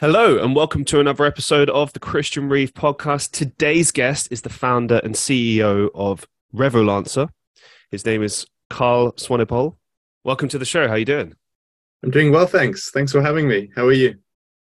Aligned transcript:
Hello, 0.00 0.38
and 0.38 0.54
welcome 0.54 0.84
to 0.84 1.00
another 1.00 1.24
episode 1.24 1.68
of 1.70 1.92
the 1.92 1.98
Christian 1.98 2.48
Reeve 2.48 2.72
podcast. 2.72 3.32
Today's 3.32 3.90
guest 3.90 4.28
is 4.30 4.42
the 4.42 4.48
founder 4.48 5.00
and 5.02 5.16
CEO 5.16 5.90
of 5.92 6.24
Revolancer. 6.54 7.30
His 7.90 8.06
name 8.06 8.22
is 8.22 8.46
Karl 8.70 9.10
Swanepoel. 9.14 9.74
Welcome 10.22 10.48
to 10.50 10.58
the 10.58 10.64
show. 10.64 10.86
How 10.86 10.94
are 10.94 10.98
you 10.98 11.04
doing? 11.04 11.34
I'm 12.04 12.12
doing 12.12 12.30
well, 12.30 12.46
thanks. 12.46 12.92
Thanks 12.92 13.10
for 13.10 13.20
having 13.20 13.48
me. 13.48 13.70
How 13.74 13.86
are 13.86 13.92
you? 13.92 14.14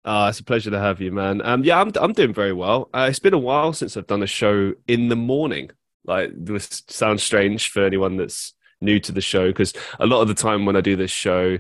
Uh, 0.05 0.29
it's 0.31 0.39
a 0.39 0.45
pleasure 0.45 0.71
to 0.71 0.79
have 0.79 1.01
you, 1.01 1.11
man. 1.11 1.43
Um, 1.45 1.65
yeah, 1.65 1.81
I'm 1.81 1.91
I'm 1.97 2.13
doing 2.13 2.33
very 2.33 2.53
well. 2.53 2.89
Uh, 2.95 3.09
it's 3.11 3.19
been 3.19 3.35
a 3.35 3.39
while 3.39 3.73
since 3.73 3.97
I've 3.97 4.07
done 4.07 4.23
a 4.23 4.29
show 4.29 4.75
in 4.87 5.09
the 5.09 5.17
morning. 5.17 5.73
Like, 6.05 6.31
this 6.33 6.85
sounds 6.87 7.25
strange 7.25 7.71
for 7.71 7.85
anyone 7.85 8.19
that's 8.19 8.55
new 8.81 9.01
to 9.01 9.11
the 9.11 9.21
show 9.21 9.49
because 9.49 9.73
a 9.99 10.07
lot 10.07 10.21
of 10.23 10.29
the 10.29 10.35
time 10.35 10.65
when 10.65 10.77
I 10.77 10.81
do 10.81 10.95
this 10.95 11.11
show, 11.11 11.59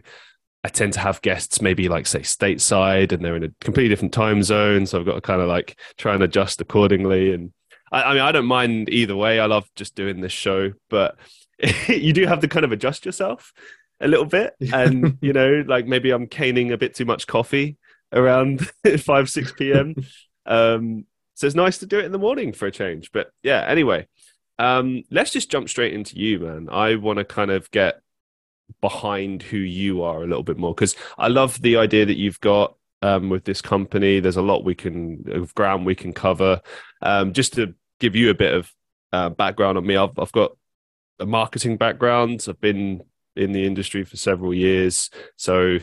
I 0.64 0.68
tend 0.68 0.94
to 0.94 1.00
have 1.00 1.20
guests 1.20 1.60
maybe 1.60 1.90
like 1.90 2.06
say 2.06 2.20
stateside 2.20 3.12
and 3.12 3.22
they're 3.22 3.36
in 3.36 3.44
a 3.44 3.50
completely 3.60 3.90
different 3.90 4.14
time 4.14 4.42
zone. 4.42 4.86
So 4.86 4.98
I've 4.98 5.04
got 5.04 5.14
to 5.14 5.20
kind 5.20 5.42
of 5.42 5.48
like 5.48 5.78
try 5.98 6.14
and 6.14 6.22
adjust 6.22 6.62
accordingly. 6.62 7.34
And 7.34 7.52
I, 7.92 8.02
I 8.02 8.14
mean, 8.14 8.22
I 8.22 8.32
don't 8.32 8.46
mind 8.46 8.88
either 8.88 9.14
way. 9.14 9.38
I 9.38 9.46
love 9.46 9.68
just 9.76 9.94
doing 9.94 10.22
this 10.22 10.32
show, 10.32 10.72
but 10.88 11.16
you 11.88 12.14
do 12.14 12.26
have 12.26 12.40
to 12.40 12.48
kind 12.48 12.64
of 12.64 12.72
adjust 12.72 13.04
yourself 13.04 13.52
a 14.00 14.08
little 14.08 14.24
bit. 14.24 14.54
And, 14.72 15.18
you 15.20 15.34
know, 15.34 15.64
like 15.68 15.86
maybe 15.86 16.10
I'm 16.10 16.26
caning 16.26 16.72
a 16.72 16.78
bit 16.78 16.94
too 16.94 17.04
much 17.04 17.26
coffee 17.26 17.76
around 18.10 18.66
5, 18.98 19.30
6 19.30 19.52
p.m. 19.52 19.94
Um, 20.46 21.04
so 21.34 21.46
it's 21.46 21.56
nice 21.56 21.78
to 21.78 21.86
do 21.86 21.98
it 21.98 22.06
in 22.06 22.12
the 22.12 22.18
morning 22.18 22.54
for 22.54 22.66
a 22.66 22.72
change. 22.72 23.12
But 23.12 23.30
yeah, 23.42 23.62
anyway, 23.68 24.06
um, 24.58 25.02
let's 25.10 25.32
just 25.32 25.50
jump 25.50 25.68
straight 25.68 25.92
into 25.92 26.18
you, 26.18 26.38
man. 26.38 26.68
I 26.70 26.94
want 26.94 27.18
to 27.18 27.24
kind 27.24 27.50
of 27.50 27.70
get 27.70 28.00
behind 28.80 29.42
who 29.42 29.56
you 29.56 30.02
are 30.02 30.22
a 30.22 30.26
little 30.26 30.42
bit 30.42 30.58
more 30.58 30.74
because 30.74 30.96
I 31.18 31.28
love 31.28 31.60
the 31.62 31.76
idea 31.76 32.06
that 32.06 32.16
you've 32.16 32.40
got 32.40 32.74
um, 33.02 33.28
with 33.28 33.44
this 33.44 33.60
company. 33.60 34.20
There's 34.20 34.36
a 34.36 34.42
lot 34.42 34.64
we 34.64 34.74
can 34.74 35.24
of 35.30 35.54
ground 35.54 35.86
we 35.86 35.94
can 35.94 36.12
cover. 36.12 36.60
Um, 37.02 37.32
just 37.32 37.54
to 37.54 37.74
give 38.00 38.16
you 38.16 38.30
a 38.30 38.34
bit 38.34 38.54
of 38.54 38.72
uh, 39.12 39.28
background 39.28 39.78
on 39.78 39.86
me, 39.86 39.96
I've, 39.96 40.18
I've 40.18 40.32
got 40.32 40.56
a 41.20 41.26
marketing 41.26 41.76
background. 41.76 42.44
I've 42.48 42.60
been 42.60 43.02
in 43.36 43.52
the 43.52 43.66
industry 43.66 44.04
for 44.04 44.16
several 44.16 44.54
years, 44.54 45.10
so 45.36 45.78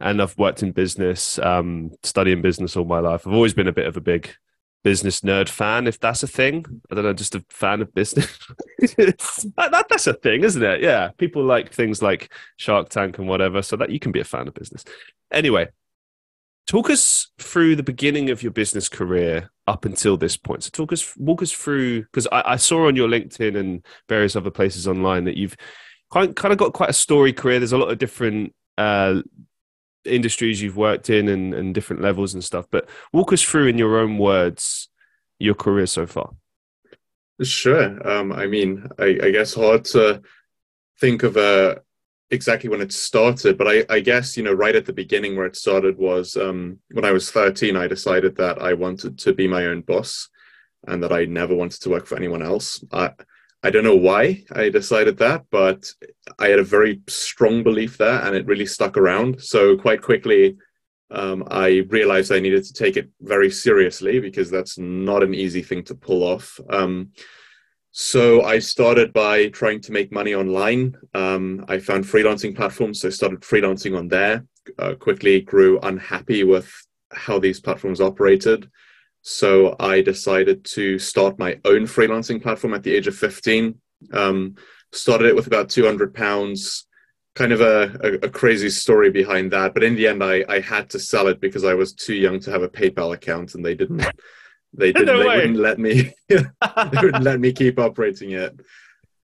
and 0.00 0.22
I've 0.22 0.38
worked 0.38 0.62
in 0.62 0.72
business, 0.72 1.38
um, 1.40 1.90
studying 2.02 2.42
business 2.42 2.76
all 2.76 2.84
my 2.84 3.00
life. 3.00 3.26
I've 3.26 3.34
always 3.34 3.54
been 3.54 3.68
a 3.68 3.72
bit 3.72 3.86
of 3.86 3.96
a 3.96 4.00
big 4.00 4.30
business 4.84 5.20
nerd 5.20 5.48
fan, 5.48 5.86
if 5.86 5.98
that's 5.98 6.22
a 6.22 6.26
thing. 6.26 6.64
I 6.90 6.94
don't 6.94 7.04
know, 7.04 7.12
just 7.12 7.34
a 7.34 7.44
fan 7.50 7.80
of 7.80 7.94
business. 7.94 8.26
that, 8.78 9.52
that, 9.56 9.86
that's 9.88 10.06
a 10.06 10.14
thing, 10.14 10.44
isn't 10.44 10.62
it? 10.62 10.82
Yeah, 10.82 11.10
people 11.18 11.44
like 11.44 11.72
things 11.72 12.02
like 12.02 12.32
Shark 12.56 12.88
Tank 12.88 13.18
and 13.18 13.28
whatever, 13.28 13.62
so 13.62 13.76
that 13.76 13.90
you 13.90 13.98
can 13.98 14.12
be 14.12 14.20
a 14.20 14.24
fan 14.24 14.48
of 14.48 14.54
business. 14.54 14.84
Anyway, 15.32 15.68
talk 16.66 16.90
us 16.90 17.30
through 17.38 17.76
the 17.76 17.82
beginning 17.82 18.30
of 18.30 18.42
your 18.42 18.52
business 18.52 18.88
career 18.88 19.50
up 19.66 19.84
until 19.84 20.16
this 20.16 20.36
point. 20.36 20.62
So 20.62 20.70
talk 20.72 20.92
us, 20.92 21.16
walk 21.16 21.42
us 21.42 21.52
through, 21.52 22.02
because 22.02 22.28
I, 22.30 22.52
I, 22.52 22.56
saw 22.56 22.86
on 22.86 22.96
your 22.96 23.08
LinkedIn 23.08 23.58
and 23.58 23.84
various 24.08 24.36
other 24.36 24.50
places 24.50 24.86
online 24.86 25.24
that 25.24 25.36
you've 25.36 25.56
kind 26.12 26.34
kind 26.34 26.52
of 26.52 26.58
got 26.58 26.72
quite 26.72 26.90
a 26.90 26.94
story 26.94 27.32
career. 27.32 27.58
There's 27.58 27.72
a 27.72 27.78
lot 27.78 27.90
of 27.90 27.98
different 27.98 28.54
uh, 28.76 29.22
industries 30.04 30.62
you've 30.62 30.76
worked 30.76 31.10
in 31.10 31.28
and, 31.28 31.54
and 31.54 31.74
different 31.74 32.02
levels 32.02 32.34
and 32.34 32.42
stuff. 32.42 32.66
But 32.70 32.88
walk 33.12 33.32
us 33.32 33.42
through 33.42 33.66
in 33.66 33.78
your 33.78 33.98
own 33.98 34.18
words 34.18 34.88
your 35.38 35.54
career 35.54 35.86
so 35.86 36.06
far. 36.06 36.34
Sure. 37.42 38.08
Um, 38.08 38.32
I 38.32 38.46
mean, 38.46 38.88
I, 38.98 39.18
I, 39.22 39.30
guess 39.30 39.54
hard 39.54 39.84
to 39.86 40.22
think 41.00 41.22
of 41.22 41.36
uh, 41.36 41.76
exactly 42.30 42.68
when 42.68 42.80
it 42.80 42.92
started, 42.92 43.56
but 43.56 43.68
I, 43.68 43.84
I, 43.88 44.00
guess 44.00 44.36
you 44.36 44.42
know 44.42 44.52
right 44.52 44.74
at 44.74 44.86
the 44.86 44.92
beginning 44.92 45.36
where 45.36 45.46
it 45.46 45.54
started 45.54 45.96
was 45.98 46.36
um, 46.36 46.80
when 46.90 47.04
I 47.04 47.12
was 47.12 47.30
13. 47.30 47.76
I 47.76 47.86
decided 47.86 48.36
that 48.36 48.60
I 48.60 48.72
wanted 48.72 49.18
to 49.18 49.32
be 49.32 49.46
my 49.46 49.66
own 49.66 49.82
boss, 49.82 50.28
and 50.88 51.00
that 51.04 51.12
I 51.12 51.26
never 51.26 51.54
wanted 51.54 51.80
to 51.82 51.90
work 51.90 52.06
for 52.06 52.16
anyone 52.16 52.42
else. 52.42 52.82
I, 52.92 53.12
I 53.62 53.70
don't 53.70 53.84
know 53.84 53.96
why 53.96 54.44
I 54.52 54.68
decided 54.68 55.16
that, 55.18 55.44
but 55.50 55.90
I 56.38 56.48
had 56.48 56.60
a 56.60 56.64
very 56.64 57.00
strong 57.08 57.62
belief 57.64 57.98
there 57.98 58.22
and 58.22 58.36
it 58.36 58.46
really 58.46 58.66
stuck 58.66 58.96
around. 58.96 59.42
So 59.42 59.76
quite 59.76 60.00
quickly, 60.00 60.56
um, 61.10 61.44
I 61.50 61.86
realized 61.88 62.30
I 62.30 62.38
needed 62.38 62.64
to 62.64 62.72
take 62.72 62.96
it 62.96 63.08
very 63.20 63.50
seriously 63.50 64.20
because 64.20 64.50
that's 64.50 64.78
not 64.78 65.22
an 65.22 65.34
easy 65.34 65.62
thing 65.62 65.82
to 65.84 65.94
pull 65.94 66.22
off. 66.22 66.60
Um, 66.70 67.10
so 67.90 68.42
I 68.42 68.60
started 68.60 69.12
by 69.12 69.48
trying 69.48 69.80
to 69.82 69.92
make 69.92 70.12
money 70.12 70.34
online. 70.34 70.96
Um, 71.14 71.64
I 71.68 71.78
found 71.78 72.04
freelancing 72.04 72.54
platforms, 72.54 73.00
so 73.00 73.08
I 73.08 73.10
started 73.10 73.40
freelancing 73.40 73.98
on 73.98 74.06
there. 74.08 74.44
Uh, 74.78 74.94
quickly 74.94 75.40
grew 75.40 75.80
unhappy 75.80 76.44
with 76.44 76.70
how 77.10 77.38
these 77.38 77.58
platforms 77.58 78.00
operated. 78.00 78.70
So 79.28 79.76
I 79.78 80.00
decided 80.00 80.64
to 80.76 80.98
start 80.98 81.38
my 81.38 81.60
own 81.66 81.82
freelancing 81.82 82.42
platform 82.42 82.72
at 82.72 82.82
the 82.82 82.94
age 82.94 83.08
of 83.08 83.14
15. 83.14 83.78
Um, 84.14 84.54
started 84.90 85.26
it 85.26 85.36
with 85.36 85.46
about 85.46 85.68
200 85.68 86.14
pounds. 86.14 86.86
Kind 87.34 87.52
of 87.52 87.60
a, 87.60 87.94
a, 88.02 88.12
a, 88.26 88.30
crazy 88.30 88.70
story 88.70 89.10
behind 89.10 89.52
that, 89.52 89.74
but 89.74 89.84
in 89.84 89.96
the 89.96 90.08
end, 90.08 90.24
I, 90.24 90.46
I 90.48 90.60
had 90.60 90.88
to 90.90 90.98
sell 90.98 91.28
it 91.28 91.42
because 91.42 91.62
I 91.62 91.74
was 91.74 91.92
too 91.92 92.14
young 92.14 92.40
to 92.40 92.50
have 92.50 92.62
a 92.62 92.70
PayPal 92.70 93.14
account, 93.14 93.54
and 93.54 93.62
they 93.62 93.74
didn't 93.74 93.98
they 94.72 94.92
didn't 94.92 95.06
no 95.06 95.18
they 95.18 95.36
wouldn't 95.36 95.58
let 95.58 95.78
me 95.78 96.10
they 96.28 96.42
wouldn't 96.94 97.22
let 97.22 97.38
me 97.38 97.52
keep 97.52 97.78
operating 97.78 98.30
it. 98.30 98.58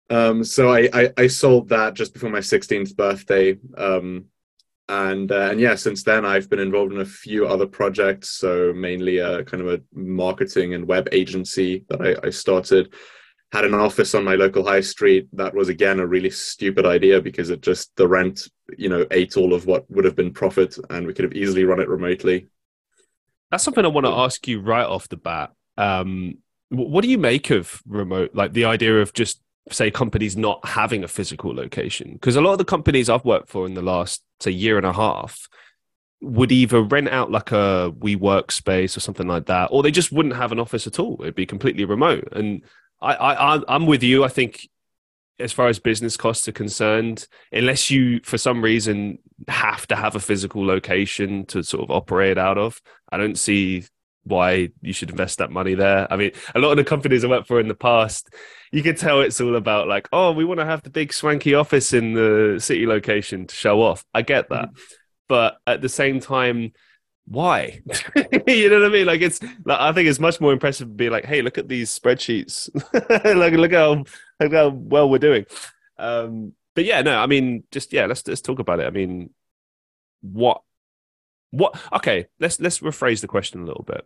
Um, 0.09 0.44
so 0.44 0.73
I, 0.73 0.89
I, 0.94 1.13
I 1.17 1.27
sold 1.27 1.69
that 1.69 1.94
just 1.94 2.13
before 2.13 2.29
my 2.29 2.39
16th 2.39 2.97
birthday. 2.97 3.57
Um, 3.77 4.25
and 4.90 5.31
uh, 5.31 5.50
and 5.51 5.59
yeah, 5.59 5.75
since 5.75 6.03
then 6.03 6.25
I've 6.25 6.50
been 6.50 6.59
involved 6.59 6.94
in 6.94 7.01
a 7.01 7.06
few 7.06 7.47
other 7.47 7.66
projects. 7.66 8.29
So 8.29 8.73
mainly 8.73 9.18
a 9.18 9.44
kind 9.44 9.62
of 9.62 9.73
a 9.73 9.81
marketing 9.94 10.73
and 10.73 10.88
web 10.88 11.09
agency 11.12 11.85
that 11.90 12.01
I, 12.01 12.28
I 12.28 12.29
started. 12.29 12.94
Had 13.51 13.66
an 13.66 13.74
office 13.74 14.13
on 14.16 14.24
my 14.24 14.35
local 14.35 14.66
high 14.66 14.81
street. 14.81 15.28
That 15.34 15.53
was 15.53 15.69
again 15.69 16.00
a 16.00 16.07
really 16.07 16.29
stupid 16.29 16.85
idea 16.85 17.22
because 17.22 17.50
it 17.50 17.62
just 17.62 17.95
the 17.95 18.07
rent, 18.07 18.47
you 18.78 18.90
know, 18.90 19.06
ate 19.12 19.38
all 19.38 19.53
of 19.53 19.66
what 19.66 19.90
would 19.90 20.03
have 20.03 20.16
been 20.16 20.34
profit, 20.34 20.78
and 20.90 21.07
we 21.07 21.13
could 21.13 21.24
have 21.24 21.34
easily 21.34 21.63
run 21.63 21.79
it 21.79 21.88
remotely. 21.88 22.47
That's 23.51 23.63
something 23.63 23.85
I 23.85 23.90
want 23.90 24.07
to 24.07 24.12
ask 24.12 24.47
you 24.47 24.59
right 24.59 24.85
off 24.85 25.07
the 25.07 25.18
bat. 25.18 25.51
Um, 25.78 26.40
what 26.69 27.01
do 27.01 27.09
you 27.09 27.18
make 27.18 27.50
of 27.51 27.81
remote, 27.88 28.31
like 28.34 28.53
the 28.53 28.66
idea 28.66 29.00
of 29.00 29.13
just 29.13 29.41
say 29.72 29.90
companies 29.90 30.38
not 30.38 30.66
having 30.66 31.03
a 31.03 31.08
physical 31.08 31.53
location. 31.53 32.14
Because 32.14 32.36
a 32.36 32.42
lot 32.42 32.53
of 32.53 32.58
the 32.58 32.66
companies 32.66 33.09
i've 33.09 33.26
worked 33.26 33.50
for 33.50 33.66
in 33.66 33.74
the 33.74 33.81
last 33.81 34.24
say 34.40 34.52
year 34.52 34.78
and 34.78 34.86
a 34.86 34.94
half 34.94 35.48
would 36.22 36.52
either 36.52 36.81
rent 36.81 37.09
out 37.09 37.30
like 37.31 37.52
a 37.52 37.92
WeWork 38.00 38.52
space 38.52 38.96
or 38.96 39.00
something 39.00 39.28
like 39.28 39.46
that 39.46 39.70
or 39.72 39.84
they 39.84 39.92
just 39.92 40.12
wouldn't 40.12 40.36
have 40.36 40.52
an 40.52 40.59
office 40.59 40.88
at 40.88 41.00
all. 41.00 41.18
It'd 41.22 41.36
be 41.36 41.46
completely 41.46 41.86
remote. 41.86 42.30
And 42.31 42.62
i 43.02 43.14
i 43.16 43.62
i'm 43.68 43.86
with 43.86 44.04
you. 44.04 44.24
I 44.24 44.30
think 44.30 44.68
as 45.40 45.52
far 45.52 45.68
as 45.68 45.80
business 45.80 46.16
costs 46.16 46.48
are 46.48 46.54
concerned 46.54 47.28
unless 47.52 47.92
you 47.92 48.22
for 48.24 48.38
some 48.38 48.62
reason 48.62 49.20
have 49.48 49.86
to 49.88 49.96
have 49.96 50.16
a 50.16 50.20
physical 50.20 50.66
location 50.66 51.46
to 51.46 51.64
sort 51.64 51.84
of 51.84 51.92
operate 51.92 52.38
out 52.38 52.58
of 52.58 52.81
i 53.12 53.18
don't 53.18 53.38
see 53.38 53.84
why 54.25 54.69
you 54.81 54.91
should 54.91 55.09
invest 55.09 55.38
that 55.38 55.52
money 55.52 55.75
there. 55.75 56.12
I 56.12 56.18
mean, 56.18 56.31
a 56.53 56.59
lot 56.59 56.72
of 56.72 56.78
the 56.78 56.84
companies 56.84 57.24
I 57.24 57.28
worked 57.28 57.47
for 57.47 57.59
in 57.59 57.68
the 57.68 57.75
past, 57.75 58.34
you 58.72 58.84
could 58.84 58.97
tell 58.97 59.22
it's 59.22 59.40
all 59.40 59.56
about 59.56 59.88
like, 59.88 60.09
oh, 60.12 60.31
we 60.31 60.44
want 60.44 60.59
to 60.59 60.66
have 60.66 60.81
the 60.84 60.90
big 60.90 61.13
swanky 61.13 61.53
office 61.53 61.94
in 61.94 62.13
the 62.13 62.58
city 62.59 62.88
location 62.88 63.47
to 63.47 63.56
show 63.56 63.81
off. 63.81 64.03
I 64.13 64.24
get 64.24 64.50
that. 64.50 64.69
Mm-hmm. 64.69 64.94
But 65.28 65.58
at 65.66 65.81
the 65.81 65.90
same 65.90 66.19
time, 66.19 66.74
why? 67.28 67.81
you 68.47 68.69
know 68.69 68.81
what 68.81 68.86
I 68.86 68.90
mean? 68.90 69.08
Like 69.08 69.22
it's 69.22 69.41
like 69.41 69.80
I 69.80 69.91
think 69.94 70.08
it's 70.08 70.19
much 70.19 70.40
more 70.40 70.53
impressive 70.53 70.88
to 70.88 70.94
be 70.94 71.09
like, 71.09 71.25
hey, 71.25 71.42
look 71.42 71.57
at 71.57 71.68
these 71.68 71.97
spreadsheets. 71.97 72.69
like 73.36 73.53
look 73.53 73.72
how 73.72 74.03
look 74.40 74.53
how 74.53 74.69
well 74.69 75.09
we're 75.09 75.18
doing. 75.18 75.46
Um, 75.97 76.53
but 76.75 76.86
yeah, 76.86 77.02
no, 77.02 77.18
I 77.18 77.25
mean, 77.25 77.63
just 77.72 77.94
yeah, 77.94 78.06
let's 78.06 78.28
let's 78.28 78.42
talk 78.42 78.59
about 78.59 78.80
it. 78.80 78.86
I 78.86 78.92
mean, 78.92 79.31
what 80.22 80.62
what? 81.56 81.80
Okay, 81.94 82.28
let's 82.40 82.60
let's 82.60 82.80
rephrase 82.80 83.22
the 83.22 83.28
question 83.28 83.62
a 83.62 83.66
little 83.66 83.84
bit. 83.84 84.06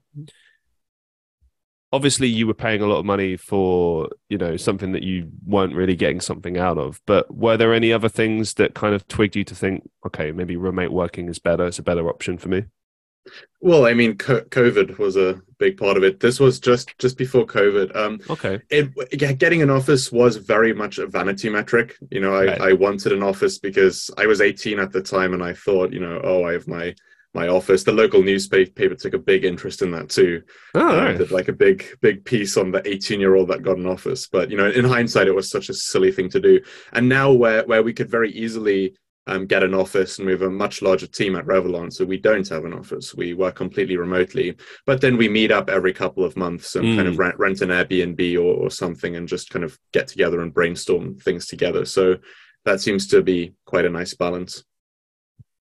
Obviously, 1.91 2.27
you 2.27 2.45
were 2.45 2.53
paying 2.53 2.81
a 2.81 2.85
lot 2.85 2.99
of 2.99 3.05
money 3.05 3.35
for 3.35 4.09
you 4.29 4.37
know 4.37 4.57
something 4.57 4.91
that 4.91 5.03
you 5.03 5.31
weren't 5.45 5.75
really 5.75 5.95
getting 5.95 6.21
something 6.21 6.57
out 6.57 6.77
of. 6.77 7.01
But 7.05 7.33
were 7.33 7.57
there 7.57 7.73
any 7.73 7.91
other 7.91 8.09
things 8.09 8.55
that 8.55 8.75
kind 8.75 8.93
of 8.93 9.07
twigged 9.07 9.35
you 9.35 9.43
to 9.45 9.55
think, 9.55 9.89
okay, 10.05 10.31
maybe 10.31 10.55
remote 10.55 10.91
working 10.91 11.27
is 11.29 11.39
better? 11.39 11.65
It's 11.65 11.79
a 11.79 11.83
better 11.83 12.07
option 12.07 12.37
for 12.37 12.49
me. 12.49 12.65
Well, 13.61 13.85
I 13.85 13.93
mean, 13.93 14.15
COVID 14.15 14.97
was 14.97 15.17
a 15.17 15.41
big 15.57 15.77
part 15.77 15.97
of 15.97 16.03
it. 16.03 16.19
This 16.19 16.39
was 16.39 16.59
just 16.59 16.97
just 16.97 17.17
before 17.17 17.45
COVID. 17.45 17.95
Um, 17.95 18.19
okay. 18.29 18.61
It, 18.69 19.17
getting 19.17 19.61
an 19.61 19.69
office 19.69 20.11
was 20.11 20.37
very 20.37 20.73
much 20.73 20.97
a 20.97 21.07
vanity 21.07 21.49
metric. 21.49 21.97
You 22.09 22.21
know, 22.21 22.33
I, 22.33 22.45
right. 22.45 22.61
I 22.61 22.73
wanted 22.73 23.11
an 23.11 23.23
office 23.23 23.59
because 23.59 24.09
I 24.17 24.27
was 24.27 24.41
18 24.41 24.79
at 24.79 24.91
the 24.91 25.01
time, 25.01 25.33
and 25.33 25.43
I 25.43 25.53
thought, 25.53 25.91
you 25.91 25.99
know, 25.99 26.21
oh, 26.23 26.45
I 26.45 26.53
have 26.53 26.67
my 26.67 26.95
my 27.33 27.47
office. 27.47 27.83
The 27.83 27.91
local 27.91 28.23
newspaper 28.23 28.95
took 28.95 29.13
a 29.13 29.19
big 29.19 29.45
interest 29.45 29.81
in 29.81 29.91
that 29.91 30.09
too. 30.09 30.41
Oh, 30.75 30.97
uh, 30.97 31.13
did 31.13 31.31
like 31.31 31.47
a 31.47 31.53
big 31.53 31.85
big 32.01 32.25
piece 32.25 32.57
on 32.57 32.71
the 32.71 32.87
18 32.87 33.19
year 33.19 33.35
old 33.35 33.49
that 33.49 33.61
got 33.61 33.77
an 33.77 33.85
office. 33.85 34.27
But 34.27 34.49
you 34.49 34.57
know, 34.57 34.69
in 34.69 34.85
hindsight, 34.85 35.27
it 35.27 35.35
was 35.35 35.49
such 35.49 35.69
a 35.69 35.73
silly 35.73 36.11
thing 36.11 36.29
to 36.29 36.39
do. 36.39 36.61
And 36.93 37.07
now 37.07 37.31
where 37.31 37.63
where 37.65 37.83
we 37.83 37.93
could 37.93 38.09
very 38.09 38.31
easily 38.31 38.95
um, 39.27 39.45
get 39.45 39.63
an 39.63 39.75
office, 39.75 40.17
and 40.17 40.25
we 40.25 40.31
have 40.31 40.41
a 40.41 40.49
much 40.49 40.81
larger 40.81 41.05
team 41.05 41.35
at 41.35 41.45
Revolancer, 41.45 41.93
so 41.93 42.05
we 42.05 42.17
don't 42.17 42.47
have 42.49 42.65
an 42.65 42.73
office. 42.73 43.13
We 43.13 43.33
work 43.33 43.55
completely 43.55 43.95
remotely, 43.95 44.55
but 44.87 45.01
then 45.01 45.17
we 45.17 45.29
meet 45.29 45.51
up 45.51 45.69
every 45.69 45.93
couple 45.93 46.23
of 46.23 46.35
months 46.35 46.75
and 46.75 46.85
mm. 46.85 46.95
kind 46.95 47.07
of 47.07 47.13
hmm. 47.13 47.21
rent, 47.21 47.37
rent 47.37 47.61
an 47.61 47.69
Airbnb 47.69 48.35
or, 48.37 48.55
or 48.55 48.71
something, 48.71 49.15
and 49.15 49.27
just 49.27 49.51
kind 49.51 49.63
of 49.63 49.77
get 49.93 50.07
together 50.07 50.41
and 50.41 50.53
brainstorm 50.53 51.15
things 51.19 51.45
together. 51.45 51.85
So 51.85 52.17
that 52.65 52.81
seems 52.81 53.07
to 53.07 53.21
be 53.21 53.53
quite 53.65 53.85
a 53.85 53.89
nice 53.89 54.15
balance. 54.15 54.63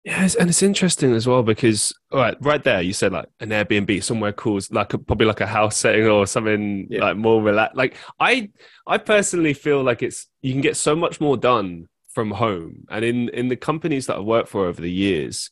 Yes, 0.09 0.37
and 0.37 0.49
it's 0.49 0.63
interesting 0.63 1.13
as 1.13 1.27
well 1.27 1.43
because 1.43 1.93
all 2.11 2.21
right, 2.21 2.35
right 2.41 2.65
there 2.65 2.81
you 2.81 2.95
said 2.95 3.13
like 3.13 3.27
an 3.41 3.51
Airbnb 3.51 4.03
somewhere 4.03 4.33
cool, 4.33 4.59
like 4.71 4.95
a, 4.95 4.99
probably 4.99 5.27
like 5.27 5.43
a 5.43 5.47
house 5.47 5.77
setting 5.77 6.07
or 6.07 6.27
something 6.27 6.87
yeah. 6.89 7.03
like 7.03 7.19
more 7.19 7.43
relaxed. 7.43 7.77
Like 7.77 7.95
I, 8.19 8.49
I 8.87 8.97
personally 8.97 9.53
feel 9.53 9.83
like 9.83 10.03
it's 10.03 10.27
you 10.41 10.53
can 10.53 10.63
get 10.63 10.79
so 10.79 10.97
much 10.97 11.21
more 11.21 11.37
done 11.37 11.89
from 12.09 12.31
home, 12.31 12.87
and 12.89 13.05
in 13.05 13.29
in 13.29 13.49
the 13.49 13.57
companies 13.57 14.07
that 14.07 14.17
I've 14.17 14.25
worked 14.25 14.49
for 14.49 14.65
over 14.65 14.81
the 14.81 14.91
years, 14.91 15.51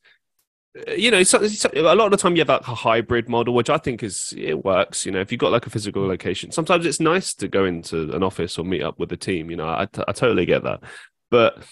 uh, 0.88 0.92
you 0.92 1.10
know, 1.10 1.22
so, 1.22 1.46
so, 1.48 1.68
a 1.74 1.94
lot 1.94 2.06
of 2.06 2.12
the 2.12 2.16
time 2.16 2.34
you 2.34 2.40
have 2.40 2.48
like 2.48 2.66
a 2.66 2.74
hybrid 2.74 3.28
model, 3.28 3.52
which 3.52 3.68
I 3.68 3.76
think 3.76 4.02
is 4.02 4.32
it 4.38 4.64
works. 4.64 5.04
You 5.04 5.12
know, 5.12 5.20
if 5.20 5.30
you've 5.30 5.38
got 5.38 5.52
like 5.52 5.66
a 5.66 5.70
physical 5.70 6.06
location, 6.06 6.50
sometimes 6.50 6.86
it's 6.86 6.98
nice 6.98 7.34
to 7.34 7.48
go 7.48 7.66
into 7.66 8.10
an 8.16 8.22
office 8.22 8.56
or 8.56 8.64
meet 8.64 8.82
up 8.82 8.98
with 8.98 9.10
the 9.10 9.18
team. 9.18 9.50
You 9.50 9.58
know, 9.58 9.68
I, 9.68 9.86
I 10.08 10.12
totally 10.12 10.46
get 10.46 10.62
that, 10.62 10.80
but 11.30 11.62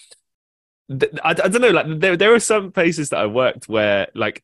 I, 0.91 1.31
I 1.31 1.33
don't 1.33 1.61
know. 1.61 1.71
Like 1.71 1.87
there, 2.01 2.17
there 2.17 2.35
are 2.35 2.41
some 2.41 2.73
places 2.73 3.11
that 3.11 3.19
I 3.19 3.27
worked 3.27 3.69
where, 3.69 4.09
like, 4.15 4.43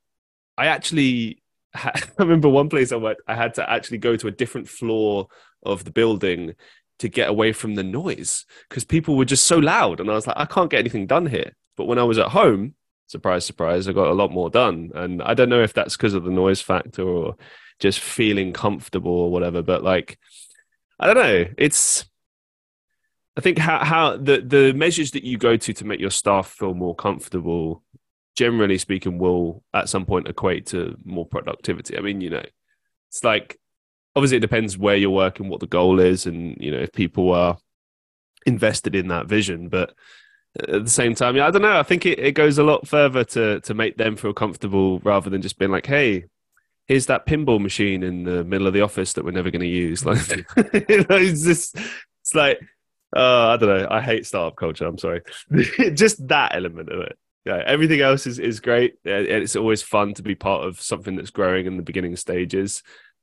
I 0.57 0.67
actually 0.67 1.43
I 1.75 2.03
remember 2.19 2.49
one 2.49 2.69
place 2.69 2.93
I 2.93 2.97
worked. 2.97 3.23
I 3.27 3.35
had 3.35 3.55
to 3.55 3.71
actually 3.71 3.99
go 3.99 4.17
to 4.17 4.29
a 4.29 4.33
different 4.33 4.69
floor 4.69 5.29
of 5.63 5.85
the 5.85 5.93
building 5.93 6.55
to 6.99 7.09
get 7.09 7.29
away 7.29 7.53
from 7.53 7.75
the 7.75 7.83
noise 7.83 8.45
because 8.69 8.85
people 8.85 9.17
were 9.17 9.25
just 9.25 9.47
so 9.47 9.59
loud, 9.59 10.01
and 10.01 10.11
I 10.11 10.15
was 10.15 10.27
like, 10.27 10.37
I 10.37 10.45
can't 10.45 10.71
get 10.71 10.81
anything 10.81 11.07
done 11.07 11.27
here. 11.27 11.53
But 11.77 11.87
when 11.87 11.99
I 11.99 12.05
was 12.05 12.19
at 12.19 12.29
home, 12.29 12.75
surprise, 13.07 13.45
surprise, 13.45 13.89
I 13.89 13.93
got 13.93 14.09
a 14.09 14.15
lot 14.15 14.31
more 14.31 14.51
done. 14.51 14.91
And 14.95 15.23
I 15.23 15.35
don't 15.35 15.49
know 15.49 15.63
if 15.63 15.73
that's 15.73 15.97
because 15.97 16.15
of 16.15 16.25
the 16.25 16.31
noise 16.31 16.61
factor 16.61 17.03
or 17.03 17.37
just 17.79 18.01
feeling 18.01 18.53
comfortable 18.53 19.13
or 19.13 19.31
whatever. 19.31 19.63
But 19.63 19.83
like, 19.83 20.19
I 20.99 21.07
don't 21.07 21.17
know. 21.17 21.47
It's 21.57 22.05
I 23.37 23.41
think 23.41 23.59
how 23.59 23.85
how 23.85 24.17
the 24.17 24.41
the 24.41 24.73
measures 24.73 25.12
that 25.12 25.25
you 25.25 25.38
go 25.38 25.56
to 25.56 25.73
to 25.73 25.85
make 25.85 26.00
your 26.00 26.11
staff 26.11 26.49
feel 26.49 26.75
more 26.75 26.94
comfortable, 26.94 27.82
generally 28.37 28.79
speaking, 28.79 29.19
will 29.19 29.62
at 29.73 29.88
some 29.88 30.05
point 30.05 30.29
equate 30.29 30.67
to 30.67 30.97
more 31.05 31.27
productivity. 31.27 31.97
I 31.97 32.00
mean, 32.00 32.21
you 32.21 32.31
know, 32.31 32.44
it's 33.09 33.23
like 33.23 33.59
obviously 34.17 34.38
it 34.38 34.41
depends 34.41 34.77
where 34.77 34.97
you're 34.97 35.11
working, 35.11 35.49
what 35.49 35.61
the 35.61 35.67
goal 35.67 36.00
is, 36.00 36.27
and 36.27 36.56
you 36.61 36.71
know 36.71 36.79
if 36.79 36.93
people 36.93 37.32
are 37.32 37.56
invested 38.47 38.94
in 38.94 39.09
that 39.09 39.27
vision. 39.27 39.69
But 39.69 39.94
at 40.59 40.85
the 40.85 40.91
same 40.91 41.15
time, 41.15 41.37
yeah, 41.37 41.47
I 41.47 41.53
don't 41.53 41.62
know. 41.62 41.79
I 41.79 41.85
think 41.85 42.06
it, 42.06 42.19
it 42.19 42.32
goes 42.32 42.59
a 42.59 42.65
lot 42.65 42.88
further 42.88 43.23
to 43.25 43.61
to 43.61 43.75
make 43.75 43.97
them 43.97 44.17
feel 44.17 44.32
comfortable 44.32 44.99
rather 45.00 45.31
than 45.31 45.43
just 45.43 45.59
being 45.59 45.73
like, 45.73 45.87
hey. 45.87 46.25
Here's 46.87 47.06
that 47.06 47.25
pinball 47.25 47.61
machine 47.61 48.03
in 48.03 48.25
the 48.25 48.43
middle 48.43 48.67
of 48.67 48.73
the 48.73 48.81
office 48.81 49.12
that 49.12 49.25
we're 49.25 49.31
never 49.31 49.53
going 49.53 49.61
to 49.61 49.67
use. 49.69 50.05
Like, 50.05 50.19
it's 50.56 51.44
just, 51.44 51.77
it's 51.77 52.35
like 52.35 52.59
uh, 53.15 53.49
I 53.49 53.57
don't 53.57 53.69
know. 53.69 53.89
I 53.91 54.01
hate 54.01 54.27
startup 54.27 54.57
culture. 54.57 54.87
I'm 54.87 54.99
sorry. 54.99 55.23
Just 55.95 56.27
that 56.29 56.55
element 56.55 56.91
of 56.91 57.01
it. 57.01 57.19
Yeah, 57.45 57.62
everything 57.67 58.01
else 58.01 58.27
is, 58.27 58.39
is 58.39 58.61
great. 58.61 58.95
It's 59.05 59.57
always 59.57 59.83
fun 59.83 60.15
to 60.15 60.23
be 60.23 60.35
part 60.35 60.67
of 60.67 60.81
something 60.81 61.17
that's 61.17 61.31
growing 61.31 61.67
in 61.67 61.77
the 61.77 61.83
beginning 61.83 62.17
stages. 62.17 62.83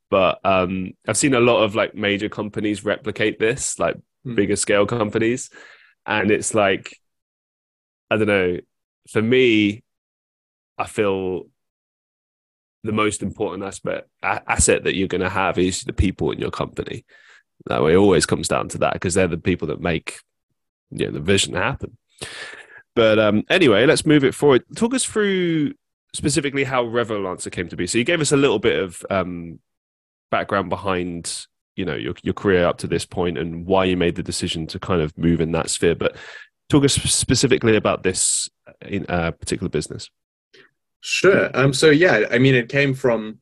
But 0.10 0.40
um, 0.44 0.94
I've 1.08 1.18
seen 1.18 1.34
a 1.34 1.40
lot 1.40 1.64
of 1.64 1.76
like 1.76 1.94
major 1.94 2.28
companies 2.28 2.84
replicate 2.84 3.40
this, 3.40 3.78
like 3.78 3.96
mm. 4.26 4.36
bigger 4.36 4.56
scale 4.56 4.86
companies, 4.86 5.50
and 6.06 6.32
it's 6.32 6.54
like 6.54 6.98
I 8.10 8.18
don't 8.18 8.28
know. 8.28 8.60
For 9.10 9.22
me, 9.22 9.84
I 10.78 10.86
feel 10.86 11.44
the 12.84 12.92
most 12.92 13.22
important 13.22 13.64
aspect 13.64 14.08
asset 14.24 14.86
that 14.86 14.96
you're 14.96 15.08
going 15.08 15.22
to 15.22 15.30
have 15.30 15.58
is 15.58 15.84
the 15.84 15.94
people 15.94 16.32
in 16.32 16.40
your 16.40 16.52
company 16.52 17.06
that 17.66 17.84
way, 17.84 17.96
always 17.96 18.26
comes 18.26 18.48
down 18.48 18.70
to 18.70 18.78
that 18.80 18.94
because 18.94 19.14
they're 19.14 19.28
the 19.28 19.38
people 19.38 19.68
that 19.70 19.82
make 19.82 20.20
you 20.92 21.06
know, 21.06 21.12
the 21.12 21.20
vision 21.20 21.56
happen. 21.56 21.98
But 22.96 23.20
um, 23.20 23.44
anyway, 23.50 23.86
let's 23.86 24.06
move 24.06 24.24
it 24.24 24.34
forward. 24.34 24.64
Talk 24.76 24.94
us 24.94 25.04
through 25.04 25.74
specifically 26.14 26.64
how 26.64 26.84
Revolancer 26.86 27.52
came 27.52 27.70
to 27.70 27.76
be. 27.76 27.88
So 27.88 27.98
you 27.98 28.04
gave 28.04 28.22
us 28.22 28.32
a 28.32 28.38
little 28.38 28.60
bit 28.60 28.80
of 28.80 29.06
um, 29.10 29.60
background 30.32 30.70
behind 30.70 31.46
you 31.76 31.86
know 31.86 31.96
your 31.96 32.16
your 32.24 32.34
career 32.34 32.66
up 32.66 32.80
to 32.80 32.88
this 32.88 33.06
point 33.06 33.38
and 33.38 33.66
why 33.66 33.86
you 33.86 33.96
made 33.96 34.16
the 34.16 34.24
decision 34.24 34.66
to 34.68 34.80
kind 34.80 35.02
of 35.02 35.16
move 35.18 35.42
in 35.42 35.52
that 35.52 35.70
sphere. 35.70 35.96
But 35.96 36.16
talk 36.70 36.84
us 36.84 36.94
specifically 36.94 37.76
about 37.76 38.04
this 38.04 38.50
in 38.82 39.06
a 39.10 39.32
particular 39.32 39.70
business. 39.70 40.10
Sure. 41.02 41.52
Um, 41.54 41.74
so 41.74 41.90
yeah, 41.90 42.26
I 42.32 42.40
mean, 42.40 42.56
it 42.56 42.70
came 42.70 42.94
from 42.94 43.40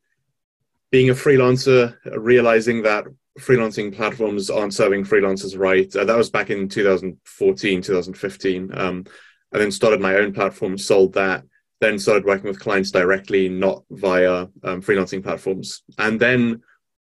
being 0.92 1.10
a 1.10 1.14
freelancer, 1.14 1.96
realizing 2.18 2.84
that 2.84 3.06
freelancing 3.40 3.94
platforms 3.94 4.50
aren't 4.50 4.74
serving 4.74 5.04
freelancers 5.04 5.58
right. 5.58 5.94
Uh, 5.96 6.06
that 6.06 6.18
was 6.18 6.30
back 6.30 6.50
in 6.50 6.70
2014, 6.70 7.82
2015. 7.82 8.78
Um, 8.78 9.06
I 9.54 9.58
then 9.58 9.72
started 9.72 10.02
my 10.02 10.16
own 10.16 10.34
platform, 10.34 10.78
sold 10.78 11.14
that, 11.14 11.44
then 11.82 12.00
started 12.00 12.26
working 12.26 12.48
with 12.48 12.60
clients 12.60 12.92
directly, 12.92 13.50
not 13.50 13.84
via 13.92 14.48
um, 14.64 14.82
freelancing 14.82 15.24
platforms. 15.24 15.84
And 15.98 16.20
then 16.20 16.62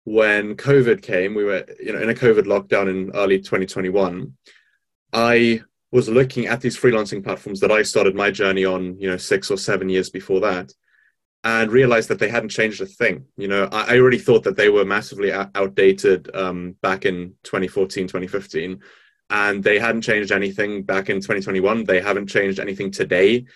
when 0.05 0.57
COVID 0.57 1.03
came, 1.03 1.35
we 1.35 1.45
were 1.45 1.65
you 1.81 1.93
know 1.93 2.01
in 2.01 2.11
a 2.11 2.15
COVID 2.15 2.45
lockdown 2.45 2.89
in 2.89 3.11
early 3.15 3.39
2021. 3.39 4.35
I 5.13 5.63
was 5.91 6.09
looking 6.09 6.47
at 6.47 6.61
these 6.61 6.79
freelancing 6.79 7.25
platforms 7.25 7.61
that 7.61 7.71
I 7.71 7.83
started 7.83 8.15
my 8.15 8.31
journey 8.31 8.65
on, 8.65 8.99
you 8.99 9.09
know, 9.09 9.17
six 9.17 9.51
or 9.51 9.57
seven 9.57 9.89
years 9.89 10.11
before 10.11 10.41
that, 10.41 10.73
and 11.49 11.73
realized 11.73 12.11
that 12.11 12.19
they 12.19 12.29
hadn't 12.29 12.51
changed 12.51 12.83
a 12.83 12.87
thing. 12.87 13.25
You 13.39 13.49
know, 13.49 13.71
I, 13.73 13.95
I 13.95 13.99
already 13.99 14.19
thought 14.19 14.45
that 14.45 14.57
they 14.57 14.69
were 14.69 14.85
massively 14.85 15.33
outdated 15.33 16.31
um, 16.37 16.77
back 16.83 17.07
in 17.07 17.35
2014, 17.45 18.07
2015, 18.07 18.79
and 19.31 19.65
they 19.65 19.79
hadn't 19.79 20.03
changed 20.03 20.31
anything 20.31 20.83
back 20.83 21.09
in 21.09 21.17
2021. 21.17 21.85
They 21.85 22.03
haven't 22.03 22.27
changed 22.27 22.61
anything 22.61 22.91
today. 22.91 23.47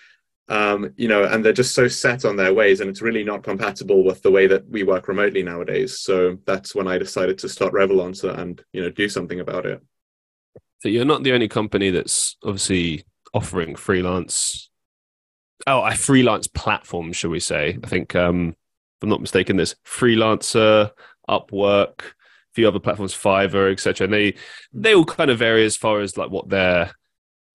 Um, 0.49 0.91
you 0.97 1.07
know, 1.07 1.23
and 1.23 1.45
they're 1.45 1.53
just 1.53 1.75
so 1.75 1.87
set 1.87 2.25
on 2.25 2.35
their 2.35 2.53
ways, 2.53 2.81
and 2.81 2.89
it's 2.89 3.03
really 3.03 3.23
not 3.23 3.43
compatible 3.43 4.03
with 4.03 4.23
the 4.23 4.31
way 4.31 4.47
that 4.47 4.67
we 4.67 4.81
work 4.81 5.07
remotely 5.07 5.43
nowadays. 5.43 5.99
So 5.99 6.39
that's 6.45 6.73
when 6.73 6.87
I 6.87 6.97
decided 6.97 7.37
to 7.39 7.49
start 7.49 7.73
Revolancer 7.73 8.35
and 8.37 8.61
you 8.73 8.81
know 8.81 8.89
do 8.89 9.07
something 9.07 9.39
about 9.39 9.67
it. 9.67 9.81
So 10.79 10.89
you're 10.89 11.05
not 11.05 11.21
the 11.21 11.33
only 11.33 11.47
company 11.47 11.91
that's 11.91 12.37
obviously 12.43 13.05
offering 13.35 13.75
freelance 13.75 14.69
oh, 15.67 15.83
a 15.83 15.95
freelance 15.95 16.47
platform, 16.47 17.13
shall 17.13 17.29
we 17.29 17.39
say? 17.39 17.77
I 17.83 17.87
think, 17.87 18.15
um, 18.15 18.49
if 18.49 19.03
I'm 19.03 19.09
not 19.09 19.21
mistaken, 19.21 19.57
there's 19.57 19.75
Freelancer, 19.85 20.91
Upwork, 21.29 21.99
a 21.99 22.53
few 22.53 22.67
other 22.67 22.79
platforms, 22.79 23.13
Fiverr, 23.13 23.71
etc. 23.71 24.05
And 24.05 24.13
they 24.13 24.35
they 24.71 24.95
all 24.95 25.05
kind 25.05 25.31
of 25.31 25.39
vary 25.39 25.65
as 25.65 25.77
far 25.77 26.01
as 26.01 26.17
like 26.17 26.29
what 26.29 26.49
their 26.49 26.91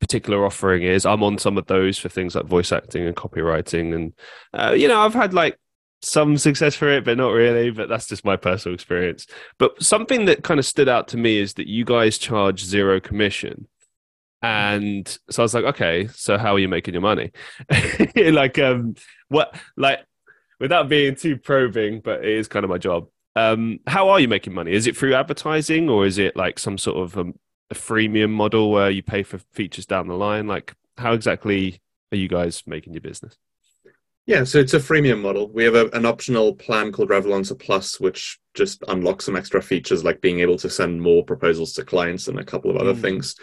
particular 0.01 0.45
offering 0.45 0.83
is. 0.83 1.07
I'm 1.07 1.23
on 1.23 1.39
some 1.39 1.59
of 1.59 1.67
those 1.67 1.99
for 1.99 2.09
things 2.09 2.35
like 2.35 2.47
voice 2.47 2.73
acting 2.73 3.07
and 3.07 3.17
copywriting, 3.17 3.95
and 3.95 4.13
uh, 4.53 4.73
you 4.73 4.89
know, 4.89 5.01
I've 5.01 5.15
had 5.15 5.35
like 5.35 5.59
some 6.03 6.39
success 6.39 6.75
for 6.75 6.89
it, 6.89 7.05
but 7.05 7.17
not 7.17 7.31
really. 7.31 7.71
But 7.71 7.89
that's 7.89 8.09
just 8.09 8.25
my 8.25 8.37
personal 8.37 8.75
experience. 8.75 9.27
But 9.59 9.83
something 9.83 10.25
that 10.27 10.45
kind 10.45 10.61
of 10.61 10.67
stood 10.67 10.89
out 10.89 11.09
to 11.09 11.17
me 11.17 11.39
is 11.39 11.55
that 11.55 11.69
you 11.69 11.85
guys 11.85 12.19
charge 12.19 12.65
zero 12.65 13.01
commission. 13.01 13.69
And 14.43 15.07
so 15.31 15.43
I 15.43 15.45
was 15.45 15.55
like, 15.55 15.65
okay, 15.65 16.09
so 16.09 16.39
how 16.39 16.55
are 16.55 16.59
you 16.59 16.69
making 16.69 16.95
your 16.95 17.01
money? 17.01 17.33
like, 18.17 18.59
um, 18.59 18.95
what, 19.29 19.57
like, 19.77 20.01
without 20.61 20.89
being 20.89 21.17
too 21.17 21.37
probing, 21.37 22.01
but 22.01 22.25
it 22.25 22.31
is 22.31 22.49
kind 22.49 22.65
of 22.65 22.71
my 22.71 22.79
job. 22.79 23.09
Um, 23.37 23.81
how 23.87 24.09
are 24.11 24.21
you 24.21 24.29
making 24.29 24.55
money? 24.55 24.73
Is 24.73 24.87
it 24.87 24.97
through 24.97 25.15
advertising 25.15 25.89
or 25.89 26.07
is 26.07 26.19
it 26.19 26.37
like 26.37 26.59
some 26.59 26.79
sort 26.79 26.99
of 26.99 27.17
um, 27.19 27.35
a 27.71 27.75
freemium 27.75 28.31
model 28.31 28.71
where 28.71 28.91
you 28.91 29.03
pay 29.03 29.23
for 29.23 29.39
features 29.53 29.87
down 29.87 30.09
the 30.09 30.15
line? 30.15 30.47
Like, 30.47 30.75
how 30.97 31.13
exactly 31.13 31.81
are 32.13 32.17
you 32.17 32.29
guys 32.29 32.63
making 32.67 32.95
your 32.95 33.01
business? 33.01 33.37
Yeah, 34.27 34.45
so 34.45 34.59
it's 34.59 34.75
a 34.75 34.79
freemium 34.79 35.23
model. 35.23 35.49
We 35.51 35.65
have 35.65 35.75
a, 35.75 35.87
an 35.95 36.05
optional 36.05 36.55
plan 36.55 36.93
called 36.93 37.09
Revolancer 37.09 37.59
Plus, 37.59 37.99
which 37.99 38.39
just 38.53 38.85
unlocks 38.87 39.25
some 39.25 39.37
extra 39.37 39.63
features 39.63 40.05
like 40.05 40.21
being 40.21 40.41
able 40.41 40.59
to 40.59 40.69
send 40.69 41.01
more 41.01 41.25
proposals 41.25 41.73
to 41.75 41.85
clients 41.85 42.29
and 42.29 42.39
a 42.39 42.45
couple 42.45 42.71
of 42.71 42.77
other 42.77 42.93
mm. 42.93 43.01
things. 43.01 43.37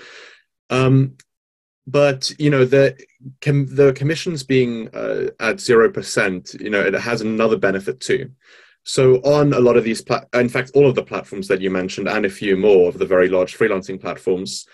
Um, 0.69 1.17
but 1.87 2.31
you 2.39 2.49
know 2.49 2.65
the 2.65 2.97
com- 3.41 3.67
the 3.67 3.93
commissions 3.93 4.43
being 4.43 4.89
uh, 4.93 5.27
at 5.39 5.59
zero 5.59 5.89
percent, 5.89 6.55
you 6.59 6.69
know, 6.69 6.81
it 6.81 6.93
has 6.93 7.21
another 7.21 7.57
benefit 7.57 7.99
too. 7.99 8.31
So 8.83 9.15
on 9.17 9.53
a 9.53 9.59
lot 9.59 9.77
of 9.77 9.83
these, 9.83 10.01
pla- 10.01 10.25
in 10.33 10.49
fact, 10.49 10.71
all 10.75 10.87
of 10.87 10.95
the 10.95 11.03
platforms 11.03 11.47
that 11.47 11.61
you 11.61 11.71
mentioned, 11.71 12.07
and 12.07 12.25
a 12.25 12.29
few 12.29 12.55
more 12.55 12.87
of 12.87 12.99
the 12.99 13.05
very 13.05 13.29
large 13.29 13.57
freelancing 13.57 13.99
platforms, 13.99 14.67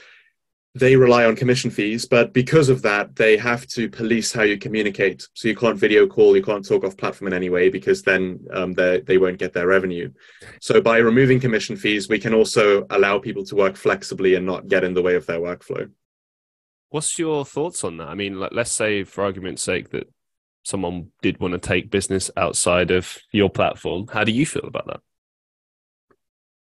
they 0.74 0.96
rely 0.96 1.26
on 1.26 1.36
commission 1.36 1.70
fees. 1.70 2.06
But 2.06 2.34
because 2.34 2.70
of 2.70 2.82
that, 2.84 3.16
they 3.16 3.36
have 3.38 3.68
to 3.68 3.90
police 3.90 4.32
how 4.32 4.44
you 4.44 4.58
communicate. 4.58 5.28
So 5.34 5.48
you 5.48 5.56
can't 5.56 5.78
video 5.78 6.08
call, 6.08 6.36
you 6.36 6.44
can't 6.44 6.66
talk 6.66 6.84
off 6.84 6.96
platform 6.96 7.28
in 7.28 7.34
any 7.34 7.50
way, 7.50 7.70
because 7.70 8.04
then 8.04 8.40
um, 8.54 8.74
they 8.74 9.18
won't 9.18 9.38
get 9.38 9.54
their 9.54 9.68
revenue. 9.68 10.12
So 10.62 10.82
by 10.82 10.98
removing 10.98 11.40
commission 11.40 11.76
fees, 11.76 12.08
we 12.08 12.20
can 12.20 12.34
also 12.34 12.86
allow 12.90 13.20
people 13.20 13.44
to 13.46 13.56
work 13.56 13.76
flexibly 13.76 14.36
and 14.36 14.46
not 14.46 14.68
get 14.68 14.84
in 14.84 14.94
the 14.94 15.02
way 15.02 15.16
of 15.16 15.26
their 15.26 15.40
workflow. 15.40 15.90
What's 16.90 17.18
your 17.18 17.46
thoughts 17.46 17.84
on 17.84 17.98
that? 17.98 18.10
I 18.10 18.16
mean, 18.16 18.40
let's 18.40 18.72
say, 18.72 19.04
for 19.04 19.24
argument's 19.24 19.64
sake, 19.64 19.92
that 19.92 20.10
someone 20.64 21.08
did 21.22 21.40
want 21.40 21.54
to 21.54 21.58
take 21.58 21.90
business 21.90 22.30
outside 22.36 22.92
of 22.92 23.18
your 23.32 23.50
platform. 23.50 24.08
How 24.08 24.24
do 24.24 24.32
you 24.32 24.46
feel 24.46 24.66
about 24.66 24.88
that? 24.88 25.00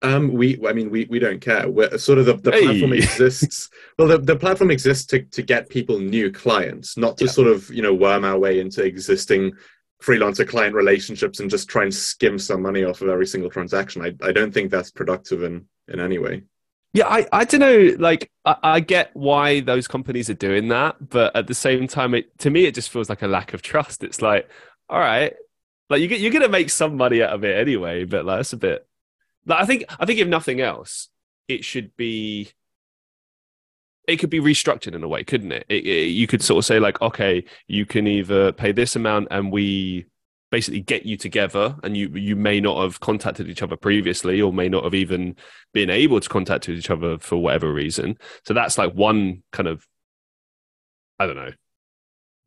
Um, 0.03 0.33
we, 0.33 0.59
I 0.67 0.73
mean, 0.73 0.89
we, 0.89 1.05
we 1.05 1.17
don't 1.17 1.39
care. 1.39 1.69
We're, 1.69 1.97
sort 1.97 2.19
of 2.19 2.25
the, 2.25 2.33
the 2.35 2.51
hey. 2.51 2.65
platform 2.65 2.93
exists. 2.93 3.69
Well, 3.99 4.07
the, 4.07 4.17
the 4.17 4.35
platform 4.35 4.71
exists 4.71 5.05
to, 5.07 5.21
to 5.21 5.43
get 5.43 5.69
people 5.69 5.99
new 5.99 6.31
clients, 6.31 6.97
not 6.97 7.15
to 7.19 7.25
yeah. 7.25 7.31
sort 7.31 7.47
of, 7.47 7.69
you 7.69 7.83
know, 7.83 7.93
worm 7.93 8.25
our 8.25 8.39
way 8.39 8.59
into 8.59 8.83
existing 8.83 9.53
freelancer 10.01 10.47
client 10.47 10.73
relationships 10.73 11.39
and 11.39 11.49
just 11.49 11.69
try 11.69 11.83
and 11.83 11.93
skim 11.93 12.39
some 12.39 12.63
money 12.63 12.83
off 12.83 13.03
of 13.03 13.09
every 13.09 13.27
single 13.27 13.51
transaction. 13.51 14.01
I, 14.01 14.27
I 14.27 14.31
don't 14.31 14.51
think 14.51 14.71
that's 14.71 14.89
productive 14.89 15.43
in, 15.43 15.67
in 15.87 15.99
any 15.99 16.17
way. 16.17 16.41
Yeah, 16.93 17.07
I, 17.07 17.27
I 17.31 17.45
don't 17.45 17.59
know. 17.59 17.95
Like, 17.99 18.31
I, 18.45 18.55
I 18.63 18.79
get 18.79 19.11
why 19.13 19.59
those 19.59 19.87
companies 19.87 20.29
are 20.29 20.35
doing 20.35 20.69
that, 20.69 21.09
but 21.09 21.35
at 21.35 21.45
the 21.45 21.55
same 21.55 21.87
time, 21.87 22.15
it 22.15 22.37
to 22.39 22.49
me, 22.49 22.65
it 22.65 22.75
just 22.75 22.89
feels 22.89 23.09
like 23.09 23.21
a 23.21 23.27
lack 23.27 23.53
of 23.53 23.61
trust. 23.61 24.03
It's 24.03 24.21
like, 24.21 24.49
all 24.89 24.99
right, 24.99 25.33
like 25.89 26.01
you 26.01 26.07
get, 26.07 26.19
you're 26.19 26.31
gonna 26.31 26.49
make 26.49 26.69
some 26.69 26.97
money 26.97 27.21
out 27.21 27.31
of 27.31 27.43
it 27.43 27.57
anyway, 27.57 28.05
but 28.05 28.25
like, 28.25 28.39
that's 28.39 28.53
a 28.53 28.57
bit 28.57 28.87
like, 29.45 29.59
I 29.61 29.65
think 29.65 29.85
I 29.99 30.05
think 30.05 30.19
if 30.19 30.27
nothing 30.27 30.61
else, 30.61 31.09
it 31.47 31.63
should 31.63 31.95
be. 31.95 32.49
It 34.05 34.17
could 34.17 34.29
be 34.29 34.41
restructured 34.41 34.95
in 34.95 35.03
a 35.03 35.07
way, 35.07 35.23
couldn't 35.23 35.53
it? 35.53 35.65
It, 35.69 35.85
it? 35.85 36.07
You 36.09 36.27
could 36.27 36.41
sort 36.41 36.57
of 36.59 36.65
say 36.65 36.77
like, 36.77 37.01
okay, 37.01 37.45
you 37.67 37.85
can 37.85 38.05
either 38.05 38.51
pay 38.51 38.73
this 38.73 38.97
amount, 38.97 39.29
and 39.31 39.51
we 39.51 40.07
basically 40.51 40.81
get 40.81 41.05
you 41.05 41.15
together, 41.15 41.75
and 41.83 41.95
you 41.95 42.09
you 42.09 42.35
may 42.35 42.59
not 42.59 42.81
have 42.81 42.99
contacted 42.99 43.49
each 43.49 43.63
other 43.63 43.77
previously, 43.77 44.41
or 44.41 44.51
may 44.51 44.67
not 44.67 44.83
have 44.83 44.93
even 44.93 45.35
been 45.73 45.89
able 45.89 46.19
to 46.19 46.29
contact 46.29 46.67
each 46.67 46.89
other 46.89 47.17
for 47.17 47.37
whatever 47.37 47.71
reason. 47.71 48.17
So 48.45 48.53
that's 48.53 48.77
like 48.77 48.93
one 48.93 49.43
kind 49.51 49.67
of, 49.67 49.87
I 51.17 51.25
don't 51.25 51.37
know, 51.37 51.53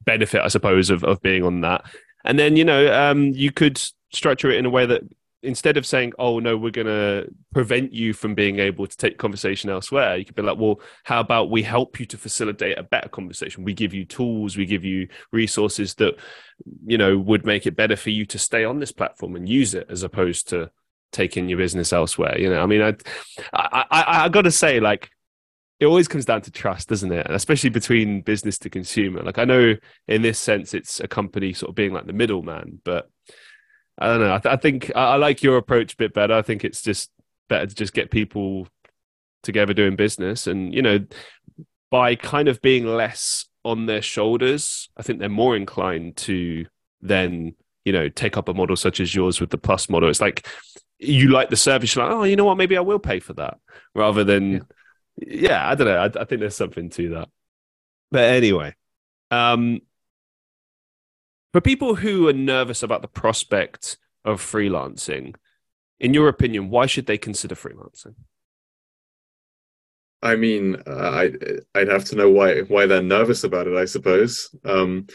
benefit, 0.04 0.42
I 0.42 0.48
suppose, 0.48 0.90
of 0.90 1.04
of 1.04 1.22
being 1.22 1.42
on 1.42 1.62
that. 1.62 1.86
And 2.24 2.38
then 2.38 2.56
you 2.56 2.64
know, 2.64 2.92
um, 2.92 3.32
you 3.32 3.50
could 3.50 3.80
structure 4.12 4.50
it 4.50 4.58
in 4.58 4.66
a 4.66 4.70
way 4.70 4.84
that 4.86 5.02
instead 5.43 5.76
of 5.76 5.87
saying, 5.87 6.12
"Oh 6.19 6.38
no, 6.38 6.57
we're 6.57 6.71
going 6.71 6.87
to 6.87 7.28
prevent 7.52 7.93
you 7.93 8.12
from 8.12 8.35
being 8.35 8.59
able 8.59 8.87
to 8.87 8.97
take 8.97 9.19
conversation 9.19 9.71
elsewhere," 9.71 10.16
you 10.16 10.25
could 10.25 10.35
be 10.35 10.43
like, 10.43 10.59
"Well, 10.59 10.81
how 11.05 11.21
about 11.21 11.50
we 11.50 11.62
help 11.62 12.00
you 12.00 12.07
to 12.07 12.19
facilitate 12.19 12.78
a 12.78 12.83
better 12.83 13.09
conversation? 13.09 13.64
We 13.64 13.75
give 13.75 13.95
you 13.95 14.05
tools, 14.05 14.57
we 14.57 14.66
give 14.66 14.85
you 14.85 15.09
resources 15.33 15.95
that 15.95 16.16
you 16.87 16.99
know 16.99 17.16
would 17.19 17.47
make 17.47 17.66
it 17.66 17.76
better 17.76 17.97
for 17.97 18.11
you 18.11 18.26
to 18.26 18.38
stay 18.38 18.64
on 18.64 18.81
this 18.81 18.93
platform 18.93 19.37
and 19.37 19.49
use 19.49 19.75
it, 19.75 19.87
as 19.90 20.02
opposed 20.02 20.49
to 20.49 20.71
taking 21.12 21.49
your 21.49 21.59
business 21.59 21.93
elsewhere." 21.93 22.38
You 22.38 22.50
know, 22.50 22.62
I 22.62 22.66
mean, 22.66 22.83
I, 22.83 22.95
I, 23.52 23.85
I, 23.90 24.25
I 24.25 24.28
got 24.28 24.43
to 24.43 24.50
say, 24.50 24.81
like. 24.81 25.11
It 25.78 25.85
always 25.85 26.09
comes 26.09 26.25
down 26.25 26.40
to 26.40 26.50
trust, 26.50 26.88
doesn't 26.88 27.12
it? 27.12 27.26
And 27.26 27.35
especially 27.35 27.69
between 27.69 28.23
business 28.23 28.59
to 28.61 28.71
consumer. 28.71 29.23
Like 29.23 29.37
I 29.37 29.45
know 29.45 29.75
in 30.09 30.23
this 30.23 30.38
sense, 30.38 30.73
it's 30.73 31.00
a 31.00 31.07
company 31.07 31.52
sort 31.52 31.69
of 31.69 31.75
being 31.75 31.93
like 31.93 32.07
the 32.07 32.14
middleman, 32.14 32.81
but 32.83 33.11
I 33.98 34.06
don't 34.06 34.20
know. 34.20 34.34
I, 34.34 34.38
th- 34.38 34.52
I 34.52 34.56
think 34.56 34.92
I, 34.94 35.12
I, 35.12 35.16
like 35.16 35.42
your 35.42 35.56
approach 35.56 35.94
a 35.94 35.96
bit 35.96 36.12
better. 36.12 36.34
I 36.34 36.42
think 36.42 36.64
it's 36.64 36.82
just 36.82 37.10
better 37.48 37.66
to 37.66 37.74
just 37.74 37.94
get 37.94 38.10
people 38.10 38.68
together 39.42 39.72
doing 39.72 39.96
business, 39.96 40.46
and 40.46 40.74
you 40.74 40.82
know, 40.82 41.04
by 41.90 42.14
kind 42.14 42.48
of 42.48 42.60
being 42.60 42.86
less 42.86 43.46
on 43.64 43.86
their 43.86 44.02
shoulders, 44.02 44.88
I 44.96 45.02
think 45.02 45.18
they're 45.18 45.28
more 45.28 45.56
inclined 45.56 46.16
to 46.18 46.66
then 47.00 47.54
you 47.84 47.92
know 47.92 48.08
take 48.08 48.36
up 48.36 48.48
a 48.48 48.54
model 48.54 48.76
such 48.76 49.00
as 49.00 49.14
yours 49.14 49.40
with 49.40 49.50
the 49.50 49.58
plus 49.58 49.88
model. 49.88 50.10
It's 50.10 50.20
like 50.20 50.46
you 50.98 51.28
like 51.28 51.50
the 51.50 51.56
service, 51.56 51.94
you're 51.94 52.04
like, 52.04 52.14
oh, 52.14 52.24
you 52.24 52.36
know 52.36 52.44
what, 52.44 52.56
maybe 52.56 52.76
I 52.76 52.80
will 52.80 52.98
pay 52.98 53.20
for 53.20 53.32
that, 53.34 53.58
rather 53.94 54.24
than 54.24 54.66
yeah, 55.16 55.40
yeah 55.40 55.68
I 55.68 55.74
don't 55.74 55.86
know. 55.86 55.98
I, 55.98 56.22
I 56.22 56.24
think 56.24 56.40
there's 56.40 56.56
something 56.56 56.90
to 56.90 57.10
that. 57.10 57.28
But 58.10 58.24
anyway, 58.24 58.74
um, 59.30 59.80
for 61.52 61.60
people 61.60 61.96
who 61.96 62.28
are 62.28 62.32
nervous 62.32 62.82
about 62.82 63.02
the 63.02 63.08
prospect 63.08 63.96
of 64.24 64.40
freelancing, 64.40 65.34
in 65.98 66.12
your 66.12 66.28
opinion, 66.28 66.70
why 66.70 66.86
should 66.86 67.06
they 67.06 67.18
consider 67.18 67.54
freelancing? 67.54 68.14
I 70.22 70.36
mean, 70.36 70.76
uh, 70.86 70.90
I 70.90 71.32
I'd 71.74 71.88
have 71.88 72.04
to 72.06 72.16
know 72.16 72.30
why 72.30 72.60
why 72.60 72.86
they're 72.86 73.02
nervous 73.02 73.44
about 73.44 73.66
it, 73.68 73.76
I 73.76 73.84
suppose. 73.84 74.54
Um, 74.64 75.06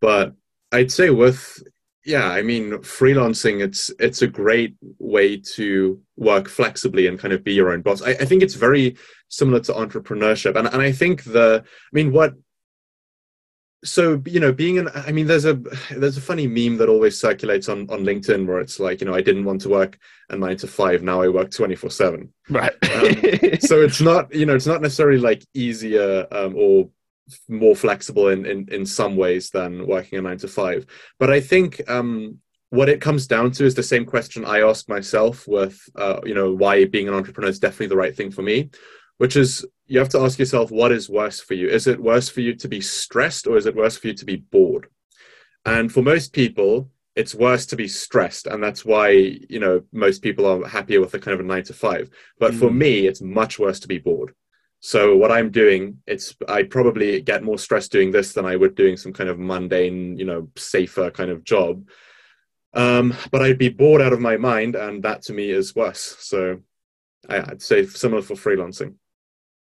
but 0.00 0.34
I'd 0.72 0.92
say 0.92 1.10
with 1.10 1.62
yeah, 2.04 2.28
I 2.28 2.42
mean, 2.42 2.72
freelancing 2.78 3.62
it's 3.62 3.90
it's 3.98 4.22
a 4.22 4.26
great 4.26 4.74
way 4.98 5.36
to 5.54 6.00
work 6.16 6.48
flexibly 6.48 7.06
and 7.06 7.18
kind 7.18 7.32
of 7.32 7.44
be 7.44 7.52
your 7.52 7.72
own 7.72 7.82
boss. 7.82 8.02
I, 8.02 8.10
I 8.10 8.24
think 8.24 8.42
it's 8.42 8.54
very 8.54 8.96
similar 9.28 9.60
to 9.60 9.72
entrepreneurship, 9.72 10.56
and 10.56 10.66
and 10.66 10.82
I 10.82 10.92
think 10.92 11.24
the 11.24 11.62
I 11.64 11.90
mean 11.92 12.12
what 12.12 12.34
so 13.82 14.22
you 14.26 14.40
know 14.40 14.52
being 14.52 14.78
an 14.78 14.88
i 14.94 15.10
mean 15.10 15.26
there's 15.26 15.46
a 15.46 15.54
there's 15.96 16.18
a 16.18 16.20
funny 16.20 16.46
meme 16.46 16.76
that 16.76 16.88
always 16.88 17.18
circulates 17.18 17.68
on 17.68 17.88
on 17.90 18.00
linkedin 18.04 18.46
where 18.46 18.60
it's 18.60 18.78
like 18.78 19.00
you 19.00 19.06
know 19.06 19.14
i 19.14 19.22
didn't 19.22 19.44
want 19.44 19.60
to 19.60 19.70
work 19.70 19.98
a 20.28 20.36
nine 20.36 20.56
to 20.56 20.66
five 20.66 21.02
now 21.02 21.22
i 21.22 21.28
work 21.28 21.50
24 21.50 21.90
7 21.90 22.32
right. 22.50 22.72
Um, 22.82 23.58
so 23.60 23.80
it's 23.80 24.00
not 24.10 24.34
you 24.34 24.44
know 24.44 24.54
it's 24.54 24.66
not 24.66 24.82
necessarily 24.82 25.18
like 25.18 25.44
easier 25.54 26.26
um, 26.30 26.54
or 26.56 26.90
more 27.48 27.76
flexible 27.76 28.28
in, 28.28 28.44
in 28.44 28.68
in 28.70 28.84
some 28.84 29.16
ways 29.16 29.50
than 29.50 29.86
working 29.86 30.18
a 30.18 30.22
nine 30.22 30.38
to 30.38 30.48
five. 30.48 30.84
But 31.18 31.30
i 31.30 31.40
think 31.40 31.80
um 31.88 32.38
what 32.70 32.88
it 32.88 33.00
comes 33.00 33.26
down 33.26 33.50
to 33.50 33.64
is 33.64 33.74
the 33.74 33.82
same 33.82 34.04
question 34.04 34.44
i 34.44 34.60
ask 34.60 34.88
myself 34.88 35.46
with 35.48 35.80
uh, 35.96 36.20
you 36.24 36.34
know 36.34 36.52
why 36.52 36.84
being 36.84 37.08
an 37.08 37.14
entrepreneur 37.14 37.50
is 37.50 37.58
definitely 37.58 37.88
the 37.88 37.96
right 37.96 38.16
thing 38.16 38.30
for 38.30 38.42
me 38.42 38.70
which 39.20 39.36
is 39.36 39.66
you 39.86 39.98
have 39.98 40.08
to 40.08 40.18
ask 40.18 40.38
yourself 40.38 40.70
what 40.70 40.90
is 40.90 41.10
worse 41.10 41.40
for 41.40 41.52
you? 41.52 41.68
Is 41.68 41.86
it 41.86 42.00
worse 42.00 42.30
for 42.30 42.40
you 42.40 42.54
to 42.54 42.68
be 42.68 42.80
stressed 42.80 43.46
or 43.46 43.58
is 43.58 43.66
it 43.66 43.76
worse 43.76 43.98
for 43.98 44.06
you 44.06 44.14
to 44.14 44.24
be 44.24 44.36
bored? 44.36 44.86
And 45.66 45.92
for 45.92 46.00
most 46.02 46.32
people 46.32 46.88
it's 47.14 47.34
worse 47.34 47.66
to 47.66 47.76
be 47.76 47.86
stressed. 47.86 48.46
And 48.46 48.64
that's 48.64 48.82
why 48.82 49.10
you 49.10 49.60
know 49.60 49.82
most 49.92 50.22
people 50.22 50.46
are 50.46 50.66
happier 50.66 51.02
with 51.02 51.12
a 51.12 51.18
kind 51.18 51.34
of 51.34 51.40
a 51.40 51.42
9 51.42 51.64
to 51.64 51.74
5 51.74 52.08
but 52.38 52.52
mm. 52.52 52.58
for 52.58 52.70
me 52.70 53.06
it's 53.06 53.20
much 53.20 53.58
worse 53.58 53.78
to 53.80 53.88
be 53.88 53.98
bored. 53.98 54.32
So 54.80 55.14
what 55.18 55.30
i'm 55.30 55.50
doing 55.50 55.98
it's 56.06 56.34
i 56.48 56.62
probably 56.62 57.20
get 57.20 57.42
more 57.42 57.58
stress 57.58 57.88
doing 57.88 58.10
this 58.10 58.32
than 58.32 58.46
i 58.46 58.56
would 58.56 58.74
doing 58.74 58.96
some 58.96 59.12
kind 59.12 59.28
of 59.28 59.38
mundane 59.38 60.16
you 60.16 60.24
know 60.24 60.48
safer 60.56 61.10
kind 61.10 61.30
of 61.30 61.44
job. 61.44 61.86
Um, 62.72 63.12
but 63.30 63.42
i'd 63.42 63.58
be 63.58 63.68
bored 63.68 64.00
out 64.00 64.14
of 64.14 64.20
my 64.20 64.38
mind 64.38 64.76
and 64.76 65.02
that 65.02 65.20
to 65.24 65.34
me 65.34 65.50
is 65.50 65.76
worse. 65.76 66.16
So 66.20 66.60
i'd 67.28 67.60
say 67.60 67.84
similar 67.84 68.22
for 68.22 68.34
freelancing 68.34 68.94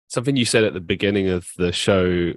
something 0.07 0.35
you 0.35 0.45
said 0.45 0.63
at 0.63 0.73
the 0.73 0.79
beginning 0.79 1.29
of 1.29 1.47
the 1.57 1.71
show 1.71 2.33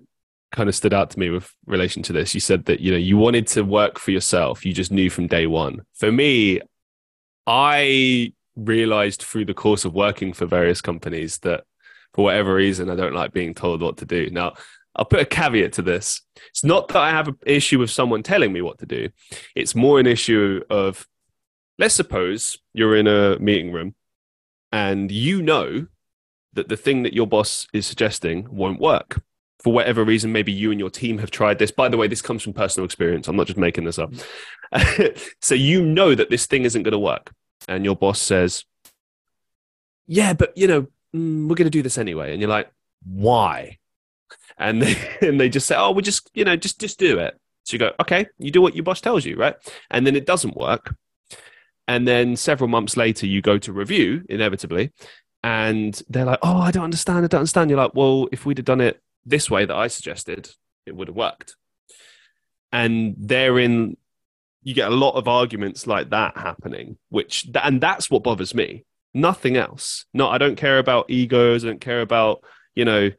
kind 0.52 0.68
of 0.68 0.74
stood 0.74 0.94
out 0.94 1.10
to 1.10 1.18
me 1.18 1.30
with 1.30 1.52
relation 1.66 2.02
to 2.04 2.12
this. 2.12 2.34
You 2.34 2.40
said 2.40 2.64
that 2.66 2.80
you 2.80 2.90
know 2.90 2.96
you 2.98 3.16
wanted 3.16 3.46
to 3.48 3.62
work 3.62 3.98
for 3.98 4.10
yourself. 4.10 4.64
You 4.64 4.72
just 4.72 4.92
knew 4.92 5.10
from 5.10 5.26
day 5.26 5.46
one. 5.46 5.82
For 5.94 6.10
me, 6.10 6.60
I 7.46 8.32
realized 8.56 9.22
through 9.22 9.44
the 9.44 9.54
course 9.54 9.84
of 9.84 9.94
working 9.94 10.32
for 10.32 10.46
various 10.46 10.80
companies 10.80 11.38
that 11.38 11.64
for 12.14 12.24
whatever 12.24 12.54
reason 12.54 12.90
I 12.90 12.96
don't 12.96 13.14
like 13.14 13.32
being 13.32 13.54
told 13.54 13.82
what 13.82 13.98
to 13.98 14.04
do. 14.04 14.30
Now, 14.30 14.54
I'll 14.96 15.04
put 15.04 15.20
a 15.20 15.24
caveat 15.24 15.74
to 15.74 15.82
this. 15.82 16.22
It's 16.50 16.64
not 16.64 16.88
that 16.88 16.98
I 16.98 17.10
have 17.10 17.28
an 17.28 17.36
issue 17.46 17.78
with 17.78 17.90
someone 17.90 18.22
telling 18.22 18.52
me 18.52 18.62
what 18.62 18.78
to 18.78 18.86
do. 18.86 19.10
It's 19.54 19.74
more 19.74 20.00
an 20.00 20.06
issue 20.06 20.62
of 20.70 21.06
let's 21.78 21.94
suppose 21.94 22.58
you're 22.72 22.96
in 22.96 23.06
a 23.06 23.38
meeting 23.38 23.70
room 23.70 23.94
and 24.72 25.10
you 25.10 25.40
know 25.40 25.86
that 26.54 26.68
the 26.68 26.76
thing 26.76 27.02
that 27.02 27.14
your 27.14 27.26
boss 27.26 27.66
is 27.72 27.86
suggesting 27.86 28.46
won't 28.50 28.80
work. 28.80 29.20
For 29.60 29.72
whatever 29.72 30.04
reason 30.04 30.32
maybe 30.32 30.52
you 30.52 30.70
and 30.70 30.78
your 30.78 30.90
team 30.90 31.18
have 31.18 31.30
tried 31.30 31.58
this. 31.58 31.70
By 31.70 31.88
the 31.88 31.96
way 31.96 32.06
this 32.06 32.22
comes 32.22 32.42
from 32.42 32.52
personal 32.52 32.84
experience. 32.84 33.26
I'm 33.26 33.36
not 33.36 33.48
just 33.48 33.58
making 33.58 33.84
this 33.84 33.98
up. 33.98 34.12
So 35.40 35.54
you 35.54 35.82
know 35.82 36.14
that 36.14 36.28
this 36.28 36.46
thing 36.46 36.64
isn't 36.64 36.82
going 36.82 36.92
to 36.92 36.98
work. 36.98 37.32
And 37.66 37.84
your 37.84 37.96
boss 37.96 38.20
says 38.20 38.64
yeah 40.10 40.32
but 40.32 40.56
you 40.56 40.66
know 40.66 40.82
mm, 41.14 41.48
we're 41.48 41.54
going 41.54 41.66
to 41.66 41.70
do 41.70 41.82
this 41.82 41.98
anyway. 41.98 42.32
And 42.32 42.40
you're 42.40 42.50
like 42.50 42.70
why? 43.04 43.78
And 44.58 44.82
they, 44.82 44.96
and 45.26 45.40
they 45.40 45.48
just 45.48 45.66
say 45.66 45.76
oh 45.76 45.92
we 45.92 46.02
just 46.02 46.30
you 46.34 46.44
know 46.44 46.56
just 46.56 46.80
just 46.80 46.98
do 46.98 47.18
it. 47.18 47.38
So 47.64 47.74
you 47.74 47.78
go 47.78 47.92
okay 48.00 48.26
you 48.38 48.50
do 48.50 48.62
what 48.62 48.74
your 48.74 48.84
boss 48.84 49.00
tells 49.00 49.24
you 49.24 49.36
right? 49.36 49.56
And 49.90 50.06
then 50.06 50.16
it 50.16 50.26
doesn't 50.26 50.56
work. 50.56 50.94
And 51.86 52.06
then 52.06 52.36
several 52.36 52.68
months 52.68 52.96
later 52.96 53.26
you 53.26 53.40
go 53.40 53.58
to 53.58 53.72
review 53.72 54.24
inevitably 54.28 54.92
and 55.42 56.00
they're 56.08 56.24
like, 56.24 56.40
"Oh, 56.42 56.58
I 56.58 56.70
don't 56.70 56.84
understand. 56.84 57.24
I 57.24 57.28
don't 57.28 57.40
understand." 57.40 57.70
You're 57.70 57.78
like, 57.78 57.94
"Well, 57.94 58.28
if 58.32 58.44
we'd 58.44 58.58
have 58.58 58.64
done 58.64 58.80
it 58.80 59.00
this 59.24 59.50
way 59.50 59.64
that 59.64 59.76
I 59.76 59.88
suggested, 59.88 60.50
it 60.86 60.94
would 60.94 61.08
have 61.08 61.16
worked." 61.16 61.56
And 62.72 63.14
therein, 63.18 63.96
you 64.62 64.74
get 64.74 64.90
a 64.90 64.94
lot 64.94 65.14
of 65.14 65.28
arguments 65.28 65.86
like 65.86 66.10
that 66.10 66.36
happening, 66.36 66.98
which 67.08 67.48
and 67.54 67.80
that's 67.80 68.10
what 68.10 68.22
bothers 68.22 68.54
me. 68.54 68.84
Nothing 69.14 69.56
else. 69.56 70.06
No, 70.12 70.28
I 70.28 70.38
don't 70.38 70.56
care 70.56 70.78
about 70.78 71.10
egos. 71.10 71.64
I 71.64 71.68
don't 71.68 71.80
care 71.80 72.00
about 72.00 72.42
you 72.74 72.84
know 72.84 73.10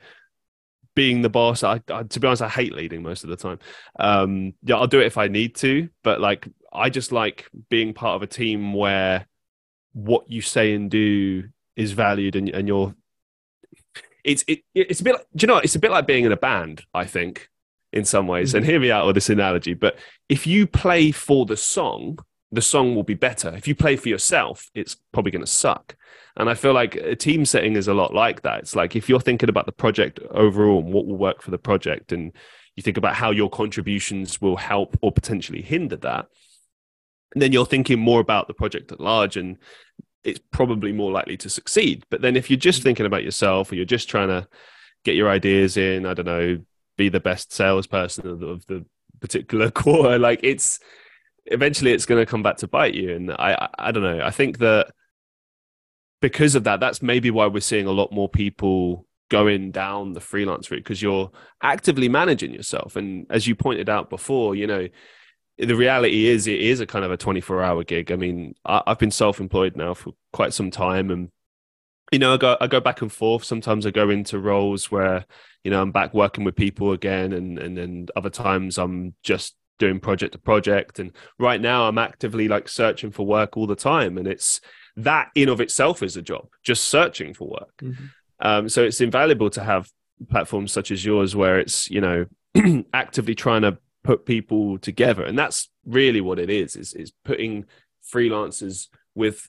being 0.95 1.21
the 1.21 1.29
boss. 1.29 1.63
I, 1.63 1.81
I, 1.89 2.03
to 2.03 2.19
be 2.19 2.27
honest, 2.27 2.41
I 2.41 2.49
hate 2.49 2.73
leading 2.73 3.01
most 3.01 3.23
of 3.23 3.29
the 3.29 3.37
time. 3.37 3.59
Um, 3.97 4.53
yeah, 4.63 4.75
I'll 4.75 4.87
do 4.87 4.99
it 4.99 5.05
if 5.05 5.17
I 5.17 5.29
need 5.29 5.55
to, 5.55 5.89
but 6.03 6.19
like 6.19 6.47
I 6.73 6.89
just 6.89 7.11
like 7.11 7.49
being 7.69 7.93
part 7.93 8.17
of 8.17 8.21
a 8.21 8.27
team 8.27 8.73
where 8.73 9.25
what 9.93 10.29
you 10.29 10.41
say 10.41 10.73
and 10.73 10.91
do 10.91 11.45
is 11.79 11.93
valued 11.93 12.35
and, 12.35 12.49
and 12.49 12.67
you're 12.67 12.93
it's 14.23 14.43
it, 14.47 14.63
it's 14.75 14.99
a 14.99 15.03
bit. 15.03 15.13
Like, 15.13 15.27
do 15.35 15.43
you 15.43 15.47
know? 15.47 15.57
It's 15.57 15.75
a 15.75 15.79
bit 15.79 15.91
like 15.91 16.07
being 16.07 16.25
in 16.25 16.31
a 16.31 16.37
band. 16.37 16.83
I 16.93 17.05
think 17.05 17.49
in 17.91 18.05
some 18.05 18.27
ways. 18.27 18.49
Mm-hmm. 18.49 18.57
And 18.57 18.65
hear 18.65 18.79
me 18.79 18.91
out 18.91 19.05
with 19.05 19.15
this 19.15 19.29
analogy. 19.29 19.73
But 19.73 19.97
if 20.27 20.45
you 20.45 20.67
play 20.67 21.11
for 21.11 21.45
the 21.45 21.57
song, 21.57 22.19
the 22.51 22.61
song 22.61 22.95
will 22.95 23.03
be 23.03 23.15
better. 23.15 23.53
If 23.55 23.67
you 23.67 23.75
play 23.75 23.95
for 23.95 24.09
yourself, 24.09 24.69
it's 24.75 24.95
probably 25.11 25.31
going 25.31 25.45
to 25.45 25.51
suck. 25.51 25.95
And 26.37 26.49
I 26.49 26.53
feel 26.53 26.73
like 26.73 26.95
a 26.95 27.15
team 27.15 27.45
setting 27.45 27.75
is 27.75 27.87
a 27.87 27.93
lot 27.93 28.13
like 28.13 28.43
that. 28.43 28.59
It's 28.59 28.75
like 28.75 28.95
if 28.95 29.09
you're 29.09 29.19
thinking 29.19 29.49
about 29.49 29.65
the 29.65 29.71
project 29.71 30.19
overall 30.31 30.79
and 30.79 30.93
what 30.93 31.05
will 31.05 31.17
work 31.17 31.41
for 31.41 31.51
the 31.51 31.57
project, 31.57 32.11
and 32.11 32.31
you 32.75 32.83
think 32.83 32.97
about 32.97 33.15
how 33.15 33.31
your 33.31 33.49
contributions 33.49 34.39
will 34.39 34.55
help 34.55 34.97
or 35.01 35.11
potentially 35.11 35.61
hinder 35.61 35.97
that, 35.97 36.27
and 37.33 37.41
then 37.41 37.51
you're 37.51 37.65
thinking 37.65 37.99
more 37.99 38.19
about 38.19 38.47
the 38.47 38.53
project 38.53 38.91
at 38.91 38.99
large 38.99 39.37
and 39.37 39.57
it's 40.23 40.39
probably 40.51 40.91
more 40.91 41.11
likely 41.11 41.37
to 41.37 41.49
succeed. 41.49 42.03
But 42.09 42.21
then 42.21 42.35
if 42.35 42.49
you're 42.49 42.57
just 42.57 42.81
mm. 42.81 42.83
thinking 42.83 43.05
about 43.05 43.23
yourself 43.23 43.71
or 43.71 43.75
you're 43.75 43.85
just 43.85 44.09
trying 44.09 44.27
to 44.29 44.47
get 45.03 45.15
your 45.15 45.29
ideas 45.29 45.77
in, 45.77 46.05
I 46.05 46.13
don't 46.13 46.25
know, 46.25 46.59
be 46.97 47.09
the 47.09 47.19
best 47.19 47.53
salesperson 47.53 48.27
of 48.27 48.39
the, 48.39 48.47
of 48.47 48.65
the 48.67 48.85
particular 49.19 49.71
quarter, 49.71 50.19
like 50.19 50.41
it's 50.43 50.79
eventually 51.45 51.91
it's 51.91 52.05
going 52.05 52.21
to 52.21 52.29
come 52.29 52.43
back 52.43 52.57
to 52.57 52.67
bite 52.67 52.93
you. 52.93 53.15
And 53.15 53.31
I, 53.31 53.53
I, 53.53 53.69
I 53.87 53.91
don't 53.91 54.03
know. 54.03 54.21
I 54.23 54.31
think 54.31 54.59
that 54.59 54.91
because 56.21 56.55
of 56.55 56.65
that, 56.65 56.79
that's 56.79 57.01
maybe 57.01 57.31
why 57.31 57.47
we're 57.47 57.61
seeing 57.61 57.85
a 57.85 57.91
lot 57.91 58.11
more 58.11 58.29
people 58.29 59.05
going 59.29 59.71
down 59.71 60.13
the 60.13 60.19
freelance 60.19 60.69
route 60.69 60.83
because 60.83 61.01
you're 61.01 61.31
actively 61.61 62.09
managing 62.09 62.53
yourself. 62.53 62.95
And 62.95 63.25
as 63.29 63.47
you 63.47 63.55
pointed 63.55 63.87
out 63.89 64.09
before, 64.09 64.55
you 64.55 64.67
know, 64.67 64.87
the 65.59 65.75
reality 65.75 66.27
is 66.27 66.47
it 66.47 66.59
is 66.59 66.79
a 66.79 66.85
kind 66.85 67.03
of 67.03 67.11
a 67.11 67.17
24 67.17 67.61
hour 67.61 67.83
gig. 67.83 68.11
I 68.11 68.15
mean, 68.15 68.55
I, 68.65 68.81
have 68.87 68.99
been 68.99 69.11
self 69.11 69.39
employed 69.39 69.75
now 69.75 69.93
for 69.93 70.13
quite 70.31 70.53
some 70.53 70.71
time 70.71 71.11
and 71.11 71.29
you 72.11 72.17
know, 72.17 72.33
I 72.33 72.37
go 72.37 72.57
I 72.59 72.67
go 72.67 72.79
back 72.79 73.01
and 73.01 73.11
forth. 73.11 73.43
Sometimes 73.43 73.85
I 73.85 73.91
go 73.91 74.09
into 74.09 74.39
roles 74.39 74.91
where, 74.91 75.25
you 75.63 75.69
know, 75.69 75.81
I'm 75.81 75.91
back 75.91 76.13
working 76.13 76.43
with 76.43 76.55
people 76.55 76.91
again 76.91 77.33
and 77.33 77.59
and 77.59 77.77
then 77.77 78.07
other 78.15 78.31
times 78.31 78.77
I'm 78.77 79.13
just 79.21 79.55
doing 79.77 79.99
project 79.99 80.33
to 80.33 80.39
project. 80.39 80.99
And 80.99 81.11
right 81.37 81.61
now 81.61 81.87
I'm 81.87 81.97
actively 81.97 82.47
like 82.47 82.67
searching 82.67 83.11
for 83.11 83.25
work 83.25 83.57
all 83.57 83.67
the 83.67 83.75
time. 83.75 84.17
And 84.17 84.27
it's 84.27 84.59
that 84.97 85.29
in 85.35 85.49
of 85.49 85.61
itself 85.61 86.01
is 86.01 86.17
a 86.17 86.21
job, 86.21 86.47
just 86.63 86.85
searching 86.85 87.33
for 87.33 87.47
work. 87.47 87.77
Mm-hmm. 87.81 88.05
Um, 88.41 88.69
so 88.69 88.83
it's 88.83 89.01
invaluable 89.01 89.49
to 89.51 89.63
have 89.63 89.89
platforms 90.29 90.71
such 90.71 90.91
as 90.91 91.05
yours 91.05 91.35
where 91.35 91.59
it's, 91.59 91.89
you 91.89 92.01
know, 92.01 92.25
actively 92.93 93.35
trying 93.35 93.61
to 93.61 93.77
put 94.09 94.25
people 94.25 94.79
together. 94.79 95.23
And 95.23 95.37
that's 95.37 95.69
really 95.85 96.19
what 96.19 96.39
it 96.39 96.49
is, 96.49 96.75
is, 96.75 96.95
is 96.95 97.13
putting 97.23 97.65
freelancers 98.11 98.87
with, 99.13 99.47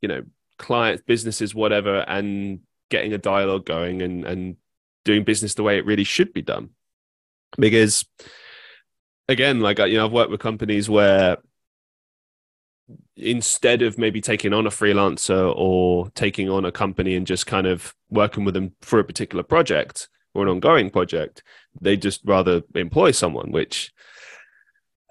you 0.00 0.06
know, 0.06 0.22
clients, 0.58 1.02
businesses, 1.04 1.56
whatever, 1.56 2.04
and 2.06 2.60
getting 2.88 3.12
a 3.12 3.18
dialogue 3.18 3.66
going 3.66 4.02
and, 4.02 4.24
and 4.24 4.58
doing 5.04 5.24
business 5.24 5.54
the 5.54 5.64
way 5.64 5.76
it 5.76 5.84
really 5.84 6.04
should 6.04 6.32
be 6.32 6.40
done. 6.40 6.70
Because 7.58 8.04
again, 9.28 9.58
like, 9.58 9.80
you 9.80 9.94
know, 9.94 10.04
I've 10.04 10.12
worked 10.12 10.30
with 10.30 10.38
companies 10.38 10.88
where 10.88 11.38
instead 13.16 13.82
of 13.82 13.98
maybe 13.98 14.20
taking 14.20 14.52
on 14.52 14.68
a 14.68 14.70
freelancer 14.70 15.52
or 15.56 16.10
taking 16.10 16.48
on 16.48 16.64
a 16.64 16.70
company 16.70 17.16
and 17.16 17.26
just 17.26 17.44
kind 17.44 17.66
of 17.66 17.92
working 18.08 18.44
with 18.44 18.54
them 18.54 18.70
for 18.82 19.00
a 19.00 19.04
particular 19.04 19.42
project 19.42 20.08
or 20.36 20.42
an 20.42 20.48
ongoing 20.48 20.90
project, 20.90 21.42
they 21.80 21.96
just 21.96 22.20
rather 22.24 22.62
employ 22.74 23.10
someone, 23.10 23.50
which 23.50 23.92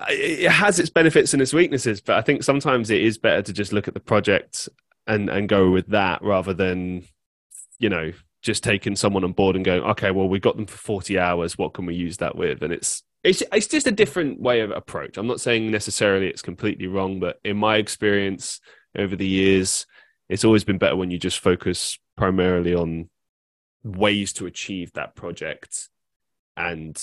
it 0.09 0.49
has 0.51 0.79
its 0.79 0.89
benefits 0.89 1.33
and 1.33 1.41
its 1.41 1.53
weaknesses. 1.53 2.01
But 2.01 2.17
I 2.17 2.21
think 2.21 2.43
sometimes 2.43 2.89
it 2.89 3.01
is 3.01 3.17
better 3.17 3.41
to 3.41 3.53
just 3.53 3.73
look 3.73 3.87
at 3.87 3.93
the 3.93 3.99
project 3.99 4.69
and 5.07 5.29
and 5.29 5.49
go 5.49 5.71
with 5.71 5.87
that 5.87 6.21
rather 6.23 6.53
than 6.53 7.03
you 7.77 7.89
know 7.89 8.11
just 8.41 8.63
taking 8.63 8.95
someone 8.95 9.23
on 9.23 9.31
board 9.31 9.55
and 9.55 9.65
going, 9.65 9.81
okay, 9.83 10.11
well 10.11 10.29
we 10.29 10.39
got 10.39 10.55
them 10.55 10.67
for 10.67 10.77
forty 10.77 11.17
hours. 11.17 11.57
What 11.57 11.73
can 11.73 11.85
we 11.85 11.95
use 11.95 12.17
that 12.17 12.35
with? 12.35 12.61
And 12.61 12.73
it's 12.73 13.03
it's 13.23 13.41
it's 13.51 13.67
just 13.67 13.87
a 13.87 13.91
different 13.91 14.39
way 14.39 14.61
of 14.61 14.71
approach. 14.71 15.17
I'm 15.17 15.27
not 15.27 15.41
saying 15.41 15.71
necessarily 15.71 16.27
it's 16.27 16.41
completely 16.41 16.87
wrong, 16.87 17.19
but 17.19 17.39
in 17.43 17.57
my 17.57 17.77
experience 17.77 18.59
over 18.97 19.15
the 19.15 19.27
years, 19.27 19.85
it's 20.29 20.45
always 20.45 20.63
been 20.63 20.77
better 20.77 20.95
when 20.95 21.11
you 21.11 21.17
just 21.17 21.39
focus 21.39 21.97
primarily 22.17 22.75
on 22.75 23.09
ways 23.85 24.33
to 24.33 24.45
achieve 24.45 24.91
that 24.93 25.15
project 25.15 25.89
and 26.57 27.01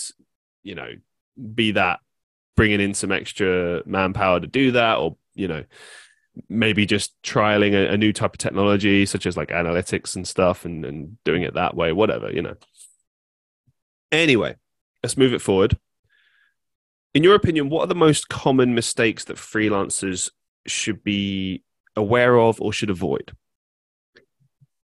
you 0.63 0.75
know 0.75 0.91
be 1.55 1.73
that 1.73 2.01
bringing 2.57 2.81
in 2.81 2.93
some 2.93 3.13
extra 3.13 3.83
manpower 3.87 4.41
to 4.41 4.47
do 4.47 4.73
that 4.73 4.99
or 4.99 5.17
you 5.35 5.49
know 5.49 5.65
maybe 6.49 6.85
just 6.87 7.15
trialing 7.23 7.73
a, 7.73 7.93
a, 7.93 7.97
new 7.97 8.13
type 8.13 8.35
of 8.35 8.39
technology 8.39 9.07
such 9.07 9.27
as 9.27 9.37
like 9.37 9.51
analytics 9.51 10.17
and 10.17 10.27
stuff 10.27 10.65
and, 10.65 10.85
and 10.85 11.17
doing 11.25 11.43
it 11.43 11.55
that 11.55 11.77
way 11.77 11.93
whatever 11.93 12.31
you 12.31 12.43
know 12.43 12.55
anyway 14.11 14.55
let's 15.03 15.17
move 15.17 15.33
it 15.33 15.41
forward 15.41 15.79
in 17.15 17.23
your 17.23 17.35
opinion, 17.35 17.69
what 17.69 17.83
are 17.83 17.89
the 17.89 17.95
most 17.95 18.29
common 18.29 18.75
mistakes 18.75 19.25
that 19.25 19.37
freelancers 19.37 20.31
should 20.67 21.05
be 21.05 21.63
aware 21.95 22.39
of 22.39 22.61
or 22.61 22.73
should 22.73 22.91
avoid? 22.91 23.33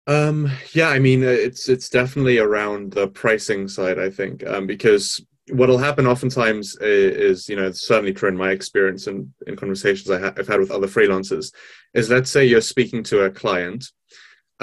Um, 0.05 0.51
yeah, 0.73 0.89
I 0.89 0.99
mean, 0.99 1.23
it's 1.23 1.69
it's 1.69 1.89
definitely 1.89 2.39
around 2.39 2.91
the 2.91 3.07
pricing 3.07 3.67
side. 3.67 3.99
I 3.99 4.09
think 4.09 4.45
um, 4.45 4.67
because 4.67 5.25
what'll 5.51 5.77
happen 5.77 6.07
oftentimes 6.07 6.75
is, 6.77 7.47
you 7.47 7.55
know, 7.55 7.71
certainly 7.71 8.13
true 8.13 8.29
in 8.29 8.37
my 8.37 8.51
experience 8.51 9.07
and 9.07 9.31
in 9.47 9.55
conversations 9.55 10.09
I 10.09 10.19
have 10.19 10.47
had 10.47 10.59
with 10.59 10.71
other 10.71 10.87
freelancers, 10.87 11.53
is 11.93 12.09
let's 12.09 12.31
say 12.31 12.45
you're 12.45 12.61
speaking 12.61 13.03
to 13.03 13.23
a 13.23 13.29
client 13.29 13.85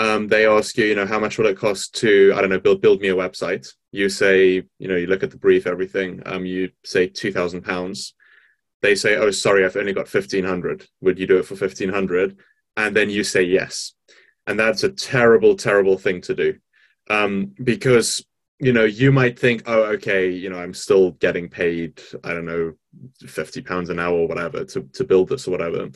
um, 0.01 0.29
they 0.29 0.47
ask 0.47 0.79
you, 0.79 0.87
you 0.87 0.95
know, 0.95 1.05
how 1.05 1.19
much 1.19 1.37
will 1.37 1.47
it 1.47 1.59
cost 1.59 1.95
to, 1.97 2.33
I 2.35 2.41
don't 2.41 2.49
know, 2.49 2.59
build 2.59 2.81
build 2.81 3.01
me 3.01 3.09
a 3.09 3.15
website. 3.15 3.69
You 3.93 4.09
say, 4.09 4.63
you 4.79 4.89
know, 4.89 4.97
you 4.97 5.07
look 5.07 5.23
at 5.23 5.31
the 5.31 5.37
brief, 5.37 5.67
everything. 5.67 6.23
Um, 6.25 6.47
you 6.47 6.71
say 6.85 7.07
two 7.07 7.33
thousand 7.33 7.63
pounds. 7.63 8.15
They 8.81 8.95
say, 8.95 9.17
oh, 9.17 9.31
sorry, 9.31 9.65
I've 9.65 9.77
only 9.77 9.93
got 9.93 10.09
fifteen 10.09 10.45
hundred. 10.45 10.87
Would 11.03 11.19
you 11.19 11.27
do 11.27 11.39
it 11.39 11.45
for 11.45 11.57
fifteen 11.57 11.91
hundred? 11.91 12.39
And 12.79 12.97
then 12.97 13.11
you 13.11 13.25
say 13.25 13.43
yes, 13.43 13.93
and 14.47 14.59
that's 14.59 14.83
a 14.85 14.91
terrible, 14.91 15.55
terrible 15.57 15.99
thing 15.99 16.21
to 16.23 16.35
do, 16.35 16.55
um, 17.09 17.53
because 17.63 18.25
you 18.59 18.73
know 18.73 18.85
you 18.85 19.13
might 19.13 19.39
think, 19.39 19.63
oh, 19.67 19.85
okay, 19.85 20.31
you 20.31 20.51
know, 20.51 20.59
I'm 20.59 20.75
still 20.75 21.13
getting 21.13 21.49
paid, 21.49 22.01
I 22.25 22.33
don't 22.33 22.47
know, 22.47 22.75
fifty 23.27 23.63
pounds 23.63 23.91
an 23.91 23.99
hour 23.99 24.15
or 24.15 24.29
whatever 24.29 24.65
to 24.65 24.83
to 24.83 25.05
build 25.05 25.29
this 25.29 25.47
or 25.47 25.53
whatever. 25.53 25.91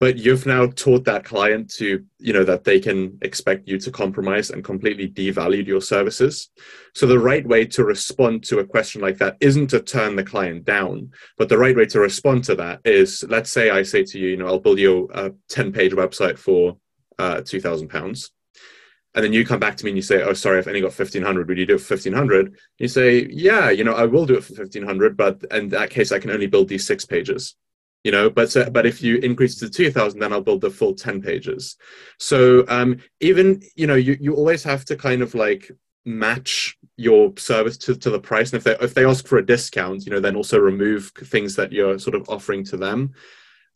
But 0.00 0.16
you've 0.16 0.46
now 0.46 0.66
taught 0.66 1.04
that 1.04 1.24
client 1.24 1.70
to 1.74 2.04
you 2.18 2.32
know 2.32 2.44
that 2.44 2.64
they 2.64 2.80
can 2.80 3.18
expect 3.22 3.68
you 3.68 3.78
to 3.78 3.90
compromise 3.90 4.50
and 4.50 4.64
completely 4.64 5.08
devalue 5.08 5.66
your 5.66 5.82
services. 5.82 6.50
So 6.94 7.06
the 7.06 7.18
right 7.18 7.46
way 7.46 7.66
to 7.66 7.84
respond 7.84 8.44
to 8.44 8.58
a 8.58 8.64
question 8.64 9.00
like 9.00 9.18
that 9.18 9.36
isn't 9.40 9.68
to 9.68 9.80
turn 9.80 10.16
the 10.16 10.24
client 10.24 10.64
down 10.64 11.10
but 11.38 11.48
the 11.48 11.58
right 11.58 11.76
way 11.76 11.86
to 11.86 12.00
respond 12.00 12.44
to 12.44 12.54
that 12.54 12.80
is 12.84 13.24
let's 13.28 13.50
say 13.50 13.70
i 13.70 13.82
say 13.82 14.02
to 14.04 14.18
you 14.18 14.28
you 14.28 14.36
know 14.36 14.46
i'll 14.46 14.58
build 14.58 14.78
you 14.78 15.08
a 15.14 15.30
10 15.48 15.72
page 15.72 15.92
website 15.92 16.38
for 16.38 16.76
uh, 17.22 17.40
2000 17.42 17.88
pounds. 17.88 18.30
And 19.14 19.24
then 19.24 19.32
you 19.32 19.44
come 19.44 19.60
back 19.60 19.76
to 19.76 19.84
me 19.84 19.90
and 19.90 19.98
you 19.98 20.02
say 20.02 20.22
oh 20.22 20.32
sorry 20.32 20.58
i've 20.58 20.66
only 20.66 20.80
got 20.80 20.98
1500 20.98 21.46
would 21.46 21.58
you 21.58 21.66
do 21.66 21.74
it 21.74 21.82
for 21.82 21.94
1500 21.94 22.56
you 22.78 22.88
say 22.88 23.26
yeah 23.30 23.68
you 23.68 23.84
know 23.84 23.92
i 23.92 24.06
will 24.06 24.24
do 24.24 24.36
it 24.36 24.44
for 24.44 24.54
1500 24.54 25.18
but 25.18 25.44
in 25.50 25.68
that 25.68 25.90
case 25.90 26.12
i 26.12 26.18
can 26.18 26.30
only 26.30 26.46
build 26.46 26.68
these 26.68 26.86
six 26.86 27.04
pages. 27.04 27.54
You 28.04 28.12
know 28.12 28.30
but 28.30 28.56
but 28.72 28.86
if 28.86 29.02
you 29.02 29.18
increase 29.18 29.62
it 29.62 29.66
to 29.66 29.70
2000 29.70 30.18
then 30.18 30.32
i'll 30.32 30.40
build 30.40 30.62
the 30.62 30.70
full 30.70 30.94
10 30.94 31.20
pages. 31.20 31.76
So 32.18 32.64
um 32.68 32.96
even 33.20 33.62
you 33.76 33.86
know 33.86 33.94
you, 34.06 34.16
you 34.18 34.34
always 34.34 34.64
have 34.64 34.84
to 34.86 34.96
kind 34.96 35.20
of 35.22 35.34
like 35.34 35.70
match 36.04 36.76
your 36.96 37.32
service 37.36 37.76
to, 37.78 37.94
to 37.94 38.10
the 38.10 38.18
price. 38.18 38.52
And 38.52 38.58
if 38.58 38.64
they 38.64 38.76
if 38.86 38.94
they 38.94 39.04
ask 39.04 39.26
for 39.26 39.38
a 39.38 39.46
discount 39.54 40.06
you 40.06 40.10
know 40.12 40.20
then 40.20 40.36
also 40.36 40.58
remove 40.58 41.12
things 41.34 41.54
that 41.56 41.70
you're 41.70 41.98
sort 41.98 42.16
of 42.16 42.28
offering 42.30 42.64
to 42.70 42.76
them. 42.78 43.12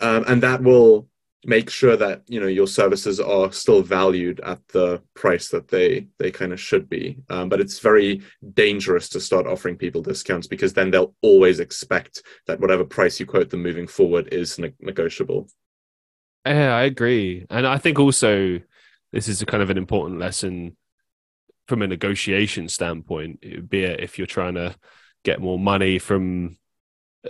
Um, 0.01 0.25
and 0.27 0.43
that 0.43 0.63
will 0.63 1.09
make 1.47 1.71
sure 1.71 1.97
that 1.97 2.23
you 2.27 2.41
know 2.41 2.49
your 2.49 2.67
services 2.67 3.21
are 3.21 3.53
still 3.53 3.81
valued 3.81 4.41
at 4.41 4.59
the 4.69 5.01
price 5.15 5.49
that 5.49 5.69
they 5.69 6.09
they 6.19 6.31
kind 6.31 6.53
of 6.53 6.61
should 6.61 6.89
be. 6.89 7.19
Um, 7.31 7.49
but 7.49 7.61
it's 7.61 7.79
very 7.79 8.21
dangerous 8.55 9.09
to 9.11 9.21
start 9.21 9.47
offering 9.47 9.77
people 9.77 10.03
discounts 10.03 10.49
because 10.49 10.73
then 10.73 10.91
they'll 10.91 11.15
always 11.23 11.61
expect 11.61 12.23
that 12.47 12.61
whatever 12.61 12.85
price 12.85 13.21
you 13.21 13.27
quote 13.27 13.49
them 13.49 13.63
moving 13.63 13.87
forward 13.87 14.29
is 14.33 14.59
ne- 14.59 14.75
negotiable. 14.81 15.49
Yeah 16.45 16.75
i 16.75 16.83
agree. 16.83 17.47
And 17.49 17.67
i 17.67 17.79
think 17.79 17.99
also 17.99 18.61
this 19.13 19.29
is 19.29 19.43
kind 19.45 19.63
of 19.63 19.71
an 19.71 19.79
important 19.79 20.19
lesson 20.19 20.77
from 21.69 21.83
a 21.83 21.87
negotiation 21.87 22.69
standpoint 22.69 23.41
be 23.69 23.83
it 23.83 24.01
if 24.01 24.19
you're 24.19 24.27
trying 24.27 24.55
to 24.55 24.75
get 25.25 25.41
more 25.41 25.59
money 25.59 25.99
from 25.99 26.57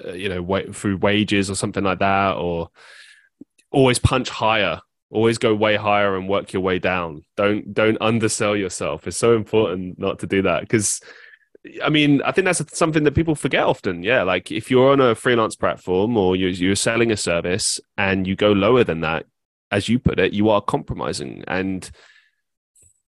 uh, 0.05 0.13
you 0.13 0.29
know 0.29 0.43
wa- 0.43 0.73
through 0.73 0.97
wages 0.99 1.51
or 1.51 1.55
something 1.55 1.85
like 1.85 1.99
that 1.99 2.37
or 2.37 2.69
always 3.77 3.99
punch 3.99 4.29
higher 4.31 4.81
always 5.11 5.39
go 5.39 5.55
way 5.55 5.77
higher 5.77 6.17
and 6.17 6.29
work 6.29 6.53
your 6.53 6.63
way 6.63 6.79
down. 6.79 7.23
Don't 7.37 7.73
don't 7.73 7.99
undersell 8.01 8.57
yourself. 8.57 9.07
It's 9.07 9.17
so 9.17 9.37
important 9.37 9.99
not 9.99 10.19
to 10.21 10.27
do 10.27 10.43
that 10.43 10.63
because 10.63 11.01
i 11.85 11.89
mean 11.89 12.23
i 12.23 12.31
think 12.31 12.45
that's 12.45 12.63
something 12.79 13.03
that 13.05 13.15
people 13.15 13.35
forget 13.35 13.65
often. 13.65 14.03
Yeah 14.03 14.23
like 14.23 14.51
if 14.53 14.71
you're 14.71 14.93
on 14.93 15.01
a 15.01 15.15
freelance 15.15 15.57
platform 15.57 16.17
or 16.17 16.37
you're, 16.37 16.51
you're 16.51 16.77
selling 16.77 17.11
a 17.11 17.17
service 17.17 17.81
and 17.97 18.27
you 18.27 18.37
go 18.37 18.53
lower 18.53 18.85
than 18.85 19.01
that 19.01 19.27
as 19.71 19.89
you 19.89 19.99
put 19.99 20.19
it 20.19 20.33
you 20.33 20.49
are 20.49 20.61
compromising. 20.61 21.45
And 21.47 21.89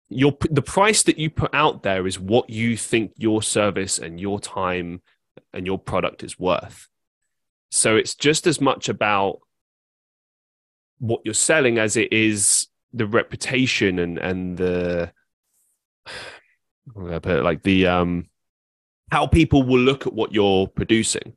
your 0.08 0.36
the 0.50 0.62
price 0.62 1.02
that 1.04 1.18
you 1.18 1.30
put 1.30 1.54
out 1.54 1.82
there 1.82 2.06
is 2.06 2.18
what 2.18 2.50
you 2.50 2.76
think 2.76 3.12
your 3.16 3.42
service 3.42 3.98
and 3.98 4.20
your 4.20 4.38
time 4.40 5.00
and 5.54 5.66
your 5.66 5.78
product 5.78 6.22
is 6.22 6.38
worth. 6.38 6.88
So 7.70 7.96
it's 7.96 8.14
just 8.14 8.46
as 8.46 8.60
much 8.60 8.90
about 8.90 9.40
what 11.02 11.20
you're 11.24 11.34
selling 11.34 11.78
as 11.78 11.96
it 11.96 12.12
is 12.12 12.68
the 12.92 13.06
reputation 13.06 13.98
and 13.98 14.18
and 14.18 14.56
the 14.56 15.12
put 16.94 17.26
it, 17.26 17.42
like 17.42 17.62
the 17.64 17.88
um 17.88 18.28
how 19.10 19.26
people 19.26 19.64
will 19.64 19.80
look 19.80 20.06
at 20.06 20.12
what 20.12 20.32
you're 20.32 20.68
producing 20.68 21.34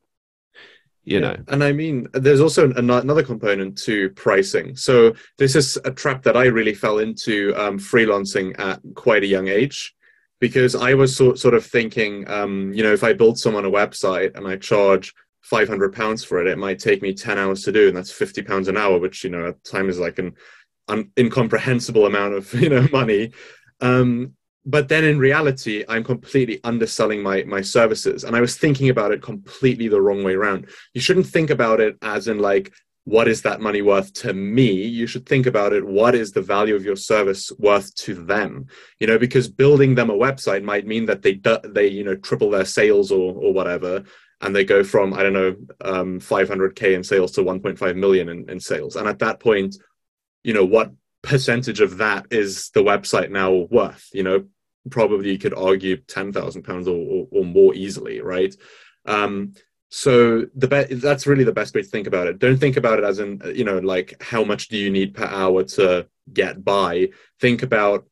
you 1.03 1.19
yeah. 1.19 1.19
know 1.19 1.37
and 1.47 1.63
i 1.63 1.71
mean 1.71 2.07
there's 2.13 2.41
also 2.41 2.71
another 2.73 3.23
component 3.23 3.75
to 3.75 4.11
pricing 4.11 4.75
so 4.75 5.11
this 5.39 5.55
is 5.55 5.77
a 5.83 5.91
trap 5.91 6.21
that 6.21 6.37
i 6.37 6.45
really 6.45 6.75
fell 6.75 6.99
into 6.99 7.51
um, 7.55 7.79
freelancing 7.79 8.57
at 8.59 8.79
quite 8.93 9.23
a 9.23 9.27
young 9.27 9.47
age 9.47 9.95
because 10.39 10.75
i 10.75 10.93
was 10.93 11.15
so, 11.15 11.33
sort 11.33 11.55
of 11.55 11.65
thinking 11.65 12.29
um, 12.29 12.71
you 12.71 12.83
know 12.83 12.93
if 12.93 13.03
i 13.03 13.13
build 13.13 13.39
someone 13.39 13.65
a 13.65 13.71
website 13.71 14.35
and 14.35 14.47
i 14.47 14.55
charge 14.55 15.11
500 15.45 15.93
pounds 15.93 16.23
for 16.23 16.41
it 16.41 16.47
it 16.47 16.57
might 16.57 16.79
take 16.79 17.03
me 17.03 17.13
10 17.13 17.37
hours 17.37 17.63
to 17.63 17.71
do 17.71 17.87
and 17.87 17.95
that's 17.95 18.11
50 18.11 18.41
pounds 18.41 18.67
an 18.67 18.77
hour 18.77 18.97
which 18.97 19.23
you 19.23 19.29
know 19.29 19.49
at 19.49 19.63
time 19.63 19.89
is 19.89 19.99
like 19.99 20.17
an, 20.17 20.33
an 20.87 21.11
incomprehensible 21.19 22.07
amount 22.07 22.33
of 22.33 22.51
you 22.61 22.69
know 22.69 22.87
money. 22.91 23.31
Um, 23.79 24.33
but 24.67 24.87
then 24.87 25.03
in 25.03 25.19
reality 25.19 25.83
i'm 25.87 26.03
completely 26.03 26.59
underselling 26.63 27.21
my 27.21 27.43
my 27.43 27.61
services 27.61 28.23
and 28.23 28.35
i 28.35 28.41
was 28.41 28.57
thinking 28.57 28.89
about 28.89 29.11
it 29.11 29.21
completely 29.21 29.87
the 29.87 30.01
wrong 30.01 30.23
way 30.23 30.33
around. 30.33 30.67
You 30.95 31.01
shouldn't 31.01 31.27
think 31.27 31.51
about 31.51 31.79
it 31.79 31.95
as 32.01 32.27
in 32.27 32.39
like 32.39 32.73
what 33.03 33.27
is 33.27 33.43
that 33.43 33.61
money 33.61 33.83
worth 33.83 34.11
to 34.13 34.33
me? 34.33 34.71
You 34.71 35.05
should 35.05 35.27
think 35.27 35.45
about 35.45 35.73
it 35.73 35.85
what 35.85 36.15
is 36.15 36.31
the 36.31 36.41
value 36.41 36.75
of 36.75 36.83
your 36.83 36.95
service 36.95 37.51
worth 37.59 37.93
to 37.97 38.15
them? 38.15 38.65
You 38.99 39.05
know 39.05 39.19
because 39.19 39.47
building 39.47 39.93
them 39.93 40.09
a 40.09 40.17
website 40.27 40.63
might 40.63 40.87
mean 40.87 41.05
that 41.05 41.21
they 41.21 41.39
they 41.65 41.87
you 41.87 42.03
know 42.03 42.15
triple 42.15 42.49
their 42.49 42.65
sales 42.65 43.11
or 43.11 43.35
or 43.35 43.53
whatever 43.53 44.03
and 44.41 44.55
they 44.55 44.63
go 44.63 44.83
from 44.83 45.13
i 45.13 45.23
don't 45.23 45.33
know 45.33 45.55
um, 45.81 46.19
500k 46.19 46.95
in 46.95 47.03
sales 47.03 47.31
to 47.33 47.41
1.5 47.41 47.95
million 47.95 48.29
in, 48.29 48.49
in 48.49 48.59
sales 48.59 48.95
and 48.95 49.07
at 49.07 49.19
that 49.19 49.39
point 49.39 49.75
you 50.43 50.53
know 50.53 50.65
what 50.65 50.91
percentage 51.21 51.81
of 51.81 51.97
that 51.97 52.27
is 52.29 52.69
the 52.71 52.83
website 52.83 53.31
now 53.31 53.51
worth 53.51 54.09
you 54.13 54.23
know 54.23 54.45
probably 54.89 55.31
you 55.31 55.37
could 55.37 55.53
argue 55.53 55.97
ten 55.97 56.31
thousand 56.31 56.63
pounds 56.63 56.87
or, 56.87 57.27
or 57.31 57.45
more 57.45 57.73
easily, 57.73 58.21
right? 58.21 58.55
Um, 59.05 59.53
so 59.89 60.45
the 60.55 60.67
be- 60.67 60.95
that's 60.95 61.27
really 61.27 61.43
the 61.43 61.53
best 61.53 61.73
way 61.73 61.81
to 61.81 61.87
think 61.87 62.07
about 62.07 62.27
it. 62.27 62.39
Don't 62.39 62.57
think 62.57 62.77
about 62.77 62.99
it 62.99 63.05
as 63.05 63.19
in 63.19 63.41
you 63.53 63.63
know 63.63 63.79
like 63.79 64.21
how 64.21 64.43
much 64.43 64.67
do 64.67 64.77
you 64.77 64.89
need 64.89 65.13
per 65.13 65.25
hour 65.25 65.63
to 65.63 66.07
get 66.31 66.63
by. 66.63 67.09
Think 67.39 67.63
about 67.63 68.05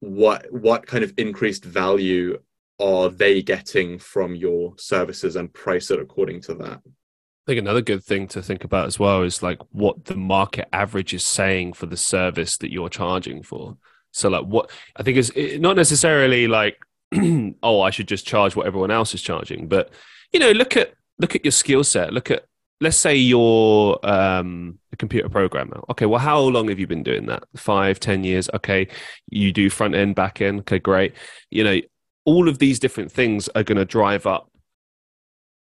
what 0.00 0.52
what 0.52 0.86
kind 0.86 1.04
of 1.04 1.12
increased 1.16 1.64
value 1.64 2.38
are 2.80 3.08
they 3.08 3.42
getting 3.42 3.98
from 3.98 4.34
your 4.34 4.74
services 4.78 5.36
and 5.36 5.52
price 5.52 5.90
it 5.90 6.00
according 6.00 6.40
to 6.42 6.54
that. 6.54 6.80
I 6.84 7.52
think 7.52 7.58
another 7.60 7.80
good 7.80 8.04
thing 8.04 8.28
to 8.28 8.42
think 8.42 8.62
about 8.62 8.86
as 8.86 8.98
well 8.98 9.22
is 9.22 9.42
like 9.42 9.58
what 9.72 10.04
the 10.04 10.16
market 10.16 10.68
average 10.72 11.14
is 11.14 11.24
saying 11.24 11.72
for 11.72 11.86
the 11.86 11.96
service 11.96 12.58
that 12.58 12.72
you're 12.72 12.90
charging 12.90 13.42
for. 13.42 13.76
So 14.12 14.28
like 14.28 14.44
what 14.44 14.70
I 14.96 15.02
think 15.02 15.16
is 15.16 15.32
not 15.58 15.76
necessarily 15.76 16.46
like 16.46 16.78
oh 17.62 17.80
I 17.80 17.90
should 17.90 18.08
just 18.08 18.26
charge 18.26 18.54
what 18.54 18.66
everyone 18.66 18.90
else 18.90 19.14
is 19.14 19.22
charging, 19.22 19.66
but 19.66 19.90
you 20.32 20.40
know 20.40 20.52
look 20.52 20.76
at 20.76 20.92
look 21.18 21.34
at 21.34 21.44
your 21.44 21.52
skill 21.52 21.84
set. 21.84 22.12
Look 22.12 22.30
at 22.30 22.44
let's 22.80 22.96
say 22.96 23.16
you're 23.16 23.98
um, 24.02 24.78
a 24.92 24.96
computer 24.96 25.28
programmer. 25.28 25.80
Okay, 25.90 26.06
well 26.06 26.20
how 26.20 26.38
long 26.38 26.68
have 26.68 26.78
you 26.78 26.86
been 26.86 27.02
doing 27.02 27.26
that? 27.26 27.44
Five, 27.56 27.98
ten 27.98 28.24
years. 28.24 28.50
Okay, 28.54 28.88
you 29.30 29.52
do 29.52 29.70
front 29.70 29.94
end, 29.94 30.14
back 30.14 30.42
end. 30.42 30.60
Okay, 30.60 30.78
great. 30.78 31.14
You 31.50 31.64
know 31.64 31.80
all 32.28 32.46
of 32.46 32.58
these 32.58 32.78
different 32.78 33.10
things 33.10 33.48
are 33.54 33.62
going 33.62 33.78
to 33.78 33.86
drive 33.86 34.26
up 34.26 34.50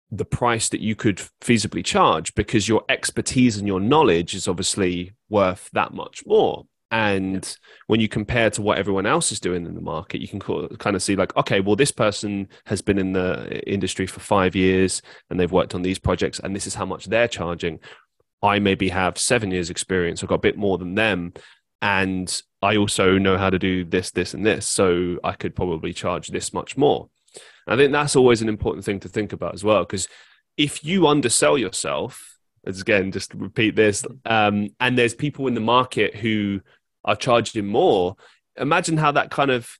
the 0.09 0.25
price 0.25 0.69
that 0.69 0.81
you 0.81 0.95
could 0.95 1.17
feasibly 1.39 1.85
charge 1.85 2.33
because 2.33 2.67
your 2.67 2.83
expertise 2.89 3.57
and 3.57 3.67
your 3.67 3.79
knowledge 3.79 4.33
is 4.33 4.47
obviously 4.47 5.11
worth 5.29 5.69
that 5.73 5.93
much 5.93 6.23
more. 6.25 6.65
And 6.89 7.45
yeah. 7.45 7.67
when 7.85 7.99
you 7.99 8.07
compare 8.07 8.49
to 8.49 8.63
what 8.63 8.79
everyone 8.79 9.05
else 9.05 9.31
is 9.31 9.39
doing 9.39 9.67
in 9.67 9.75
the 9.75 9.81
market 9.81 10.19
you 10.19 10.27
can 10.27 10.39
kind 10.39 10.95
of 10.95 11.03
see 11.03 11.17
like 11.17 11.35
okay 11.35 11.59
well 11.59 11.75
this 11.75 11.91
person 11.91 12.47
has 12.65 12.81
been 12.81 12.97
in 12.97 13.11
the 13.11 13.61
industry 13.69 14.07
for 14.07 14.21
five 14.21 14.55
years 14.55 15.01
and 15.29 15.37
they've 15.37 15.51
worked 15.51 15.75
on 15.75 15.81
these 15.81 15.99
projects 15.99 16.39
and 16.39 16.55
this 16.55 16.65
is 16.65 16.75
how 16.75 16.85
much 16.85 17.05
they're 17.05 17.27
charging. 17.27 17.79
I 18.41 18.57
maybe 18.59 18.89
have 18.89 19.17
seven 19.17 19.51
years 19.51 19.69
experience. 19.69 20.23
I've 20.23 20.29
got 20.29 20.35
a 20.35 20.49
bit 20.49 20.57
more 20.57 20.77
than 20.77 20.95
them 20.95 21.33
and 21.81 22.41
i 22.61 22.75
also 22.75 23.17
know 23.17 23.37
how 23.37 23.49
to 23.49 23.59
do 23.59 23.83
this 23.83 24.11
this 24.11 24.33
and 24.33 24.45
this 24.45 24.67
so 24.67 25.17
i 25.23 25.33
could 25.33 25.55
probably 25.55 25.93
charge 25.93 26.27
this 26.29 26.53
much 26.53 26.77
more. 26.77 27.09
I 27.67 27.75
think 27.75 27.91
that's 27.91 28.15
always 28.15 28.41
an 28.41 28.49
important 28.49 28.85
thing 28.85 29.01
to 29.01 29.09
think 29.09 29.33
about 29.33 29.53
as 29.53 29.63
well 29.63 29.81
because 29.81 30.07
if 30.55 30.83
you 30.83 31.05
undersell 31.07 31.57
yourself 31.57 32.39
as 32.65 32.81
again 32.81 33.11
just 33.11 33.33
repeat 33.33 33.75
this 33.75 34.05
um, 34.25 34.69
and 34.79 34.97
there's 34.97 35.13
people 35.13 35.47
in 35.47 35.53
the 35.53 35.59
market 35.59 36.15
who 36.15 36.61
are 37.03 37.15
charging 37.15 37.67
more 37.67 38.15
imagine 38.57 38.97
how 38.97 39.11
that 39.11 39.31
kind 39.31 39.51
of 39.51 39.77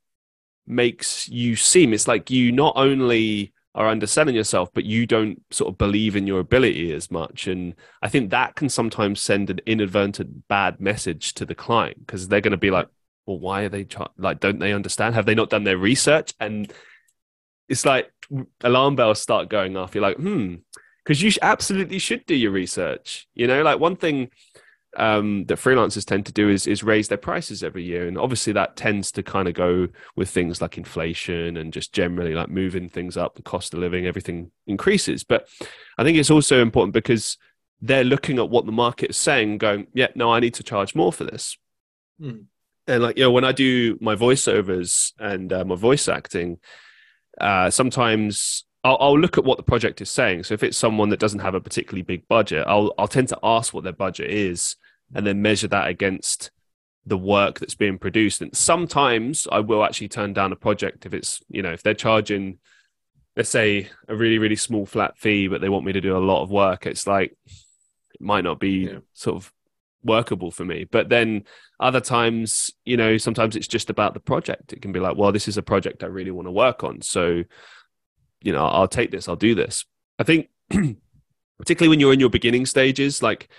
makes 0.67 1.27
you 1.29 1.55
seem. 1.55 1.93
It's 1.93 2.07
like 2.07 2.29
you 2.29 2.51
not 2.51 2.73
only 2.75 3.53
are 3.77 3.87
underselling 3.87 4.35
yourself 4.35 4.69
but 4.73 4.83
you 4.83 5.05
don't 5.05 5.41
sort 5.51 5.69
of 5.71 5.77
believe 5.77 6.15
in 6.15 6.27
your 6.27 6.39
ability 6.39 6.91
as 6.93 7.09
much. 7.09 7.47
And 7.47 7.75
i 8.01 8.09
think 8.09 8.31
that 8.31 8.55
can 8.55 8.69
sometimes 8.69 9.21
send 9.21 9.49
an 9.49 9.59
inadvertent 9.65 10.47
bad 10.47 10.81
message 10.81 11.33
to 11.35 11.45
the 11.45 11.55
client 11.55 11.99
because 11.99 12.27
they're 12.27 12.41
going 12.41 12.51
to 12.51 12.57
be 12.57 12.71
like 12.71 12.87
well 13.25 13.39
why 13.39 13.63
are 13.63 13.69
they 13.69 13.83
char- 13.83 14.11
like 14.17 14.39
don't 14.39 14.59
they 14.59 14.73
understand? 14.73 15.15
Have 15.15 15.25
they 15.25 15.35
not 15.35 15.49
done 15.49 15.63
their 15.63 15.77
research? 15.77 16.33
And 16.39 16.71
it's 17.69 17.85
like 17.85 18.11
alarm 18.61 18.95
bells 18.95 19.21
start 19.21 19.49
going 19.49 19.77
off. 19.77 19.93
You're 19.95 20.01
like 20.01 20.17
hmm 20.17 20.55
because 21.03 21.21
you 21.21 21.31
absolutely 21.41 21.99
should 21.99 22.25
do 22.25 22.35
your 22.35 22.51
research. 22.51 23.27
You 23.33 23.47
know 23.47 23.61
like 23.63 23.79
one 23.79 23.95
thing 23.95 24.29
um, 24.95 25.45
that 25.45 25.58
freelancers 25.58 26.06
tend 26.06 26.26
to 26.28 26.32
do 26.32 26.50
is 26.50 26.65
is 26.65 26.84
raise 26.84 27.08
their 27.08 27.17
prices 27.17 27.63
every 27.63 27.84
year, 27.84 28.08
and 28.08 28.17
obviously 28.17 28.54
that 28.54 28.76
tends 28.76 29.12
to 29.13 29.23
kind 29.23 29.47
of 29.47 29.54
go 29.54 29.88
with 30.15 30.30
things 30.30 30.62
like 30.62 30.78
inflation 30.78 31.58
and 31.58 31.73
just 31.73 31.93
generally 31.93 32.34
like 32.34 32.50
moving 32.50 32.89
things 32.89 33.17
up, 33.17 33.36
the 33.36 33.41
cost 33.41 33.73
of 33.73 33.80
living, 33.80 34.06
everything 34.06 34.52
increases. 34.65 35.23
But 35.23 35.47
I 35.97 36.04
think 36.04 36.17
it's 36.17 36.32
also 36.32 36.62
important 36.62 36.93
because 36.93 37.38
they're 37.82 38.04
looking 38.04 38.39
at 38.39 38.50
what 38.50 38.65
the 38.65 38.71
market 38.71 39.12
is 39.12 39.17
saying, 39.17 39.60
going, 39.60 39.88
yeah, 39.93 40.08
no, 40.15 40.32
I 40.32 40.39
need 40.39 40.56
to 40.56 40.63
charge 40.63 40.95
more 40.95 41.13
for 41.13 41.26
this. 41.26 41.58
Hmm. 42.19 42.41
And 42.88 43.04
like 43.04 43.17
you 43.17 43.23
know, 43.23 43.32
when 43.32 43.43
I 43.43 43.52
do 43.52 43.97
my 44.00 44.15
voiceovers 44.15 45.12
and 45.19 45.52
uh, 45.52 45.65
my 45.65 45.76
voice 45.76 46.08
acting, 46.08 46.60
uh, 47.39 47.69
sometimes 47.69 48.63
I'll, 48.88 48.97
I'll, 49.00 49.19
look 49.19 49.38
at 49.38 49.43
what 49.43 49.58
the 49.58 49.63
project 49.63 50.02
is 50.02 50.10
saying. 50.10 50.43
So 50.43 50.54
if 50.54 50.63
it's 50.63 50.78
someone 50.78 51.10
that 51.10 51.19
doesn't 51.19 51.39
have 51.39 51.56
a 51.56 51.62
particularly 51.62 52.04
big 52.04 52.28
budget, 52.28 52.65
I'll 52.67 52.93
I'll 52.97 53.08
tend 53.08 53.28
to 53.30 53.39
ask 53.43 53.73
what 53.73 53.84
their 53.84 53.93
budget 53.93 54.30
is 54.30 54.76
and 55.13 55.26
then 55.26 55.41
measure 55.41 55.67
that 55.67 55.88
against 55.88 56.52
the 57.06 57.17
work 57.17 57.60
that's 57.60 57.76
being 57.76 57.97
produced. 57.97 58.41
And 58.41 58.56
sometimes 58.56 59.47
I 59.52 59.60
will 59.60 59.84
actually 59.84 60.10
turn 60.10 60.34
down 60.34 60.52
a 60.52 60.58
project 60.58 61.06
if 61.06 61.13
it's, 61.13 61.41
you 61.50 61.62
know, 61.62 61.71
if 61.71 61.82
they're 61.82 61.93
charging, 61.93 62.60
let's 63.36 63.50
say, 63.50 63.89
a 64.08 64.15
really, 64.15 64.38
really 64.38 64.58
small 64.58 64.86
flat 64.86 65.17
fee, 65.17 65.47
but 65.47 65.62
they 65.62 65.69
want 65.69 65.86
me 65.86 65.93
to 65.93 66.02
do 66.02 66.17
a 66.17 66.19
lot 66.19 66.43
of 66.43 66.52
work. 66.52 66.86
It's 66.86 67.08
like, 67.08 67.32
it 68.13 68.21
might 68.21 68.43
not 68.43 68.60
be 68.60 68.89
yeah. 68.89 69.00
sort 69.13 69.38
of 69.38 69.54
workable 70.04 70.52
for 70.52 70.65
me. 70.65 70.84
But 70.84 71.08
then 71.08 71.45
other 71.80 72.02
times, 72.02 72.71
you 72.84 72.97
know, 72.97 73.17
sometimes 73.17 73.56
it's 73.56 73.67
just 73.67 73.89
about 73.89 74.13
the 74.13 74.19
project. 74.19 74.73
It 74.73 74.82
can 74.82 74.91
be 74.91 75.00
like, 75.00 75.15
well, 75.15 75.32
this 75.32 75.47
is 75.47 75.58
a 75.58 75.63
project 75.63 76.04
I 76.04 76.08
really 76.08 76.32
want 76.32 76.47
to 76.47 76.52
work 76.52 76.84
on. 76.84 77.02
So, 77.02 77.43
you 78.41 78.52
know, 78.52 78.65
I'll 78.65 78.88
take 78.88 79.12
this, 79.12 79.28
I'll 79.28 79.36
do 79.36 79.56
this. 79.56 79.86
I 80.19 80.23
think, 80.23 80.50
particularly 81.58 81.89
when 81.89 82.00
you're 82.00 82.13
in 82.13 82.19
your 82.19 82.30
beginning 82.30 82.65
stages, 82.65 83.21
like 83.21 83.50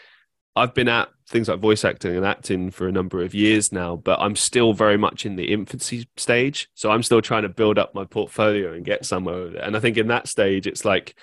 I've 0.56 0.74
been 0.74 0.88
at 0.88 1.08
things 1.28 1.48
like 1.48 1.60
voice 1.60 1.84
acting 1.84 2.16
and 2.16 2.26
acting 2.26 2.70
for 2.70 2.88
a 2.88 2.92
number 2.92 3.22
of 3.22 3.34
years 3.34 3.70
now, 3.70 3.96
but 3.96 4.18
I'm 4.20 4.34
still 4.34 4.72
very 4.72 4.96
much 4.96 5.26
in 5.26 5.36
the 5.36 5.52
infancy 5.52 6.08
stage. 6.16 6.68
So 6.74 6.90
I'm 6.90 7.02
still 7.02 7.22
trying 7.22 7.42
to 7.42 7.48
build 7.48 7.78
up 7.78 7.94
my 7.94 8.04
portfolio 8.04 8.72
and 8.72 8.84
get 8.84 9.04
somewhere 9.04 9.44
with 9.44 9.54
it. 9.56 9.62
And 9.62 9.76
I 9.76 9.80
think 9.80 9.96
in 9.96 10.08
that 10.08 10.26
stage, 10.26 10.66
it's 10.66 10.84
like, 10.84 11.14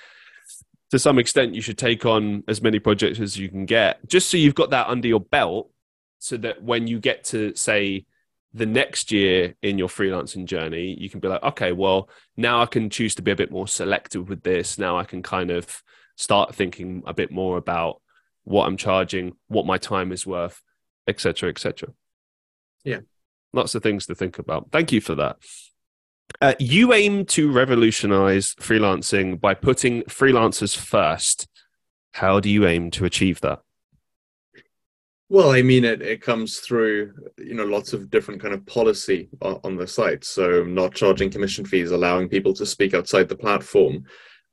to 0.91 0.99
some 0.99 1.19
extent, 1.19 1.55
you 1.55 1.61
should 1.61 1.77
take 1.77 2.05
on 2.05 2.43
as 2.47 2.61
many 2.61 2.79
projects 2.79 3.19
as 3.19 3.37
you 3.37 3.49
can 3.49 3.65
get, 3.65 4.07
just 4.07 4.29
so 4.29 4.37
you've 4.37 4.55
got 4.55 4.69
that 4.69 4.87
under 4.87 5.07
your 5.07 5.19
belt, 5.19 5.71
so 6.19 6.37
that 6.37 6.63
when 6.63 6.87
you 6.87 6.99
get 6.99 7.23
to 7.25 7.55
say 7.55 8.05
the 8.55 8.65
next 8.65 9.11
year 9.11 9.53
in 9.61 9.77
your 9.77 9.89
freelancing 9.89 10.45
journey, 10.45 10.95
you 10.97 11.09
can 11.09 11.19
be 11.19 11.27
like, 11.27 11.43
okay, 11.43 11.73
well, 11.73 12.09
now 12.37 12.61
I 12.61 12.65
can 12.65 12.89
choose 12.89 13.13
to 13.15 13.21
be 13.21 13.31
a 13.31 13.35
bit 13.35 13.51
more 13.51 13.67
selective 13.67 14.29
with 14.29 14.43
this. 14.43 14.79
Now 14.79 14.97
I 14.97 15.03
can 15.03 15.21
kind 15.21 15.51
of 15.51 15.83
start 16.15 16.55
thinking 16.55 17.03
a 17.05 17.13
bit 17.13 17.31
more 17.31 17.57
about 17.57 18.01
what 18.45 18.65
I'm 18.65 18.77
charging, 18.77 19.33
what 19.49 19.65
my 19.65 19.77
time 19.77 20.13
is 20.13 20.25
worth, 20.25 20.61
etc., 21.05 21.49
etc. 21.49 21.89
Yeah, 22.85 23.01
lots 23.51 23.75
of 23.75 23.83
things 23.83 24.05
to 24.05 24.15
think 24.15 24.39
about. 24.39 24.69
Thank 24.71 24.93
you 24.93 25.01
for 25.01 25.15
that. 25.15 25.35
Uh, 26.39 26.53
you 26.57 26.93
aim 26.93 27.25
to 27.25 27.51
revolutionize 27.51 28.55
freelancing 28.55 29.39
by 29.39 29.53
putting 29.53 30.03
freelancers 30.03 30.77
first. 30.77 31.47
How 32.13 32.39
do 32.39 32.49
you 32.49 32.65
aim 32.65 32.89
to 32.91 33.03
achieve 33.03 33.41
that? 33.41 33.59
Well, 35.27 35.51
I 35.51 35.63
mean, 35.63 35.85
it, 35.85 36.03
it 36.03 36.21
comes 36.21 36.59
through, 36.59 37.13
you 37.39 37.55
know, 37.55 37.65
lots 37.65 37.93
of 37.93 38.11
different 38.11 38.41
kind 38.41 38.53
of 38.53 38.65
policy 38.67 39.29
on, 39.41 39.75
the 39.75 39.87
site. 39.87 40.23
So 40.23 40.63
not 40.63 40.93
charging 40.93 41.31
commission 41.31 41.65
fees, 41.65 41.89
allowing 41.89 42.29
people 42.29 42.53
to 42.53 42.65
speak 42.65 42.93
outside 42.93 43.27
the 43.27 43.35
platform. 43.35 44.03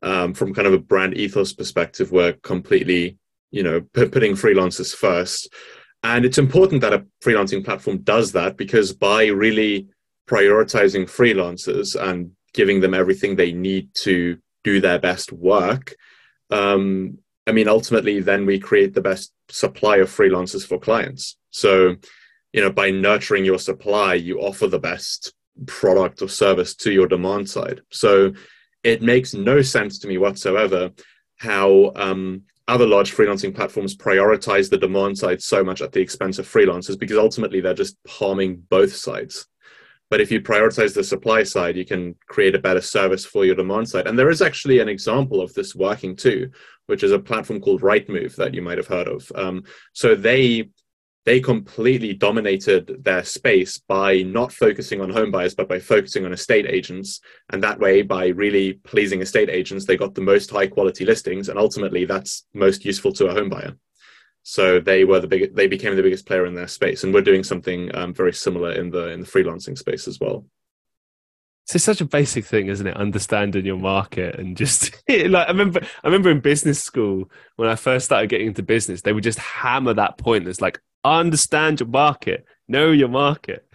Um, 0.01 0.35
from 0.35 0.53
kind 0.55 0.67
of 0.67 0.73
a 0.73 0.79
brand 0.79 1.17
ethos 1.17 1.53
perspective, 1.53 2.11
we're 2.11 2.33
completely, 2.43 3.19
you 3.51 3.63
know, 3.63 3.83
p- 3.83 4.09
putting 4.09 4.33
freelancers 4.33 4.95
first. 4.95 5.53
And 6.03 6.25
it's 6.25 6.39
important 6.39 6.81
that 6.81 6.95
a 6.95 7.07
freelancing 7.23 7.65
platform 7.65 7.99
does 7.99 8.33
that 8.33 8.57
because 8.57 8.93
by 8.93 9.27
really 9.27 9.87
prioritizing 10.29 11.05
freelancers 11.05 11.95
and 12.01 12.33
giving 12.55 12.81
them 12.81 12.95
everything 12.95 13.37
they 13.37 13.53
need 13.53 13.95
to 13.95 14.39
do 14.65 14.81
their 14.81 14.99
best 14.99 15.33
work, 15.33 15.95
um, 16.51 17.19
I 17.47 17.53
mean, 17.53 17.69
ultimately, 17.69 18.21
then 18.21 18.47
we 18.47 18.59
create 18.59 18.95
the 18.95 19.01
best 19.01 19.33
supply 19.53 19.99
of 19.99 20.09
freelancers 20.09 20.67
for 20.67 20.79
clients. 20.79 21.37
So, 21.51 21.97
you 22.53 22.61
know, 22.61 22.73
by 22.73 22.91
nurturing 22.91 23.45
your 23.45 23.59
supply, 23.59 24.15
you 24.15 24.41
offer 24.41 24.67
the 24.67 24.79
best 24.79 25.33
product 25.67 26.23
or 26.23 26.29
service 26.29 26.75
to 26.77 26.93
your 26.93 27.07
demand 27.07 27.49
side. 27.49 27.83
So, 27.91 28.33
it 28.83 29.01
makes 29.01 29.33
no 29.33 29.62
sense 29.62 30.01
to 30.01 30.09
me 30.09 30.19
whatsoever 30.19 30.91
how 31.37 31.93
um, 31.97 32.43
other 32.69 32.87
large 32.87 33.15
freelancing 33.15 33.55
platforms 33.55 33.97
prioritize 33.97 34.71
the 34.71 34.79
demand 34.79 35.19
side 35.19 35.43
so 35.43 35.62
much 35.62 35.83
at 35.83 35.93
the 35.93 36.01
expense 36.01 36.38
of 36.38 36.47
freelancers 36.47 36.99
because 36.99 37.19
ultimately 37.19 37.61
they're 37.61 37.75
just 37.75 37.97
harming 38.09 38.57
both 38.71 38.95
sides. 38.95 39.47
But 40.12 40.20
if 40.20 40.31
you 40.31 40.42
prioritize 40.42 40.92
the 40.92 41.03
supply 41.03 41.42
side, 41.42 41.75
you 41.75 41.87
can 41.87 42.14
create 42.29 42.55
a 42.55 42.59
better 42.59 42.83
service 42.83 43.25
for 43.25 43.46
your 43.46 43.55
demand 43.55 43.88
side. 43.88 44.07
And 44.07 44.18
there 44.18 44.29
is 44.29 44.42
actually 44.42 44.81
an 44.81 44.88
example 44.90 45.40
of 45.40 45.55
this 45.55 45.75
working 45.75 46.16
too, 46.16 46.51
which 46.85 47.03
is 47.03 47.12
a 47.12 47.18
platform 47.18 47.62
called 47.62 47.81
Rightmove 47.81 48.37
that 48.37 48.53
you 48.53 48.61
might 48.61 48.77
have 48.77 48.87
heard 48.87 49.09
of. 49.09 49.33
Um, 49.35 49.64
so 49.94 50.14
they 50.14 50.68
they 51.25 51.40
completely 51.40 52.12
dominated 52.12 53.03
their 53.03 53.25
space 53.25 53.79
by 53.79 54.20
not 54.20 54.53
focusing 54.53 55.01
on 55.01 55.09
home 55.09 55.31
buyers, 55.31 55.55
but 55.55 55.66
by 55.66 55.79
focusing 55.79 56.27
on 56.27 56.35
estate 56.35 56.66
agents. 56.66 57.22
And 57.48 57.62
that 57.62 57.79
way, 57.79 58.03
by 58.03 58.27
really 58.27 58.75
pleasing 58.85 59.22
estate 59.22 59.48
agents, 59.48 59.87
they 59.87 59.96
got 59.96 60.14
the 60.14 60.20
most 60.20 60.51
high 60.51 60.66
quality 60.66 61.07
listings. 61.07 61.48
And 61.48 61.59
ultimately, 61.59 62.05
that's 62.05 62.44
most 62.53 62.85
useful 62.85 63.14
to 63.14 63.29
a 63.29 63.33
home 63.33 63.48
buyer. 63.48 63.79
So 64.42 64.81
they 64.81 65.05
were 65.05 65.20
the 65.20 65.28
big, 65.28 65.55
they 65.55 65.66
became 65.66 65.94
the 65.94 66.02
biggest 66.02 66.26
player 66.26 66.46
in 66.46 66.55
their 66.55 66.68
space. 66.68 67.05
And 67.05 67.14
we're 67.14 67.22
doing 67.22 67.44
something 67.44 67.94
um, 67.94 68.12
very 68.12 68.33
similar 68.33 68.72
in 68.72 68.90
the, 68.90 69.09
in 69.09 69.20
the 69.20 69.26
freelancing 69.26 69.78
space 69.78 70.09
as 70.09 70.18
well. 70.18 70.44
So 71.66 71.76
it's 71.76 71.85
such 71.85 72.00
a 72.00 72.07
basic 72.07 72.44
thing, 72.44 72.66
isn't 72.66 72.87
it? 72.87 72.96
Understanding 72.96 73.64
your 73.64 73.78
market 73.78 74.38
and 74.38 74.57
just 74.57 75.00
like 75.09 75.46
I 75.46 75.50
remember, 75.50 75.81
I 75.83 76.07
remember 76.07 76.31
in 76.31 76.40
business 76.40 76.83
school 76.83 77.31
when 77.57 77.68
I 77.68 77.76
first 77.76 78.07
started 78.07 78.31
getting 78.31 78.48
into 78.48 78.64
business, 78.64 79.02
they 79.02 79.12
would 79.12 79.22
just 79.22 79.38
hammer 79.38 79.94
that 79.94 80.18
point. 80.18 80.48
It's 80.48 80.61
like 80.61 80.81
understand 81.05 81.81
your 81.81 81.88
market, 81.88 82.44
know 82.66 82.90
your 82.90 83.09
market. 83.09 83.66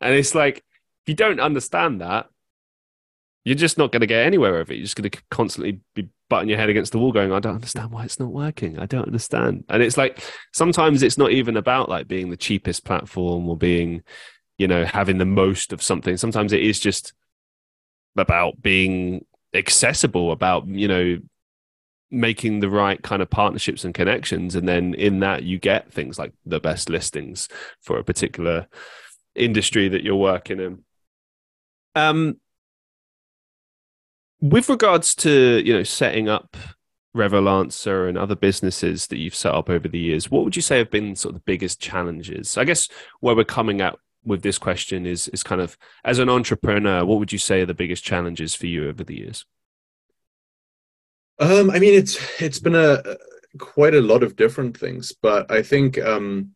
And 0.00 0.14
it's 0.14 0.34
like, 0.34 0.58
if 0.58 1.08
you 1.08 1.14
don't 1.14 1.40
understand 1.40 2.00
that, 2.00 2.28
you're 3.46 3.54
just 3.54 3.78
not 3.78 3.92
going 3.92 4.00
to 4.00 4.08
get 4.08 4.26
anywhere 4.26 4.58
with 4.58 4.72
it. 4.72 4.74
You're 4.74 4.82
just 4.86 4.96
going 4.96 5.08
to 5.08 5.22
constantly 5.30 5.78
be 5.94 6.08
butting 6.28 6.48
your 6.48 6.58
head 6.58 6.68
against 6.68 6.90
the 6.90 6.98
wall 6.98 7.12
going, 7.12 7.32
I 7.32 7.38
don't 7.38 7.54
understand 7.54 7.92
why 7.92 8.02
it's 8.02 8.18
not 8.18 8.32
working. 8.32 8.76
I 8.76 8.86
don't 8.86 9.06
understand. 9.06 9.62
And 9.68 9.84
it's 9.84 9.96
like, 9.96 10.20
sometimes 10.52 11.04
it's 11.04 11.16
not 11.16 11.30
even 11.30 11.56
about 11.56 11.88
like 11.88 12.08
being 12.08 12.30
the 12.30 12.36
cheapest 12.36 12.84
platform 12.84 13.48
or 13.48 13.56
being, 13.56 14.02
you 14.58 14.66
know, 14.66 14.84
having 14.84 15.18
the 15.18 15.24
most 15.24 15.72
of 15.72 15.80
something. 15.80 16.16
Sometimes 16.16 16.52
it 16.52 16.60
is 16.60 16.80
just 16.80 17.12
about 18.16 18.60
being 18.60 19.24
accessible, 19.54 20.32
about, 20.32 20.66
you 20.66 20.88
know, 20.88 21.18
making 22.10 22.58
the 22.58 22.68
right 22.68 23.00
kind 23.00 23.22
of 23.22 23.30
partnerships 23.30 23.84
and 23.84 23.94
connections 23.94 24.56
and 24.56 24.68
then 24.68 24.92
in 24.94 25.20
that 25.20 25.44
you 25.44 25.56
get 25.56 25.92
things 25.92 26.18
like 26.18 26.32
the 26.46 26.58
best 26.58 26.88
listings 26.88 27.48
for 27.80 27.96
a 27.96 28.04
particular 28.04 28.66
industry 29.36 29.88
that 29.88 30.02
you're 30.02 30.16
working 30.16 30.60
in 30.60 30.84
um 31.96 32.36
with 34.40 34.68
regards 34.68 35.14
to 35.16 35.62
you 35.64 35.72
know 35.72 35.82
setting 35.82 36.28
up 36.28 36.56
Revolancer 37.16 38.08
and 38.08 38.18
other 38.18 38.36
businesses 38.36 39.06
that 39.06 39.18
you've 39.18 39.34
set 39.34 39.54
up 39.54 39.70
over 39.70 39.88
the 39.88 39.98
years, 39.98 40.30
what 40.30 40.44
would 40.44 40.56
you 40.56 40.62
say 40.62 40.78
have 40.78 40.90
been 40.90 41.16
sort 41.16 41.34
of 41.34 41.40
the 41.40 41.44
biggest 41.46 41.80
challenges? 41.80 42.58
I 42.58 42.64
guess 42.64 42.88
where 43.20 43.34
we're 43.34 43.44
coming 43.44 43.80
at 43.80 43.96
with 44.24 44.42
this 44.42 44.58
question 44.58 45.06
is 45.06 45.28
is 45.28 45.42
kind 45.42 45.60
of 45.60 45.78
as 46.04 46.18
an 46.18 46.28
entrepreneur, 46.28 47.04
what 47.04 47.18
would 47.18 47.32
you 47.32 47.38
say 47.38 47.62
are 47.62 47.66
the 47.66 47.74
biggest 47.74 48.04
challenges 48.04 48.54
for 48.54 48.66
you 48.66 48.88
over 48.88 49.04
the 49.04 49.16
years? 49.16 49.46
Um, 51.38 51.70
I 51.70 51.78
mean, 51.78 51.94
it's 51.94 52.18
it's 52.40 52.58
been 52.58 52.74
a 52.74 53.02
quite 53.58 53.94
a 53.94 54.00
lot 54.00 54.22
of 54.22 54.36
different 54.36 54.76
things, 54.76 55.14
but 55.22 55.50
I 55.50 55.62
think 55.62 55.98
um, 55.98 56.54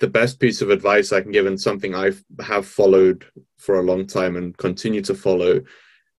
the 0.00 0.08
best 0.08 0.40
piece 0.40 0.60
of 0.60 0.70
advice 0.70 1.12
I 1.12 1.20
can 1.20 1.32
give, 1.32 1.46
and 1.46 1.60
something 1.60 1.94
I 1.94 2.12
have 2.40 2.66
followed 2.66 3.24
for 3.58 3.78
a 3.78 3.82
long 3.82 4.06
time 4.06 4.36
and 4.36 4.56
continue 4.56 5.02
to 5.02 5.14
follow, 5.14 5.62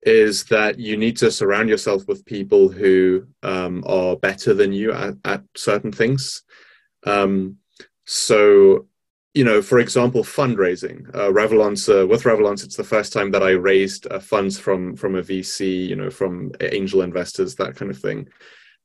is 0.03 0.45
that 0.45 0.79
you 0.79 0.95
need 0.95 1.17
to 1.17 1.31
surround 1.31 1.69
yourself 1.69 2.07
with 2.07 2.25
people 2.25 2.69
who 2.69 3.25
um, 3.43 3.83
are 3.85 4.15
better 4.15 4.53
than 4.53 4.71
you 4.71 4.93
at, 4.93 5.15
at 5.25 5.43
certain 5.55 5.91
things. 5.91 6.43
Um, 7.05 7.57
so 8.05 8.87
you 9.33 9.43
know, 9.43 9.61
for 9.61 9.79
example, 9.79 10.23
fundraising. 10.23 11.07
Uh, 11.13 11.29
Revolancer, 11.29 12.07
with 12.07 12.23
Revolancer, 12.23 12.65
it's 12.65 12.75
the 12.75 12.83
first 12.83 13.13
time 13.13 13.31
that 13.31 13.43
I 13.43 13.51
raised 13.51 14.07
uh, 14.11 14.19
funds 14.19 14.57
from 14.57 14.95
from 14.95 15.15
a 15.15 15.21
VC, 15.21 15.87
you 15.87 15.95
know, 15.95 16.09
from 16.09 16.51
angel 16.61 17.01
investors, 17.03 17.55
that 17.55 17.75
kind 17.75 17.91
of 17.91 17.99
thing. 17.99 18.27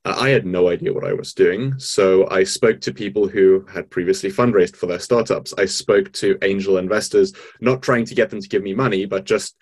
Uh, 0.05 0.14
I 0.18 0.29
had 0.29 0.44
no 0.44 0.68
idea 0.68 0.92
what 0.92 1.07
I 1.07 1.14
was 1.14 1.33
doing, 1.33 1.79
so 1.79 2.29
I 2.29 2.44
spoke 2.44 2.81
to 2.83 2.92
people 2.92 3.27
who 3.27 3.64
had 3.72 3.90
previously 3.90 4.31
fundraised 4.31 4.77
for 4.77 4.87
their 4.87 4.98
startups. 4.98 5.55
I 5.57 5.64
spoke 5.64 6.12
to 6.12 6.38
angel 6.42 6.77
investors, 6.77 7.33
not 7.61 7.83
trying 7.83 8.05
to 8.05 8.14
get 8.14 8.29
them 8.29 8.40
to 8.40 8.48
give 8.48 8.62
me 8.62 8.74
money, 8.74 9.07
but 9.07 9.24
just 9.24 9.57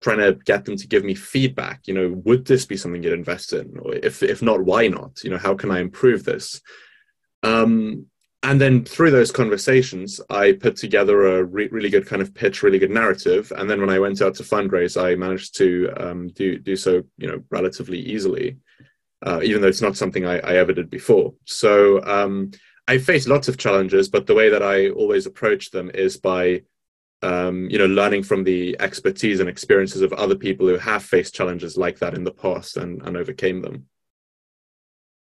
trying 0.00 0.18
to 0.18 0.38
get 0.44 0.64
them 0.64 0.76
to 0.76 0.86
give 0.86 1.04
me 1.04 1.14
feedback. 1.14 1.80
You 1.86 1.94
know, 1.94 2.22
would 2.24 2.46
this 2.46 2.66
be 2.66 2.76
something 2.76 3.02
you'd 3.02 3.12
invest 3.12 3.52
in? 3.52 3.76
Or 3.80 3.94
if 3.94 4.22
if 4.22 4.42
not, 4.42 4.62
why 4.62 4.88
not? 4.88 5.22
You 5.24 5.30
know, 5.30 5.38
how 5.38 5.54
can 5.54 5.70
I 5.70 5.80
improve 5.80 6.24
this? 6.24 6.60
Um, 7.42 8.06
and 8.44 8.60
then 8.60 8.84
through 8.84 9.10
those 9.10 9.32
conversations, 9.32 10.20
I 10.30 10.52
put 10.52 10.76
together 10.76 11.38
a 11.38 11.44
re- 11.44 11.68
really 11.72 11.90
good 11.90 12.06
kind 12.06 12.22
of 12.22 12.32
pitch, 12.32 12.62
really 12.62 12.78
good 12.78 12.90
narrative. 12.90 13.52
And 13.56 13.68
then 13.68 13.80
when 13.80 13.90
I 13.90 13.98
went 13.98 14.22
out 14.22 14.36
to 14.36 14.44
fundraise, 14.44 15.00
I 15.00 15.16
managed 15.16 15.56
to 15.58 15.92
um, 15.96 16.28
do 16.28 16.58
do 16.58 16.76
so, 16.76 17.02
you 17.16 17.26
know, 17.28 17.42
relatively 17.50 17.98
easily, 17.98 18.58
uh, 19.26 19.40
even 19.42 19.60
though 19.60 19.68
it's 19.68 19.82
not 19.82 19.96
something 19.96 20.24
I, 20.24 20.38
I 20.38 20.56
ever 20.56 20.72
did 20.72 20.88
before. 20.88 21.34
So 21.46 22.00
um, 22.04 22.52
I 22.86 22.98
faced 22.98 23.28
lots 23.28 23.48
of 23.48 23.58
challenges, 23.58 24.08
but 24.08 24.26
the 24.26 24.34
way 24.34 24.48
that 24.50 24.62
I 24.62 24.90
always 24.90 25.26
approach 25.26 25.72
them 25.72 25.90
is 25.92 26.16
by, 26.16 26.62
um, 27.22 27.68
you 27.70 27.78
know, 27.78 27.86
learning 27.86 28.22
from 28.22 28.44
the 28.44 28.76
expertise 28.80 29.40
and 29.40 29.48
experiences 29.48 30.02
of 30.02 30.12
other 30.12 30.34
people 30.34 30.68
who 30.68 30.78
have 30.78 31.02
faced 31.02 31.34
challenges 31.34 31.76
like 31.76 31.98
that 31.98 32.14
in 32.14 32.24
the 32.24 32.32
past 32.32 32.76
and, 32.76 33.02
and 33.02 33.16
overcame 33.16 33.62
them. 33.62 33.86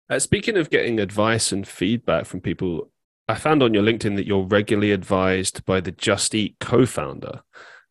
Uh, 0.08 0.18
speaking 0.18 0.56
of 0.56 0.70
getting 0.70 1.00
advice 1.00 1.52
and 1.52 1.66
feedback 1.66 2.26
from 2.26 2.40
people, 2.40 2.90
I 3.28 3.34
found 3.34 3.62
on 3.62 3.74
your 3.74 3.82
LinkedIn 3.82 4.16
that 4.16 4.26
you're 4.26 4.44
regularly 4.44 4.92
advised 4.92 5.64
by 5.64 5.80
the 5.80 5.92
Just 5.92 6.34
Eat 6.34 6.56
co 6.60 6.86
founder. 6.86 7.42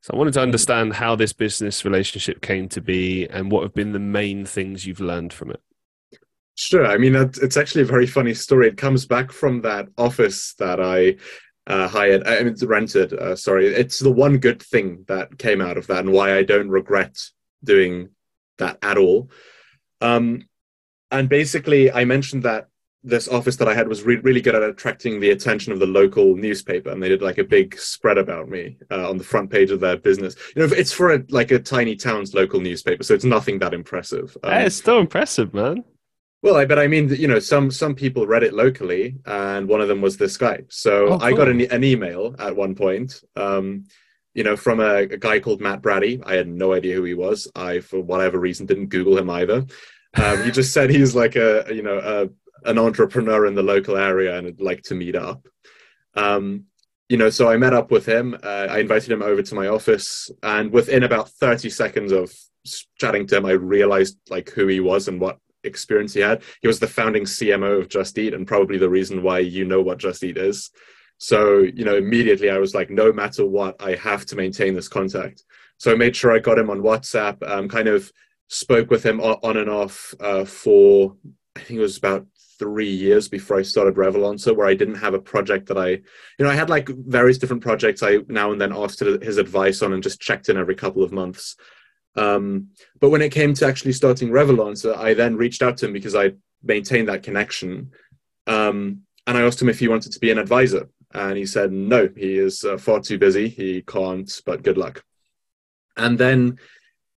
So 0.02 0.14
I 0.14 0.18
wanted 0.18 0.34
to 0.34 0.40
hmm. 0.40 0.46
understand 0.46 0.94
how 0.94 1.16
this 1.16 1.34
business 1.34 1.86
relationship 1.86 2.42
came 2.42 2.70
to 2.70 2.82
be 2.82 3.28
and 3.28 3.52
what 3.52 3.64
have 3.64 3.74
been 3.74 3.92
the 3.92 4.00
main 4.00 4.46
things 4.46 4.86
you've 4.86 5.00
learned 5.00 5.34
from 5.34 5.52
it. 5.52 5.62
Sure. 6.56 6.86
I 6.86 6.98
mean, 6.98 7.16
it's 7.16 7.58
actually 7.58 7.84
a 7.84 7.86
very 7.86 8.06
funny 8.06 8.34
story. 8.34 8.68
It 8.68 8.78
comes 8.78 9.06
back 9.06 9.32
from 9.32 9.62
that 9.62 9.88
office 9.98 10.54
that 10.56 10.80
I 10.80 11.16
uh, 11.68 11.88
hired, 11.88 12.28
I 12.28 12.44
mean, 12.44 12.56
rented. 12.62 13.14
Uh, 13.14 13.36
sorry. 13.36 13.68
It's 13.68 14.00
the 14.00 14.12
one 14.12 14.38
good 14.38 14.62
thing 14.62 15.06
that 15.08 15.38
came 15.38 15.62
out 15.62 15.78
of 15.78 15.88
that 15.88 16.00
and 16.00 16.12
why 16.12 16.38
I 16.38 16.44
don't 16.44 16.70
regret 16.70 17.18
doing 17.64 18.10
that 18.58 18.78
at 18.82 18.98
all. 18.98 19.30
Um, 20.02 20.48
and 21.12 21.30
basically, 21.30 21.92
I 21.92 22.06
mentioned 22.06 22.44
that 22.44 22.68
this 23.04 23.28
office 23.28 23.56
that 23.56 23.68
I 23.68 23.74
had 23.74 23.88
was 23.88 24.04
re- 24.04 24.18
really 24.18 24.42
good 24.42 24.56
at 24.56 24.62
attracting 24.62 25.20
the 25.20 25.32
attention 25.32 25.74
of 25.74 25.80
the 25.80 25.88
local 25.88 26.36
newspaper, 26.36 26.90
and 26.90 27.02
they 27.02 27.10
did 27.10 27.22
like 27.22 27.40
a 27.40 27.44
big 27.44 27.78
spread 27.78 28.18
about 28.18 28.48
me 28.48 28.78
uh, 28.92 29.10
on 29.10 29.18
the 29.18 29.24
front 29.24 29.50
page 29.50 29.72
of 29.72 29.80
their 29.80 29.98
business. 29.98 30.36
You 30.56 30.68
know, 30.68 30.74
it's 30.76 30.92
for 30.92 31.14
a, 31.14 31.24
like 31.30 31.52
a 31.52 31.60
tiny 31.60 31.96
town's 31.96 32.34
local 32.34 32.60
newspaper, 32.60 33.04
so 33.04 33.14
it's 33.14 33.26
nothing 33.26 33.60
that 33.60 33.74
impressive. 33.74 34.38
Um, 34.44 34.54
it's 34.54 34.76
still 34.76 35.00
impressive, 35.00 35.54
man. 35.54 35.84
Well, 36.44 36.58
I 36.58 36.66
bet 36.66 36.80
I 36.80 36.88
mean, 36.88 37.10
you 37.10 37.28
know, 37.28 37.40
some 37.40 37.70
some 37.70 37.94
people 37.94 38.26
read 38.26 38.44
it 38.44 38.54
locally, 38.54 39.18
and 39.26 39.68
one 39.68 39.80
of 39.80 39.88
them 39.88 40.02
was 40.02 40.18
this 40.18 40.38
guy. 40.38 40.64
So 40.70 41.06
oh, 41.06 41.20
cool. 41.20 41.24
I 41.24 41.34
got 41.34 41.50
an, 41.50 41.62
an, 41.62 41.84
email 41.84 42.36
at 42.40 42.56
one 42.56 42.74
point. 42.74 43.22
Um, 43.36 43.86
you 44.34 44.44
know, 44.44 44.56
from 44.56 44.80
a, 44.80 45.04
a 45.04 45.18
guy 45.18 45.40
called 45.40 45.62
Matt 45.62 45.82
Brady. 45.82 46.20
I 46.26 46.36
had 46.36 46.48
no 46.48 46.74
idea 46.74 46.96
who 46.96 47.04
he 47.04 47.14
was. 47.14 47.48
I, 47.56 47.80
for 47.80 48.00
whatever 48.00 48.40
reason, 48.40 48.66
didn't 48.66 48.88
Google 48.88 49.18
him 49.18 49.30
either. 49.30 49.66
Um, 50.16 50.44
he 50.44 50.52
just 50.52 50.74
said 50.74 50.90
he's 50.90 51.16
like 51.16 51.36
a 51.36 51.66
you 51.72 51.84
know 51.84 52.00
a 52.00 52.70
an 52.70 52.78
entrepreneur 52.78 53.46
in 53.46 53.56
the 53.56 53.64
local 53.64 53.98
area 53.98 54.38
and 54.38 54.46
would 54.46 54.62
like 54.62 54.82
to 54.84 54.96
meet 54.96 55.16
up. 55.16 55.48
Um, 56.16 56.66
you 57.08 57.18
know, 57.18 57.30
so 57.30 57.50
I 57.50 57.58
met 57.58 57.74
up 57.74 57.92
with 57.92 58.06
him. 58.06 58.38
Uh, 58.42 58.68
I 58.70 58.80
invited 58.80 59.12
him 59.12 59.22
over 59.22 59.44
to 59.44 59.56
my 59.56 59.68
office, 59.68 60.32
and 60.42 60.72
within 60.72 61.04
about 61.04 61.30
thirty 61.30 61.70
seconds 61.70 62.12
of 62.12 62.34
chatting 62.98 63.28
to 63.28 63.38
him, 63.38 63.46
I 63.46 63.52
realized 63.52 64.18
like 64.30 64.50
who 64.50 64.68
he 64.68 64.80
was 64.80 65.08
and 65.08 65.20
what 65.20 65.38
experience 65.64 66.14
he 66.14 66.22
had. 66.22 66.44
He 66.62 66.68
was 66.68 66.80
the 66.80 66.88
founding 66.88 67.24
CMO 67.24 67.80
of 67.80 67.90
Just 67.90 68.18
Eat 68.18 68.34
and 68.34 68.48
probably 68.48 68.78
the 68.78 68.90
reason 68.90 69.24
why 69.24 69.40
you 69.40 69.66
know 69.66 69.82
what 69.82 69.98
Just 69.98 70.24
Eat 70.24 70.38
is. 70.38 70.72
So, 71.18 71.60
you 71.60 71.86
know, 71.86 71.98
immediately 71.98 72.50
I 72.50 72.58
was 72.58 72.74
like, 72.74 72.90
no 72.90 73.14
matter 73.14 73.46
what, 73.46 73.76
I 73.80 73.96
have 73.96 74.26
to 74.28 74.36
maintain 74.36 74.74
this 74.74 74.88
contact. 74.88 75.44
So 75.78 75.92
I 75.92 75.96
made 75.96 76.16
sure 76.16 76.32
I 76.32 76.40
got 76.40 76.58
him 76.58 76.70
on 76.70 76.82
WhatsApp, 76.82 77.48
um, 77.48 77.70
kind 77.70 77.88
of 77.88 78.12
spoke 78.48 78.90
with 78.90 79.04
him 79.04 79.22
on 79.22 79.58
and 79.58 79.70
off 79.70 80.14
uh, 80.20 80.46
for, 80.46 81.16
I 81.56 81.60
think 81.60 81.78
it 81.78 81.84
was 81.84 81.98
about 81.98 82.26
three 82.58 82.90
years 82.90 83.28
before 83.28 83.58
I 83.58 83.64
started 83.64 83.96
Revolancer, 83.96 84.56
where 84.56 84.68
I 84.68 84.76
didn't 84.76 84.96
have 84.96 85.14
a 85.16 85.20
project 85.20 85.68
that 85.68 85.78
I, 85.78 85.90
you 85.90 86.04
know, 86.40 86.50
I 86.50 86.54
had 86.54 86.70
like 86.70 86.90
various 86.90 87.40
different 87.40 87.64
projects 87.64 88.04
I 88.04 88.20
now 88.28 88.52
and 88.52 88.62
then 88.62 88.72
asked 88.72 89.00
his 89.00 89.38
advice 89.38 89.82
on 89.82 89.94
and 89.94 90.04
just 90.04 90.22
checked 90.22 90.50
in 90.50 90.58
every 90.58 90.76
couple 90.76 91.02
of 91.02 91.12
months. 91.12 91.56
Um, 92.16 92.70
but 93.00 93.10
when 93.10 93.22
it 93.22 93.32
came 93.32 93.54
to 93.56 93.66
actually 93.66 93.94
starting 93.94 94.30
Revolancer, 94.30 94.96
I 94.96 95.14
then 95.14 95.36
reached 95.36 95.62
out 95.62 95.78
to 95.78 95.86
him 95.86 95.94
because 95.94 96.16
I 96.16 96.34
maintained 96.64 97.08
that 97.10 97.24
connection. 97.24 97.92
Um, 98.48 99.02
and 99.28 99.38
I 99.38 99.42
asked 99.42 99.62
him 99.62 99.70
if 99.70 99.80
he 99.80 99.88
wanted 99.88 100.12
to 100.14 100.20
be 100.20 100.32
an 100.32 100.38
advisor. 100.38 100.90
And 101.14 101.38
he 101.38 101.46
said, 101.46 101.72
no, 101.72 102.10
he 102.16 102.38
is 102.38 102.64
uh, 102.64 102.78
far 102.78 103.00
too 103.00 103.18
busy. 103.18 103.48
He 103.48 103.82
can't, 103.82 104.32
but 104.46 104.64
good 104.64 104.78
luck. 104.78 105.04
And 105.98 106.18
then 106.18 106.58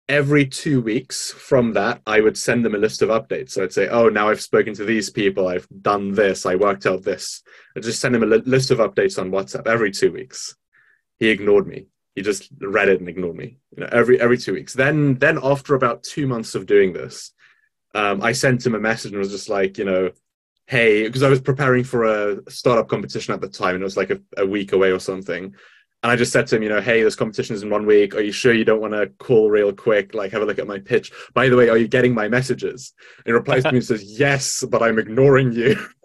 every 0.08 0.46
two 0.46 0.80
weeks 0.80 1.32
from 1.32 1.72
that, 1.74 2.02
I 2.06 2.20
would 2.20 2.36
send 2.36 2.64
them 2.64 2.74
a 2.74 2.78
list 2.78 3.02
of 3.02 3.08
updates. 3.08 3.52
So 3.52 3.62
I'd 3.62 3.72
say, 3.72 3.88
oh, 3.88 4.08
now 4.08 4.28
I've 4.28 4.42
spoken 4.42 4.74
to 4.74 4.84
these 4.84 5.10
people. 5.10 5.48
I've 5.48 5.68
done 5.80 6.12
this. 6.12 6.44
I 6.44 6.56
worked 6.56 6.86
out 6.86 7.04
this. 7.04 7.42
I 7.76 7.80
just 7.80 8.00
send 8.00 8.14
him 8.14 8.22
a 8.22 8.26
li- 8.26 8.42
list 8.44 8.70
of 8.70 8.78
updates 8.78 9.18
on 9.18 9.30
WhatsApp 9.30 9.66
every 9.66 9.90
two 9.90 10.12
weeks. 10.12 10.56
He 11.18 11.28
ignored 11.28 11.66
me. 11.66 11.86
He 12.14 12.22
just 12.22 12.48
read 12.60 12.88
it 12.88 13.00
and 13.00 13.08
ignored 13.08 13.36
me. 13.36 13.58
You 13.76 13.82
know, 13.82 13.88
every 13.92 14.20
every 14.20 14.38
two 14.38 14.54
weeks. 14.54 14.72
Then 14.72 15.14
then 15.16 15.38
after 15.42 15.74
about 15.74 16.02
two 16.02 16.26
months 16.26 16.54
of 16.54 16.66
doing 16.66 16.92
this, 16.92 17.32
um, 17.94 18.22
I 18.22 18.32
sent 18.32 18.64
him 18.64 18.74
a 18.74 18.80
message 18.80 19.12
and 19.12 19.18
was 19.18 19.30
just 19.30 19.48
like, 19.48 19.78
you 19.78 19.84
know, 19.84 20.10
hey, 20.66 21.06
because 21.06 21.22
I 21.22 21.28
was 21.28 21.40
preparing 21.40 21.84
for 21.84 22.04
a 22.04 22.50
startup 22.50 22.88
competition 22.88 23.34
at 23.34 23.40
the 23.40 23.48
time 23.48 23.74
and 23.74 23.82
it 23.82 23.84
was 23.84 23.96
like 23.96 24.10
a, 24.10 24.20
a 24.36 24.46
week 24.46 24.72
away 24.72 24.90
or 24.90 24.98
something. 24.98 25.54
And 26.02 26.12
I 26.12 26.16
just 26.16 26.32
said 26.32 26.46
to 26.48 26.56
him, 26.56 26.62
you 26.62 26.68
know, 26.68 26.82
hey, 26.82 27.02
this 27.02 27.16
competition 27.16 27.54
is 27.56 27.62
in 27.62 27.70
one 27.70 27.86
week. 27.86 28.14
Are 28.14 28.20
you 28.20 28.32
sure 28.32 28.52
you 28.52 28.66
don't 28.66 28.82
want 28.82 28.92
to 28.92 29.06
call 29.18 29.50
real 29.50 29.72
quick? 29.72 30.12
Like, 30.12 30.32
have 30.32 30.42
a 30.42 30.44
look 30.44 30.58
at 30.58 30.66
my 30.66 30.78
pitch. 30.78 31.10
By 31.32 31.48
the 31.48 31.56
way, 31.56 31.70
are 31.70 31.78
you 31.78 31.88
getting 31.88 32.12
my 32.12 32.28
messages? 32.28 32.92
And 33.18 33.26
he 33.26 33.32
replies 33.32 33.62
to 33.62 33.72
me 33.72 33.78
and 33.78 33.86
says, 33.86 34.04
yes, 34.04 34.62
but 34.68 34.82
I'm 34.82 34.98
ignoring 34.98 35.52
you. 35.52 35.76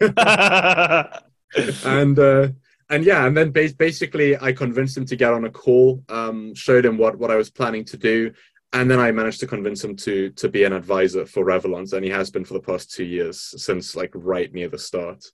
and, 1.84 2.18
uh, 2.18 2.48
and 2.90 3.04
yeah, 3.04 3.26
and 3.26 3.36
then 3.36 3.50
basically 3.50 4.36
I 4.36 4.52
convinced 4.52 4.96
him 4.96 5.06
to 5.06 5.16
get 5.16 5.32
on 5.32 5.44
a 5.44 5.50
call, 5.50 6.02
um, 6.08 6.54
showed 6.54 6.84
him 6.84 6.98
what, 6.98 7.16
what 7.16 7.30
I 7.30 7.36
was 7.36 7.50
planning 7.50 7.84
to 7.86 7.96
do 7.96 8.32
and 8.72 8.90
then 8.90 9.00
I 9.00 9.10
managed 9.10 9.40
to 9.40 9.46
convince 9.46 9.82
him 9.82 9.96
to 9.96 10.30
to 10.30 10.48
be 10.48 10.64
an 10.64 10.72
advisor 10.72 11.26
for 11.26 11.44
Revolancer, 11.44 11.94
and 11.94 12.04
he 12.04 12.10
has 12.10 12.30
been 12.30 12.44
for 12.44 12.54
the 12.54 12.60
past 12.60 12.92
two 12.92 13.04
years 13.04 13.54
since 13.62 13.96
like 13.96 14.12
right 14.14 14.52
near 14.52 14.68
the 14.68 14.78
start. 14.78 15.24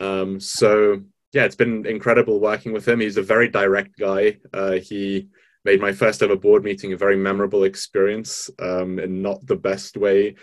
Um, 0.00 0.40
so 0.40 1.02
yeah, 1.32 1.44
it's 1.44 1.56
been 1.56 1.86
incredible 1.86 2.40
working 2.40 2.72
with 2.72 2.88
him. 2.88 3.00
He's 3.00 3.16
a 3.16 3.22
very 3.22 3.48
direct 3.48 3.98
guy. 3.98 4.38
Uh, 4.52 4.72
he 4.72 5.28
made 5.64 5.80
my 5.80 5.92
first 5.92 6.22
ever 6.22 6.36
board 6.36 6.64
meeting 6.64 6.92
a 6.92 6.96
very 6.96 7.16
memorable 7.16 7.64
experience 7.64 8.50
um, 8.58 8.98
in 8.98 9.22
not 9.22 9.44
the 9.46 9.56
best 9.56 9.96
way, 9.96 10.36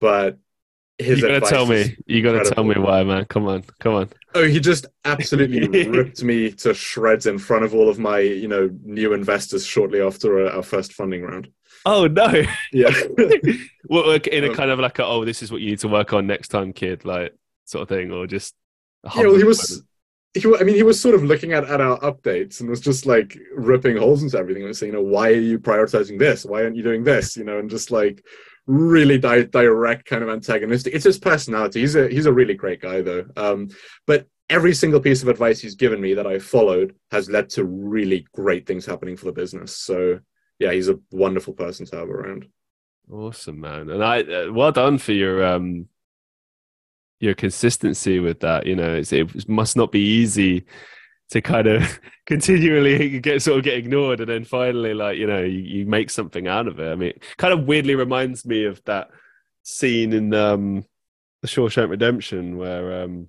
but 0.00 0.38
his 0.98 1.20
you 1.20 1.28
gotta 1.28 1.40
tell 1.40 1.66
me. 1.66 1.96
You 2.06 2.22
gotta 2.22 2.38
incredible. 2.38 2.54
tell 2.54 2.64
me 2.64 2.78
why, 2.78 3.04
man. 3.04 3.24
Come 3.26 3.46
on, 3.46 3.64
come 3.80 3.94
on. 3.94 4.08
Oh, 4.34 4.44
he 4.44 4.60
just 4.60 4.86
absolutely 5.04 5.66
ripped 5.88 6.22
me 6.22 6.50
to 6.52 6.72
shreds 6.72 7.26
in 7.26 7.38
front 7.38 7.64
of 7.64 7.74
all 7.74 7.88
of 7.88 7.98
my, 7.98 8.20
you 8.20 8.48
know, 8.48 8.70
new 8.82 9.12
investors 9.12 9.66
shortly 9.66 10.00
after 10.00 10.48
our 10.48 10.62
first 10.62 10.94
funding 10.94 11.22
round. 11.22 11.48
Oh 11.84 12.06
no! 12.06 12.42
Yeah. 12.72 12.90
well, 13.88 14.10
in 14.10 14.44
a 14.44 14.48
um, 14.48 14.54
kind 14.54 14.70
of 14.70 14.78
like 14.78 14.98
a, 14.98 15.04
oh, 15.04 15.24
this 15.24 15.42
is 15.42 15.52
what 15.52 15.60
you 15.60 15.70
need 15.70 15.78
to 15.80 15.88
work 15.88 16.12
on 16.12 16.26
next 16.26 16.48
time, 16.48 16.72
kid, 16.72 17.04
like 17.04 17.34
sort 17.64 17.82
of 17.82 17.88
thing, 17.88 18.10
or 18.10 18.26
just. 18.26 18.54
Yeah, 19.14 19.26
well, 19.26 19.36
he 19.36 19.44
was. 19.44 19.82
He, 20.34 20.42
I 20.58 20.64
mean, 20.64 20.74
he 20.74 20.82
was 20.82 21.00
sort 21.00 21.14
of 21.14 21.22
looking 21.22 21.52
at, 21.52 21.64
at 21.64 21.80
our 21.80 21.98
updates 22.00 22.60
and 22.60 22.68
was 22.68 22.80
just 22.80 23.06
like 23.06 23.38
ripping 23.54 23.96
holes 23.96 24.22
into 24.22 24.36
everything 24.36 24.64
and 24.64 24.76
saying, 24.76 24.92
you 24.92 24.98
know, 24.98 25.04
why 25.04 25.28
are 25.28 25.40
you 25.40 25.58
prioritizing 25.58 26.18
this? 26.18 26.44
Why 26.44 26.62
aren't 26.62 26.76
you 26.76 26.82
doing 26.82 27.04
this? 27.04 27.36
You 27.36 27.44
know, 27.44 27.58
and 27.58 27.70
just 27.70 27.90
like 27.90 28.22
really 28.66 29.18
di- 29.18 29.44
direct 29.44 30.06
kind 30.06 30.22
of 30.22 30.28
antagonistic. 30.28 30.94
It's 30.94 31.04
his 31.04 31.18
personality. 31.18 31.80
He's 31.80 31.96
a 31.96 32.08
he's 32.08 32.26
a 32.26 32.32
really 32.32 32.54
great 32.54 32.80
guy 32.80 33.02
though. 33.02 33.26
Um, 33.36 33.68
but 34.06 34.26
every 34.48 34.74
single 34.74 35.00
piece 35.00 35.22
of 35.22 35.28
advice 35.28 35.60
he's 35.60 35.74
given 35.74 36.00
me 36.00 36.14
that 36.14 36.26
I 36.26 36.38
followed 36.38 36.94
has 37.10 37.30
led 37.30 37.50
to 37.50 37.64
really 37.64 38.26
great 38.34 38.66
things 38.66 38.86
happening 38.86 39.16
for 39.16 39.26
the 39.26 39.32
business. 39.32 39.76
So 39.76 40.20
yeah, 40.58 40.72
he's 40.72 40.88
a 40.88 40.98
wonderful 41.10 41.54
person 41.54 41.86
to 41.86 41.96
have 41.96 42.08
around. 42.08 42.48
Awesome, 43.10 43.60
man, 43.60 43.90
and 43.90 44.02
I 44.02 44.22
uh, 44.22 44.52
well 44.52 44.72
done 44.72 44.98
for 44.98 45.12
your 45.12 45.44
um 45.44 45.88
your 47.20 47.34
consistency 47.34 48.18
with 48.18 48.40
that. 48.40 48.66
You 48.66 48.76
know, 48.76 48.96
it 48.96 49.48
must 49.48 49.76
not 49.76 49.92
be 49.92 50.00
easy 50.00 50.64
to 51.30 51.40
kind 51.40 51.66
of 51.66 52.00
continually 52.26 53.20
get 53.20 53.42
sort 53.42 53.58
of 53.58 53.64
get 53.64 53.76
ignored 53.76 54.20
and 54.20 54.28
then 54.28 54.44
finally 54.44 54.94
like 54.94 55.18
you 55.18 55.26
know 55.26 55.42
you, 55.42 55.58
you, 55.58 55.86
make 55.86 56.10
something 56.10 56.46
out 56.46 56.68
of 56.68 56.78
it. 56.78 56.90
I 56.90 56.94
mean 56.94 57.08
it 57.10 57.22
kind 57.36 57.52
of 57.52 57.66
weirdly 57.66 57.94
reminds 57.94 58.44
me 58.44 58.64
of 58.64 58.82
that 58.84 59.10
scene 59.62 60.12
in 60.12 60.32
um 60.34 60.84
the 61.42 61.48
shawshank 61.48 61.90
redemption 61.90 62.56
where 62.56 63.02
um 63.02 63.28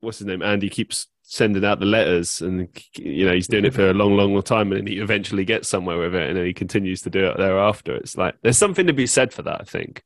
what's 0.00 0.18
his 0.18 0.26
name? 0.26 0.42
Andy 0.42 0.68
keeps 0.68 1.06
sending 1.22 1.64
out 1.64 1.80
the 1.80 1.86
letters 1.86 2.42
and 2.42 2.68
you 2.96 3.24
know 3.24 3.32
he's 3.32 3.48
doing 3.48 3.64
it 3.64 3.72
for 3.72 3.88
a 3.88 3.94
long 3.94 4.14
long 4.14 4.34
long 4.34 4.42
time 4.42 4.72
and 4.72 4.86
he 4.86 4.98
eventually 4.98 5.44
gets 5.44 5.68
somewhere 5.68 5.98
with 5.98 6.14
it 6.14 6.28
and 6.28 6.36
then 6.36 6.44
he 6.44 6.52
continues 6.52 7.00
to 7.02 7.10
do 7.10 7.26
it 7.26 7.38
thereafter. 7.38 7.94
It's 7.96 8.16
like 8.16 8.34
there's 8.42 8.58
something 8.58 8.86
to 8.86 8.92
be 8.92 9.06
said 9.06 9.32
for 9.32 9.42
that 9.42 9.62
i 9.62 9.64
think. 9.64 10.02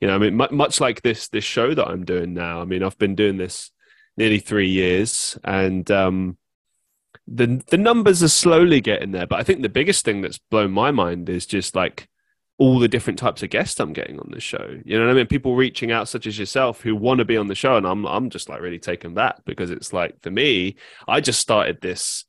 You 0.00 0.08
know 0.08 0.14
i 0.14 0.18
mean 0.18 0.36
much 0.36 0.78
like 0.78 1.00
this 1.00 1.28
this 1.28 1.44
show 1.44 1.72
that 1.72 1.88
i'm 1.88 2.04
doing 2.04 2.34
now 2.34 2.60
i 2.60 2.66
mean 2.66 2.82
i've 2.82 2.98
been 2.98 3.14
doing 3.14 3.38
this 3.38 3.70
nearly 4.16 4.38
three 4.38 4.68
years, 4.68 5.38
and 5.44 5.90
um, 5.90 6.38
the 7.26 7.62
the 7.68 7.78
numbers 7.78 8.22
are 8.22 8.28
slowly 8.28 8.80
getting 8.80 9.12
there. 9.12 9.26
But 9.26 9.40
I 9.40 9.42
think 9.42 9.62
the 9.62 9.68
biggest 9.68 10.04
thing 10.04 10.20
that's 10.20 10.38
blown 10.38 10.72
my 10.72 10.90
mind 10.90 11.28
is 11.28 11.46
just 11.46 11.74
like 11.74 12.08
all 12.58 12.78
the 12.78 12.88
different 12.88 13.18
types 13.18 13.42
of 13.42 13.50
guests 13.50 13.78
I'm 13.78 13.92
getting 13.92 14.18
on 14.18 14.30
the 14.32 14.40
show. 14.40 14.80
You 14.84 14.98
know 14.98 15.04
what 15.04 15.12
I 15.12 15.14
mean? 15.14 15.26
People 15.26 15.56
reaching 15.56 15.92
out, 15.92 16.08
such 16.08 16.26
as 16.26 16.38
yourself, 16.38 16.80
who 16.80 16.96
want 16.96 17.18
to 17.18 17.24
be 17.24 17.36
on 17.36 17.48
the 17.48 17.54
show, 17.54 17.76
and 17.76 17.86
I'm 17.86 18.06
I'm 18.06 18.30
just 18.30 18.48
like 18.48 18.60
really 18.60 18.78
taken 18.78 19.14
back 19.14 19.44
because 19.44 19.70
it's 19.70 19.92
like 19.92 20.20
for 20.22 20.30
me, 20.30 20.76
I 21.06 21.20
just 21.20 21.40
started 21.40 21.80
this 21.80 22.24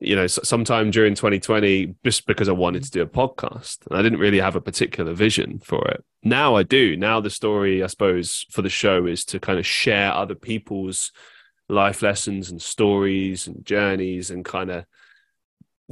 you 0.00 0.16
know, 0.16 0.26
sometime 0.26 0.90
during 0.90 1.14
2020, 1.14 1.94
just 2.04 2.26
because 2.26 2.48
I 2.48 2.52
wanted 2.52 2.82
mm. 2.82 2.86
to 2.86 2.90
do 2.90 3.02
a 3.02 3.06
podcast. 3.06 3.86
And 3.86 3.98
I 3.98 4.02
didn't 4.02 4.18
really 4.18 4.40
have 4.40 4.56
a 4.56 4.60
particular 4.60 5.12
vision 5.12 5.58
for 5.58 5.86
it. 5.88 6.04
Now 6.22 6.56
I 6.56 6.62
do. 6.62 6.96
Now 6.96 7.20
the 7.20 7.30
story, 7.30 7.82
I 7.82 7.86
suppose, 7.86 8.46
for 8.50 8.62
the 8.62 8.70
show 8.70 9.06
is 9.06 9.24
to 9.26 9.38
kind 9.38 9.58
of 9.58 9.66
share 9.66 10.12
other 10.12 10.34
people's 10.34 11.12
life 11.68 12.02
lessons 12.02 12.50
and 12.50 12.60
stories 12.60 13.46
and 13.46 13.64
journeys 13.64 14.30
and 14.30 14.44
kind 14.44 14.70
of 14.70 14.84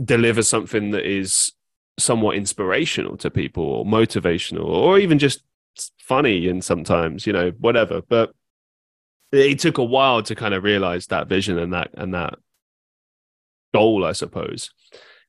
deliver 0.02 0.42
something 0.42 0.90
that 0.90 1.04
is 1.04 1.52
somewhat 1.98 2.36
inspirational 2.36 3.16
to 3.18 3.30
people 3.30 3.64
or 3.64 3.84
motivational 3.84 4.64
or 4.64 4.98
even 4.98 5.18
just 5.18 5.42
funny 6.00 6.48
and 6.48 6.64
sometimes, 6.64 7.26
you 7.26 7.32
know, 7.32 7.50
whatever. 7.58 8.00
But 8.00 8.32
it 9.32 9.58
took 9.58 9.78
a 9.78 9.84
while 9.84 10.22
to 10.22 10.34
kind 10.34 10.54
of 10.54 10.64
realize 10.64 11.08
that 11.08 11.28
vision 11.28 11.58
and 11.58 11.74
that 11.74 11.90
and 11.94 12.14
that 12.14 12.38
goal, 13.72 14.04
I 14.04 14.12
suppose. 14.12 14.70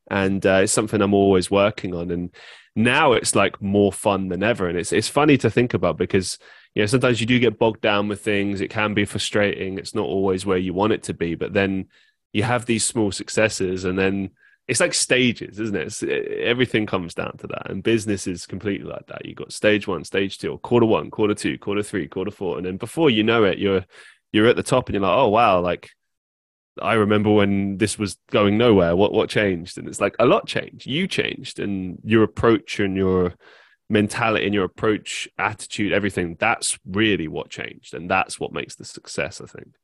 And 0.10 0.45
uh, 0.45 0.62
it's 0.63 0.73
something 0.73 1.02
I'm 1.02 1.13
always 1.13 1.52
working 1.52 1.93
on. 1.93 2.12
And 2.12 2.34
now 2.75 3.13
it's 3.13 3.36
like 3.36 3.62
more 3.62 3.91
fun 3.91 4.30
than 4.30 4.43
ever. 4.43 4.67
And 4.67 4.78
it's 4.78 4.93
it's 4.93 5.08
funny 5.08 5.38
to 5.38 5.49
think 5.49 5.73
about 5.73 5.97
because 5.97 6.38
you 6.73 6.82
know 6.82 6.88
sometimes 6.88 7.19
you 7.19 7.28
do 7.28 7.39
get 7.39 7.60
bogged 7.60 7.82
down 7.82 8.08
with 8.08 8.21
things. 8.21 8.62
It 8.62 8.69
can 8.69 8.93
be 8.93 9.06
frustrating. 9.06 9.78
It's 9.78 9.95
not 9.95 10.06
always 10.06 10.45
where 10.45 10.58
you 10.58 10.73
want 10.73 10.93
it 10.93 11.04
to 11.04 11.13
be. 11.13 11.36
But 11.36 11.54
then 11.54 11.88
you 12.34 12.43
have 12.43 12.65
these 12.65 12.86
small 12.86 13.12
successes, 13.12 13.86
and 13.86 13.97
then 13.97 14.32
it's 14.67 14.80
like 14.80 14.93
stages, 14.93 15.60
isn't 15.60 15.75
it? 15.75 16.04
it? 16.04 16.41
Everything 16.41 16.86
comes 16.86 17.15
down 17.15 17.36
to 17.38 17.47
that, 17.47 17.69
and 17.69 17.84
business 17.84 18.28
is 18.28 18.45
completely 18.45 18.88
like 18.88 19.08
that. 19.08 19.25
You've 19.25 19.38
got 19.38 19.52
stage 19.52 19.88
one, 19.88 20.04
stage 20.04 20.38
two, 20.38 20.58
quarter 20.60 20.86
one, 20.86 21.10
quarter 21.10 21.34
two, 21.34 21.58
quarter 21.58 21.84
three, 21.84 22.08
quarter 22.08 22.32
four, 22.32 22.58
and 22.58 22.65
then 22.65 22.78
before 22.78 23.10
you 23.10 23.23
know 23.23 23.43
it, 23.43 23.58
you're 23.58 23.84
you're 24.32 24.47
at 24.47 24.56
the 24.56 24.63
top, 24.63 24.88
and 24.88 24.93
you're 24.93 25.02
like, 25.02 25.17
oh 25.17 25.30
wow, 25.30 25.60
like 25.60 25.89
I 26.82 26.93
remember 26.93 27.32
when 27.32 27.77
this 27.77 27.97
was 27.97 28.17
going 28.32 28.58
nowhere. 28.58 28.95
What 28.95 29.12
what 29.12 29.29
changed? 29.29 29.77
And 29.77 29.88
it's 29.88 30.01
like 30.01 30.15
a 30.19 30.25
lot 30.25 30.47
changed. 30.47 30.86
You 30.86 31.08
changed, 31.08 31.60
and 31.60 31.99
your 32.03 32.23
approach 32.23 32.79
and 32.79 32.95
your 32.95 33.34
mentality 33.89 34.45
and 34.45 34.53
your 34.53 34.65
approach, 34.65 35.28
attitude, 35.38 35.91
everything. 35.91 36.38
That's 36.39 36.78
really 36.86 37.28
what 37.28 37.49
changed, 37.49 37.93
and 37.93 38.09
that's 38.09 38.39
what 38.39 38.53
makes 38.53 38.76
the 38.76 38.86
success. 38.86 39.41
I 39.41 39.45
think. 39.45 39.76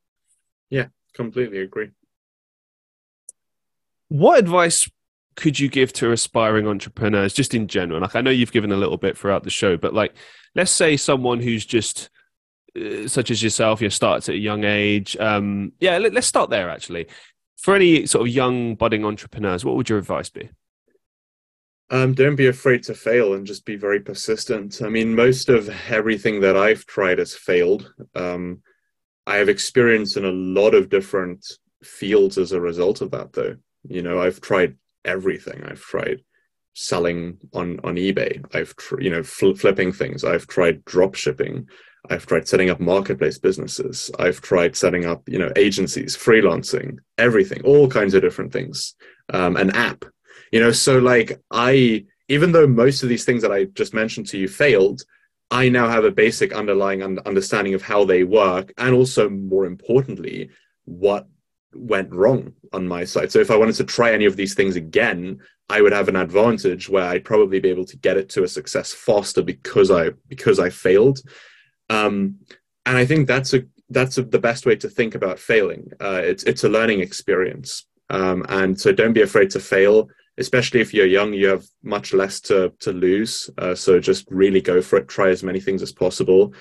Yeah, 0.70 0.86
completely 1.14 1.58
agree. 1.58 1.90
What 4.08 4.38
advice 4.38 4.88
could 5.34 5.60
you 5.60 5.68
give 5.68 5.92
to 5.94 6.12
aspiring 6.12 6.66
entrepreneurs, 6.66 7.34
just 7.34 7.54
in 7.54 7.68
general? 7.68 8.00
Like 8.00 8.16
I 8.16 8.20
know 8.20 8.30
you've 8.30 8.52
given 8.52 8.72
a 8.72 8.76
little 8.76 8.96
bit 8.96 9.18
throughout 9.18 9.44
the 9.44 9.50
show, 9.50 9.76
but 9.76 9.94
like, 9.94 10.14
let's 10.54 10.70
say 10.70 10.96
someone 10.96 11.40
who's 11.40 11.66
just 11.66 12.08
such 13.06 13.30
as 13.30 13.42
yourself, 13.42 13.80
you 13.80 13.90
started 13.90 14.28
at 14.30 14.36
a 14.36 14.38
young 14.38 14.64
age. 14.64 15.16
Um, 15.18 15.72
yeah, 15.80 15.98
let, 15.98 16.16
us 16.16 16.26
start 16.26 16.50
there 16.50 16.70
actually. 16.70 17.06
For 17.56 17.74
any 17.74 18.06
sort 18.06 18.28
of 18.28 18.34
young 18.34 18.74
budding 18.74 19.04
entrepreneurs, 19.04 19.64
what 19.64 19.76
would 19.76 19.88
your 19.88 19.98
advice 19.98 20.28
be? 20.28 20.50
Um, 21.88 22.14
don't 22.14 22.36
be 22.36 22.48
afraid 22.48 22.82
to 22.84 22.94
fail 22.94 23.34
and 23.34 23.46
just 23.46 23.64
be 23.64 23.76
very 23.76 24.00
persistent. 24.00 24.82
I 24.82 24.88
mean, 24.88 25.14
most 25.14 25.48
of 25.48 25.68
everything 25.88 26.40
that 26.40 26.56
I've 26.56 26.84
tried 26.86 27.18
has 27.18 27.34
failed. 27.34 27.92
Um, 28.14 28.62
I 29.26 29.36
have 29.36 29.48
experience 29.48 30.16
in 30.16 30.24
a 30.24 30.30
lot 30.32 30.74
of 30.74 30.88
different 30.88 31.46
fields 31.84 32.38
as 32.38 32.52
a 32.52 32.60
result 32.60 33.00
of 33.00 33.12
that, 33.12 33.32
though. 33.32 33.56
You 33.88 34.02
know, 34.02 34.20
I've 34.20 34.40
tried 34.40 34.76
everything. 35.04 35.64
I've 35.64 35.80
tried 35.80 36.22
selling 36.74 37.38
on 37.54 37.80
on 37.84 37.96
eBay. 37.96 38.44
I've 38.54 38.76
tr- 38.76 39.00
you 39.00 39.10
know 39.10 39.22
fl- 39.22 39.54
flipping 39.54 39.92
things. 39.92 40.24
I've 40.24 40.46
tried 40.46 40.84
drop 40.84 41.14
shipping. 41.14 41.68
I've 42.10 42.26
tried 42.26 42.48
setting 42.48 42.70
up 42.70 42.80
marketplace 42.80 43.38
businesses. 43.38 44.10
I've 44.18 44.40
tried 44.40 44.76
setting 44.76 45.06
up 45.06 45.22
you 45.28 45.38
know 45.38 45.52
agencies, 45.56 46.16
freelancing, 46.16 46.98
everything, 47.18 47.62
all 47.64 47.88
kinds 47.88 48.14
of 48.14 48.22
different 48.22 48.52
things. 48.52 48.94
Um, 49.32 49.56
an 49.56 49.70
app 49.70 50.04
you 50.52 50.60
know 50.60 50.72
so 50.72 50.98
like 50.98 51.40
i 51.50 52.04
even 52.28 52.52
though 52.52 52.66
most 52.66 53.02
of 53.02 53.08
these 53.08 53.24
things 53.24 53.42
that 53.42 53.52
i 53.52 53.64
just 53.64 53.94
mentioned 53.94 54.26
to 54.26 54.38
you 54.38 54.48
failed 54.48 55.02
i 55.50 55.68
now 55.68 55.88
have 55.88 56.04
a 56.04 56.10
basic 56.10 56.52
underlying 56.52 57.02
un- 57.02 57.20
understanding 57.26 57.74
of 57.74 57.82
how 57.82 58.04
they 58.04 58.24
work 58.24 58.72
and 58.78 58.94
also 58.94 59.28
more 59.28 59.66
importantly 59.66 60.50
what 60.84 61.28
went 61.74 62.12
wrong 62.12 62.52
on 62.72 62.86
my 62.86 63.04
side 63.04 63.30
so 63.30 63.38
if 63.38 63.50
i 63.50 63.56
wanted 63.56 63.74
to 63.74 63.84
try 63.84 64.12
any 64.12 64.24
of 64.24 64.36
these 64.36 64.54
things 64.54 64.76
again 64.76 65.38
i 65.68 65.82
would 65.82 65.92
have 65.92 66.08
an 66.08 66.16
advantage 66.16 66.88
where 66.88 67.04
i'd 67.04 67.24
probably 67.24 67.60
be 67.60 67.68
able 67.68 67.84
to 67.84 67.98
get 67.98 68.16
it 68.16 68.28
to 68.28 68.44
a 68.44 68.48
success 68.48 68.92
faster 68.92 69.42
because 69.42 69.90
i 69.90 70.10
because 70.28 70.58
i 70.58 70.70
failed 70.70 71.18
um, 71.90 72.36
and 72.84 72.96
i 72.96 73.04
think 73.04 73.26
that's 73.26 73.54
a 73.54 73.62
that's 73.90 74.18
a, 74.18 74.22
the 74.22 74.38
best 74.38 74.66
way 74.66 74.74
to 74.76 74.88
think 74.88 75.14
about 75.14 75.38
failing 75.38 75.88
uh, 76.00 76.20
it's 76.22 76.42
it's 76.44 76.64
a 76.64 76.68
learning 76.68 77.00
experience 77.00 77.86
um, 78.10 78.44
and 78.48 78.80
so 78.80 78.92
don't 78.92 79.12
be 79.12 79.22
afraid 79.22 79.50
to 79.50 79.60
fail 79.60 80.08
especially 80.38 80.80
if 80.80 80.92
you're 80.92 81.06
young, 81.06 81.32
you 81.32 81.48
have 81.48 81.64
much 81.82 82.12
less 82.12 82.40
to 82.40 82.72
to 82.80 82.92
lose. 82.92 83.50
Uh, 83.58 83.74
so 83.74 83.98
just 83.98 84.26
really 84.30 84.60
go 84.60 84.82
for 84.82 84.98
it. 84.98 85.08
Try 85.08 85.30
as 85.30 85.42
many 85.42 85.60
things 85.60 85.82
as 85.82 85.92
possible, 85.92 86.52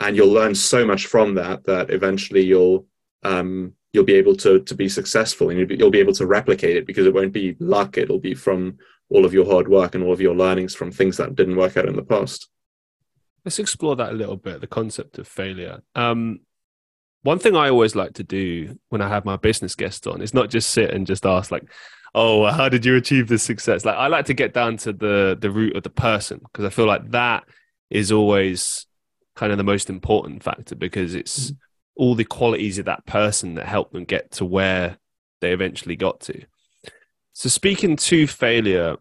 and 0.00 0.16
you'll 0.16 0.32
learn 0.32 0.54
so 0.54 0.84
much 0.84 1.06
from 1.06 1.34
that 1.34 1.64
that 1.64 1.90
eventually 1.90 2.42
you'll 2.42 2.86
um, 3.22 3.72
you'll 3.92 4.04
be 4.04 4.14
able 4.14 4.36
to 4.36 4.60
to 4.60 4.74
be 4.74 4.88
successful, 4.88 5.50
and 5.50 5.58
you'll 5.58 5.68
be, 5.68 5.76
you'll 5.76 5.90
be 5.90 6.00
able 6.00 6.14
to 6.14 6.26
replicate 6.26 6.76
it 6.76 6.86
because 6.86 7.06
it 7.06 7.14
won't 7.14 7.32
be 7.32 7.56
luck. 7.58 7.98
It'll 7.98 8.20
be 8.20 8.34
from 8.34 8.78
all 9.10 9.24
of 9.24 9.34
your 9.34 9.46
hard 9.46 9.68
work 9.68 9.94
and 9.94 10.02
all 10.02 10.12
of 10.12 10.20
your 10.20 10.34
learnings 10.34 10.74
from 10.74 10.90
things 10.90 11.16
that 11.18 11.34
didn't 11.34 11.56
work 11.56 11.76
out 11.76 11.88
in 11.88 11.96
the 11.96 12.02
past. 12.02 12.48
Let's 13.44 13.58
explore 13.58 13.96
that 13.96 14.12
a 14.12 14.16
little 14.16 14.36
bit. 14.36 14.60
The 14.60 14.66
concept 14.66 15.18
of 15.18 15.28
failure. 15.28 15.82
Um, 15.94 16.40
one 17.22 17.38
thing 17.38 17.56
I 17.56 17.70
always 17.70 17.94
like 17.94 18.14
to 18.14 18.24
do 18.24 18.78
when 18.90 19.00
I 19.00 19.08
have 19.08 19.24
my 19.24 19.36
business 19.36 19.74
guests 19.74 20.06
on 20.06 20.22
is 20.22 20.34
not 20.34 20.50
just 20.50 20.70
sit 20.70 20.90
and 20.90 21.06
just 21.06 21.24
ask 21.26 21.50
like, 21.50 21.64
oh, 22.14 22.46
how 22.50 22.68
did 22.68 22.84
you 22.84 22.96
achieve 22.96 23.28
this 23.28 23.42
success? 23.42 23.84
Like 23.84 23.96
I 23.96 24.06
like 24.08 24.26
to 24.26 24.34
get 24.34 24.54
down 24.54 24.76
to 24.78 24.92
the 24.92 25.36
the 25.38 25.50
root 25.50 25.76
of 25.76 25.82
the 25.82 25.90
person 25.90 26.40
because 26.44 26.64
I 26.64 26.70
feel 26.70 26.86
like 26.86 27.10
that 27.10 27.44
is 27.90 28.12
always 28.12 28.86
kind 29.36 29.52
of 29.52 29.58
the 29.58 29.64
most 29.64 29.90
important 29.90 30.42
factor 30.42 30.74
because 30.74 31.14
it's 31.14 31.46
mm-hmm. 31.46 31.56
all 31.96 32.14
the 32.14 32.24
qualities 32.24 32.78
of 32.78 32.84
that 32.86 33.04
person 33.06 33.54
that 33.54 33.66
help 33.66 33.92
them 33.92 34.04
get 34.04 34.30
to 34.32 34.44
where 34.44 34.98
they 35.40 35.52
eventually 35.52 35.96
got 35.96 36.20
to. 36.20 36.42
So 37.32 37.48
speaking 37.48 37.96
to 37.96 38.26
failure, 38.26 38.96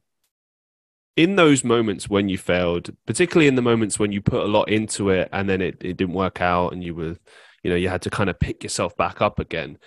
in 1.15 1.35
those 1.35 1.63
moments 1.63 2.09
when 2.09 2.29
you 2.29 2.37
failed, 2.37 2.89
particularly 3.05 3.47
in 3.47 3.55
the 3.55 3.61
moments 3.61 3.99
when 3.99 4.11
you 4.11 4.21
put 4.21 4.43
a 4.43 4.47
lot 4.47 4.69
into 4.69 5.09
it 5.09 5.29
and 5.31 5.47
then 5.49 5.61
it, 5.61 5.77
it 5.81 5.97
didn't 5.97 6.15
work 6.15 6.41
out 6.41 6.73
and 6.73 6.83
you 6.83 6.95
were, 6.95 7.17
you 7.63 7.69
know, 7.69 7.75
you 7.75 7.89
had 7.89 8.01
to 8.01 8.09
kind 8.09 8.29
of 8.29 8.39
pick 8.39 8.63
yourself 8.63 8.95
back 8.97 9.21
up 9.21 9.39
again. 9.39 9.77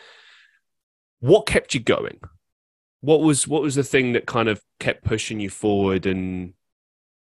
What 1.20 1.46
kept 1.46 1.74
you 1.74 1.80
going? 1.80 2.20
what 3.06 3.20
was 3.20 3.46
what 3.46 3.62
was 3.62 3.76
the 3.76 3.84
thing 3.84 4.12
that 4.12 4.26
kind 4.26 4.48
of 4.48 4.60
kept 4.80 5.04
pushing 5.04 5.38
you 5.38 5.48
forward 5.48 6.06
and 6.06 6.54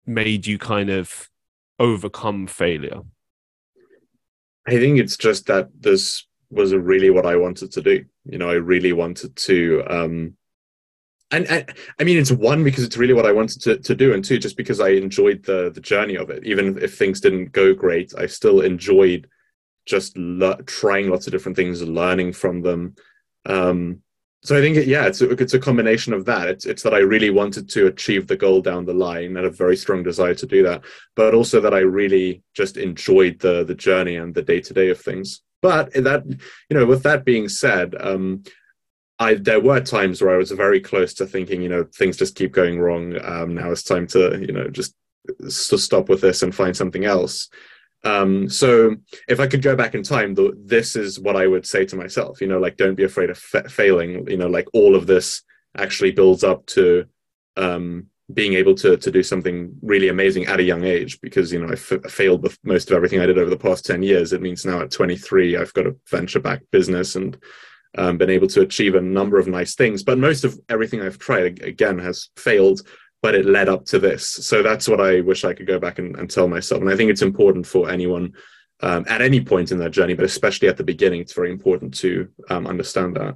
made 0.07 0.47
you 0.47 0.57
kind 0.57 0.89
of 0.89 1.29
overcome 1.81 2.47
failure? 2.47 3.01
I 4.67 4.73
think 4.73 5.01
it's 5.01 5.17
just 5.17 5.47
that 5.47 5.71
this 5.79 6.27
was 6.49 6.73
really 6.73 7.11
what 7.11 7.27
I 7.27 7.37
wanted 7.37 7.73
to 7.73 7.83
do. 7.83 8.05
You 8.25 8.39
know, 8.39 8.49
I 8.49 8.55
really 8.55 8.93
wanted 8.93 9.35
to 9.37 9.83
um 9.89 10.37
and, 11.37 11.47
and, 11.47 11.75
I 11.99 12.05
mean, 12.05 12.19
it's 12.19 12.33
one 12.33 12.65
because 12.65 12.85
it's 12.85 12.97
really 12.97 13.15
what 13.15 13.27
I 13.27 13.33
wanted 13.33 13.61
to, 13.63 13.79
to 13.79 13.95
do, 13.95 14.15
and 14.15 14.25
two, 14.25 14.39
just 14.39 14.57
because 14.57 14.81
I 14.81 14.91
enjoyed 14.91 15.45
the 15.45 15.71
the 15.75 15.81
journey 15.81 16.17
of 16.17 16.31
it. 16.31 16.45
Even 16.45 16.79
if 16.79 16.97
things 16.97 17.21
didn't 17.21 17.53
go 17.53 17.75
great, 17.75 18.13
I 18.17 18.27
still 18.27 18.61
enjoyed 18.61 19.29
just 19.87 20.17
le- 20.17 20.63
trying 20.65 21.11
lots 21.11 21.27
of 21.27 21.33
different 21.33 21.57
things, 21.57 21.83
learning 21.83 22.33
from 22.33 22.63
them. 22.63 22.95
Um, 23.47 24.01
so 24.43 24.57
I 24.57 24.61
think 24.61 24.87
yeah, 24.87 25.07
it's 25.07 25.23
a, 25.23 25.31
it's 25.31 25.55
a 25.55 25.59
combination 25.59 26.13
of 26.13 26.27
that. 26.27 26.49
It's 26.49 26.67
it's 26.67 26.83
that 26.83 26.95
I 26.95 26.99
really 26.99 27.31
wanted 27.31 27.69
to 27.71 27.87
achieve 27.87 28.27
the 28.27 28.37
goal 28.37 28.61
down 28.61 28.85
the 28.85 28.93
line 28.93 29.37
and 29.37 29.47
a 29.47 29.51
very 29.51 29.77
strong 29.77 30.03
desire 30.03 30.35
to 30.35 30.47
do 30.47 30.63
that, 30.65 30.83
but 31.17 31.35
also 31.35 31.61
that 31.61 31.73
I 31.73 31.81
really 31.81 32.43
just 32.55 32.77
enjoyed 32.77 33.39
the 33.41 33.65
the 33.65 33.75
journey 33.75 34.17
and 34.17 34.35
the 34.35 34.43
day 34.43 34.61
to 34.61 34.75
day 34.75 34.91
of 34.91 35.01
things. 35.01 35.41
But 35.63 35.95
that 35.95 36.25
you 36.27 36.77
know, 36.77 36.85
with 36.85 37.03
that 37.05 37.25
being 37.25 37.49
said, 37.49 37.95
um, 37.99 38.45
I 39.19 39.35
there 39.35 39.61
were 39.61 39.81
times 39.81 40.21
where 40.21 40.35
I 40.35 40.39
was 40.39 40.51
very 40.51 40.81
close 40.81 41.15
to 41.15 41.27
thinking, 41.27 41.63
you 41.63 41.69
know, 41.69 41.85
things 41.95 42.17
just 42.17 42.35
keep 42.35 42.53
going 42.53 42.81
wrong. 42.81 43.17
Um, 43.23 43.55
now 43.55 43.71
it's 43.71 43.83
time 43.83 44.07
to 44.09 44.41
you 44.41 44.53
know 44.53 44.69
just 44.69 44.95
to 45.39 45.79
stop 45.79 46.09
with 46.09 46.21
this 46.21 46.43
and 46.43 46.55
find 46.55 46.77
something 46.77 47.05
else. 47.05 47.49
Um, 48.05 48.51
so 48.51 48.97
if 49.29 49.41
I 49.41 49.47
could 49.47 49.63
go 49.63 49.75
back 49.75 49.95
in 49.95 50.03
time, 50.03 50.35
the, 50.35 50.53
this 50.63 50.95
is 50.95 51.19
what 51.19 51.37
I 51.37 51.47
would 51.47 51.65
say 51.65 51.87
to 51.87 51.97
myself. 51.97 52.41
You 52.41 52.49
know, 52.49 52.59
like 52.59 52.77
don't 52.77 52.97
be 52.97 53.05
afraid 53.05 53.31
of 53.31 53.39
fa- 53.39 53.69
failing. 53.69 54.29
You 54.29 54.37
know, 54.37 54.49
like 54.49 54.69
all 54.75 54.95
of 54.95 55.07
this 55.07 55.43
actually 55.77 56.13
builds 56.13 56.45
up 56.45 56.67
to 56.67 57.07
um, 57.57 58.07
being 58.33 58.55
able 58.55 58.75
to 58.75 58.97
to 58.97 59.11
do 59.11 59.23
something 59.23 59.75
really 59.81 60.09
amazing 60.09 60.47
at 60.47 60.61
a 60.61 60.65
young 60.65 60.85
age. 60.85 61.21
Because 61.21 61.53
you 61.53 61.61
know 61.61 61.69
I, 61.69 61.75
f- 61.75 62.11
failed 62.11 62.43
with 62.43 62.59
most 62.65 62.91
of 62.91 62.97
everything 62.97 63.21
I 63.21 63.27
did 63.27 63.39
over 63.39 63.51
the 63.51 63.57
past 63.57 63.87
ten 63.87 64.03
years. 64.03 64.33
It 64.33 64.43
means 64.43 64.67
now 64.67 64.81
at 64.81 64.91
23, 64.91 65.57
I've 65.57 65.73
got 65.73 65.87
a 65.87 65.97
venture 66.11 66.41
back 66.41 66.63
business 66.73 67.17
and 67.17 67.39
um, 67.97 68.19
been 68.19 68.31
able 68.31 68.49
to 68.49 68.63
achieve 68.63 68.95
a 68.95 69.01
number 69.01 69.39
of 69.39 69.47
nice 69.47 69.75
things. 69.75 70.03
But 70.03 70.19
most 70.19 70.45
of 70.45 70.59
everything 70.69 71.01
I've 71.01 71.19
tried 71.19 71.63
again 71.63 71.99
has 71.99 72.29
failed 72.37 72.83
but 73.25 73.35
it 73.35 73.47
led 73.47 73.71
up 73.71 73.87
to 73.87 73.99
this. 73.99 74.29
So 74.29 74.63
that's 74.63 74.87
what 74.87 75.01
I 75.01 75.23
wish 75.23 75.47
I 75.47 75.55
could 75.55 75.67
go 75.67 75.79
back 75.79 75.99
and, 75.99 76.15
and 76.17 76.31
tell 76.31 76.47
myself. 76.47 76.83
And 76.83 76.91
I 76.91 76.95
think 76.95 77.11
it's 77.11 77.23
important 77.23 77.67
for 77.67 77.89
anyone 77.89 78.35
um, 78.81 79.07
at 79.09 79.23
any 79.23 79.41
point 79.41 79.73
in 79.73 79.79
their 79.79 79.89
journey, 79.89 80.13
but 80.13 80.27
especially 80.27 80.69
at 80.69 80.77
the 80.77 80.85
beginning, 80.85 81.23
it's 81.23 81.33
very 81.33 81.51
important 81.51 81.95
to 82.01 82.29
um, 82.51 82.67
understand 82.67 83.17
that. 83.17 83.35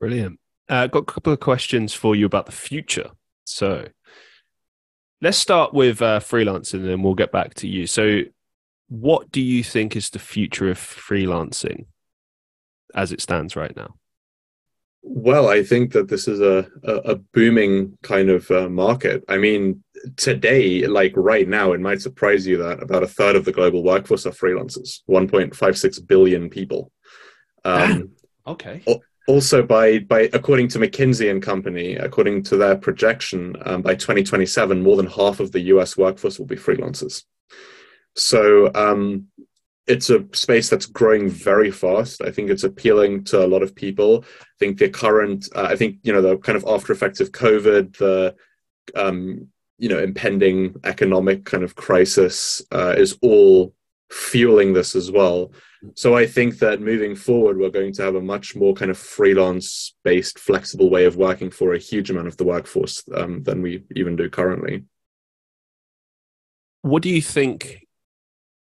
Brilliant. 0.00 0.40
Uh, 0.70 0.86
got 0.86 1.00
a 1.00 1.04
couple 1.04 1.34
of 1.34 1.40
questions 1.40 1.92
for 1.92 2.16
you 2.16 2.24
about 2.24 2.46
the 2.46 2.52
future. 2.52 3.10
So 3.44 3.88
let's 5.20 5.36
start 5.36 5.74
with 5.74 6.00
uh, 6.00 6.20
freelancing 6.20 6.80
and 6.80 6.88
then 6.88 7.02
we'll 7.02 7.12
get 7.12 7.30
back 7.30 7.52
to 7.56 7.68
you. 7.68 7.86
So, 7.86 8.22
what 8.88 9.30
do 9.32 9.42
you 9.42 9.62
think 9.62 9.96
is 9.96 10.08
the 10.08 10.18
future 10.18 10.70
of 10.70 10.78
freelancing 10.78 11.84
as 12.94 13.12
it 13.12 13.20
stands 13.20 13.56
right 13.56 13.74
now? 13.76 13.94
Well, 15.02 15.48
I 15.48 15.62
think 15.62 15.92
that 15.92 16.08
this 16.08 16.26
is 16.26 16.40
a, 16.40 16.66
a, 16.82 16.94
a 16.94 17.16
booming 17.16 17.98
kind 18.02 18.30
of 18.30 18.50
uh, 18.50 18.70
market. 18.70 19.22
I 19.28 19.36
mean, 19.36 19.84
today, 20.16 20.86
like 20.86 21.12
right 21.14 21.46
now, 21.46 21.72
it 21.72 21.80
might 21.80 22.00
surprise 22.00 22.46
you 22.46 22.56
that 22.58 22.82
about 22.82 23.02
a 23.02 23.08
third 23.08 23.36
of 23.36 23.44
the 23.44 23.52
global 23.52 23.82
workforce 23.82 24.24
are 24.24 24.30
freelancers, 24.30 25.00
1.56 25.08 26.06
billion 26.06 26.48
people. 26.48 26.90
Um, 27.66 28.12
okay. 28.46 28.82
Also, 29.26 29.62
by 29.62 29.98
by 29.98 30.28
according 30.32 30.68
to 30.68 30.78
McKinsey 30.78 31.30
and 31.30 31.42
Company, 31.42 31.96
according 31.96 32.42
to 32.44 32.56
their 32.56 32.76
projection, 32.76 33.56
um, 33.64 33.82
by 33.82 33.94
2027, 33.94 34.82
more 34.82 34.96
than 34.96 35.06
half 35.06 35.40
of 35.40 35.52
the 35.52 35.60
U.S. 35.60 35.96
workforce 35.96 36.38
will 36.38 36.46
be 36.46 36.56
freelancers. 36.56 37.24
So 38.16 38.70
um, 38.74 39.28
it's 39.86 40.10
a 40.10 40.24
space 40.32 40.70
that's 40.70 40.86
growing 40.86 41.28
very 41.28 41.70
fast. 41.70 42.22
I 42.22 42.30
think 42.30 42.50
it's 42.50 42.64
appealing 42.64 43.24
to 43.24 43.44
a 43.44 43.46
lot 43.46 43.62
of 43.62 43.74
people. 43.74 44.24
I 44.40 44.58
think 44.58 44.78
the 44.78 44.88
current, 44.88 45.48
uh, 45.54 45.68
I 45.70 45.76
think 45.76 45.98
you 46.02 46.12
know, 46.12 46.22
the 46.22 46.38
kind 46.38 46.56
of 46.56 46.64
after 46.66 46.92
effects 46.92 47.20
of 47.20 47.32
COVID, 47.32 47.96
the 47.98 48.34
um, 48.94 49.48
you 49.78 49.88
know, 49.88 49.98
impending 49.98 50.76
economic 50.84 51.44
kind 51.44 51.64
of 51.64 51.74
crisis 51.74 52.62
uh, 52.72 52.94
is 52.96 53.18
all 53.22 53.74
fueling 54.10 54.72
this 54.72 54.94
as 54.94 55.10
well. 55.10 55.52
So 55.94 56.16
I 56.16 56.26
think 56.26 56.58
that 56.60 56.80
moving 56.80 57.14
forward, 57.14 57.58
we're 57.58 57.68
going 57.68 57.92
to 57.94 58.02
have 58.02 58.14
a 58.14 58.20
much 58.20 58.56
more 58.56 58.72
kind 58.72 58.90
of 58.90 58.96
freelance-based, 58.96 60.38
flexible 60.38 60.88
way 60.88 61.04
of 61.04 61.16
working 61.16 61.50
for 61.50 61.74
a 61.74 61.78
huge 61.78 62.10
amount 62.10 62.28
of 62.28 62.38
the 62.38 62.44
workforce 62.44 63.02
um, 63.14 63.42
than 63.42 63.60
we 63.60 63.84
even 63.94 64.16
do 64.16 64.30
currently. 64.30 64.84
What 66.80 67.02
do 67.02 67.10
you 67.10 67.20
think 67.20 67.83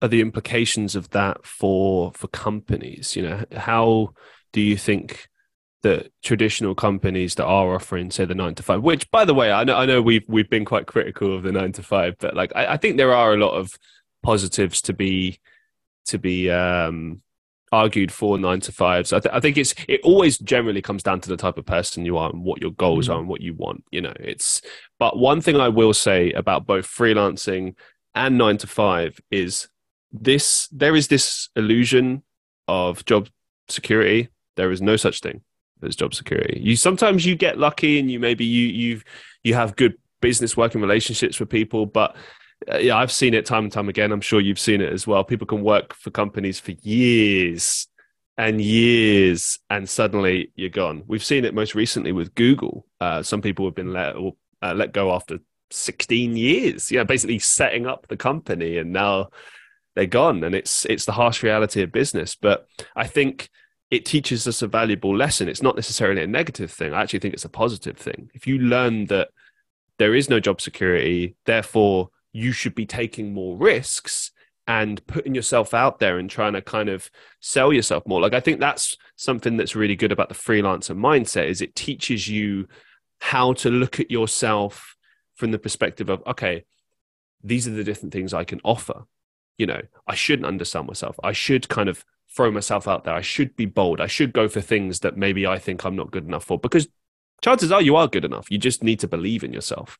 are 0.02 0.08
the 0.08 0.20
implications 0.20 0.94
of 0.96 1.10
that 1.10 1.46
for 1.46 2.12
for 2.14 2.28
companies? 2.28 3.16
You 3.16 3.22
know, 3.22 3.44
how 3.56 4.14
do 4.52 4.60
you 4.60 4.76
think 4.76 5.28
that 5.82 6.10
traditional 6.22 6.74
companies 6.74 7.34
that 7.36 7.46
are 7.46 7.74
offering, 7.74 8.10
say, 8.10 8.24
the 8.24 8.34
nine 8.34 8.54
to 8.54 8.62
five, 8.62 8.82
which, 8.82 9.10
by 9.10 9.24
the 9.24 9.34
way, 9.34 9.50
I 9.50 9.64
know 9.64 9.76
I 9.76 9.86
know 9.86 10.02
we've 10.02 10.24
we've 10.28 10.50
been 10.50 10.64
quite 10.64 10.86
critical 10.86 11.34
of 11.36 11.42
the 11.42 11.52
nine 11.52 11.72
to 11.72 11.82
five, 11.82 12.16
but 12.18 12.34
like 12.34 12.52
I, 12.54 12.74
I 12.74 12.76
think 12.76 12.96
there 12.96 13.14
are 13.14 13.32
a 13.32 13.38
lot 13.38 13.54
of 13.54 13.72
positives 14.22 14.82
to 14.82 14.92
be 14.92 15.40
to 16.06 16.18
be 16.18 16.50
um, 16.50 17.22
argued 17.72 18.12
for 18.12 18.38
nine 18.38 18.60
to 18.60 18.72
fives. 18.72 19.12
I, 19.12 19.20
th- 19.20 19.34
I, 19.34 19.40
think 19.40 19.56
it's 19.56 19.74
it 19.88 20.00
always 20.02 20.38
generally 20.38 20.82
comes 20.82 21.02
down 21.02 21.20
to 21.20 21.28
the 21.28 21.36
type 21.36 21.56
of 21.56 21.66
person 21.66 22.04
you 22.04 22.18
are 22.18 22.30
and 22.30 22.44
what 22.44 22.60
your 22.60 22.72
goals 22.72 23.06
mm-hmm. 23.06 23.14
are 23.14 23.18
and 23.20 23.28
what 23.28 23.40
you 23.40 23.54
want. 23.54 23.84
You 23.90 24.02
know, 24.02 24.12
it's. 24.18 24.62
But 24.98 25.18
one 25.18 25.40
thing 25.40 25.56
I 25.56 25.68
will 25.68 25.94
say 25.94 26.32
about 26.32 26.66
both 26.66 26.86
freelancing 26.86 27.74
and 28.14 28.36
nine 28.36 28.58
to 28.58 28.66
five 28.66 29.20
is 29.30 29.68
this: 30.12 30.68
there 30.68 30.96
is 30.96 31.08
this 31.08 31.48
illusion 31.56 32.22
of 32.68 33.04
job 33.04 33.28
security. 33.68 34.28
There 34.56 34.70
is 34.70 34.82
no 34.82 34.96
such 34.96 35.20
thing 35.20 35.42
as 35.82 35.96
job 35.96 36.14
security. 36.14 36.60
You 36.60 36.76
sometimes 36.76 37.24
you 37.24 37.36
get 37.36 37.58
lucky 37.58 37.98
and 37.98 38.10
you 38.10 38.20
maybe 38.20 38.44
you 38.44 38.68
you 38.68 39.00
you 39.42 39.54
have 39.54 39.76
good 39.76 39.94
business 40.20 40.56
working 40.56 40.80
relationships 40.80 41.40
with 41.40 41.48
people, 41.48 41.86
but 41.86 42.16
uh, 42.70 42.78
yeah, 42.78 42.96
I've 42.96 43.12
seen 43.12 43.34
it 43.34 43.46
time 43.46 43.64
and 43.64 43.72
time 43.72 43.88
again. 43.88 44.12
I'm 44.12 44.20
sure 44.20 44.40
you've 44.40 44.58
seen 44.58 44.80
it 44.80 44.92
as 44.92 45.06
well. 45.06 45.24
People 45.24 45.46
can 45.46 45.62
work 45.62 45.94
for 45.94 46.10
companies 46.10 46.60
for 46.60 46.72
years 46.72 47.86
and 48.36 48.60
years, 48.60 49.58
and 49.70 49.88
suddenly 49.88 50.52
you're 50.56 50.68
gone. 50.68 51.02
We've 51.06 51.24
seen 51.24 51.44
it 51.44 51.54
most 51.54 51.74
recently 51.74 52.12
with 52.12 52.34
Google. 52.34 52.86
Uh, 53.00 53.22
some 53.22 53.42
people 53.42 53.64
have 53.64 53.74
been 53.74 53.92
let 53.92 54.16
or, 54.16 54.34
uh, 54.62 54.74
let 54.74 54.92
go 54.92 55.12
after 55.12 55.38
16 55.70 56.36
years. 56.36 56.90
Yeah, 56.90 57.04
basically 57.04 57.38
setting 57.38 57.86
up 57.86 58.06
the 58.08 58.16
company, 58.16 58.78
and 58.78 58.92
now 58.92 59.30
they're 59.94 60.06
gone. 60.06 60.44
And 60.44 60.54
it's 60.54 60.84
it's 60.86 61.04
the 61.04 61.12
harsh 61.12 61.42
reality 61.42 61.82
of 61.82 61.92
business. 61.92 62.34
But 62.34 62.66
I 62.96 63.06
think 63.06 63.48
it 63.90 64.04
teaches 64.04 64.46
us 64.46 64.62
a 64.62 64.68
valuable 64.68 65.16
lesson. 65.16 65.48
It's 65.48 65.62
not 65.62 65.76
necessarily 65.76 66.22
a 66.22 66.26
negative 66.26 66.70
thing. 66.70 66.92
I 66.92 67.02
actually 67.02 67.18
think 67.18 67.34
it's 67.34 67.44
a 67.44 67.50
positive 67.50 67.96
thing. 67.96 68.30
If 68.34 68.46
you 68.46 68.58
learn 68.58 69.06
that 69.06 69.30
there 69.98 70.14
is 70.14 70.30
no 70.30 70.40
job 70.40 70.60
security, 70.60 71.34
therefore 71.44 72.10
you 72.32 72.52
should 72.52 72.74
be 72.74 72.86
taking 72.86 73.34
more 73.34 73.56
risks 73.56 74.30
and 74.66 75.04
putting 75.08 75.34
yourself 75.34 75.74
out 75.74 75.98
there 75.98 76.18
and 76.18 76.30
trying 76.30 76.52
to 76.52 76.62
kind 76.62 76.88
of 76.88 77.10
sell 77.40 77.72
yourself 77.72 78.06
more. 78.06 78.20
Like 78.20 78.34
I 78.34 78.40
think 78.40 78.60
that's 78.60 78.96
something 79.16 79.56
that's 79.56 79.74
really 79.74 79.96
good 79.96 80.12
about 80.12 80.28
the 80.28 80.34
freelancer 80.36 80.96
mindset 80.96 81.48
is 81.48 81.60
it 81.60 81.74
teaches 81.74 82.28
you 82.28 82.68
how 83.18 83.52
to 83.54 83.68
look 83.68 83.98
at 83.98 84.10
yourself 84.10 84.96
from 85.34 85.50
the 85.50 85.58
perspective 85.58 86.08
of 86.08 86.22
okay, 86.26 86.64
these 87.42 87.66
are 87.66 87.72
the 87.72 87.82
different 87.82 88.12
things 88.12 88.32
I 88.32 88.44
can 88.44 88.60
offer. 88.62 89.02
You 89.60 89.66
know, 89.66 89.82
I 90.06 90.14
shouldn't 90.14 90.46
undersell 90.46 90.84
myself. 90.84 91.20
I 91.22 91.32
should 91.32 91.68
kind 91.68 91.90
of 91.90 92.04
throw 92.34 92.50
myself 92.50 92.88
out 92.88 93.04
there. 93.04 93.14
I 93.14 93.20
should 93.20 93.54
be 93.56 93.66
bold. 93.66 94.00
I 94.00 94.06
should 94.06 94.32
go 94.32 94.48
for 94.48 94.62
things 94.62 95.00
that 95.00 95.16
maybe 95.18 95.46
I 95.46 95.58
think 95.58 95.84
I'm 95.84 95.96
not 95.96 96.10
good 96.10 96.26
enough 96.26 96.44
for 96.44 96.58
because 96.58 96.88
chances 97.42 97.70
are 97.70 97.82
you 97.82 97.96
are 97.96 98.08
good 98.08 98.24
enough. 98.24 98.50
You 98.50 98.56
just 98.56 98.82
need 98.82 99.00
to 99.00 99.08
believe 99.08 99.44
in 99.44 99.52
yourself. 99.52 99.98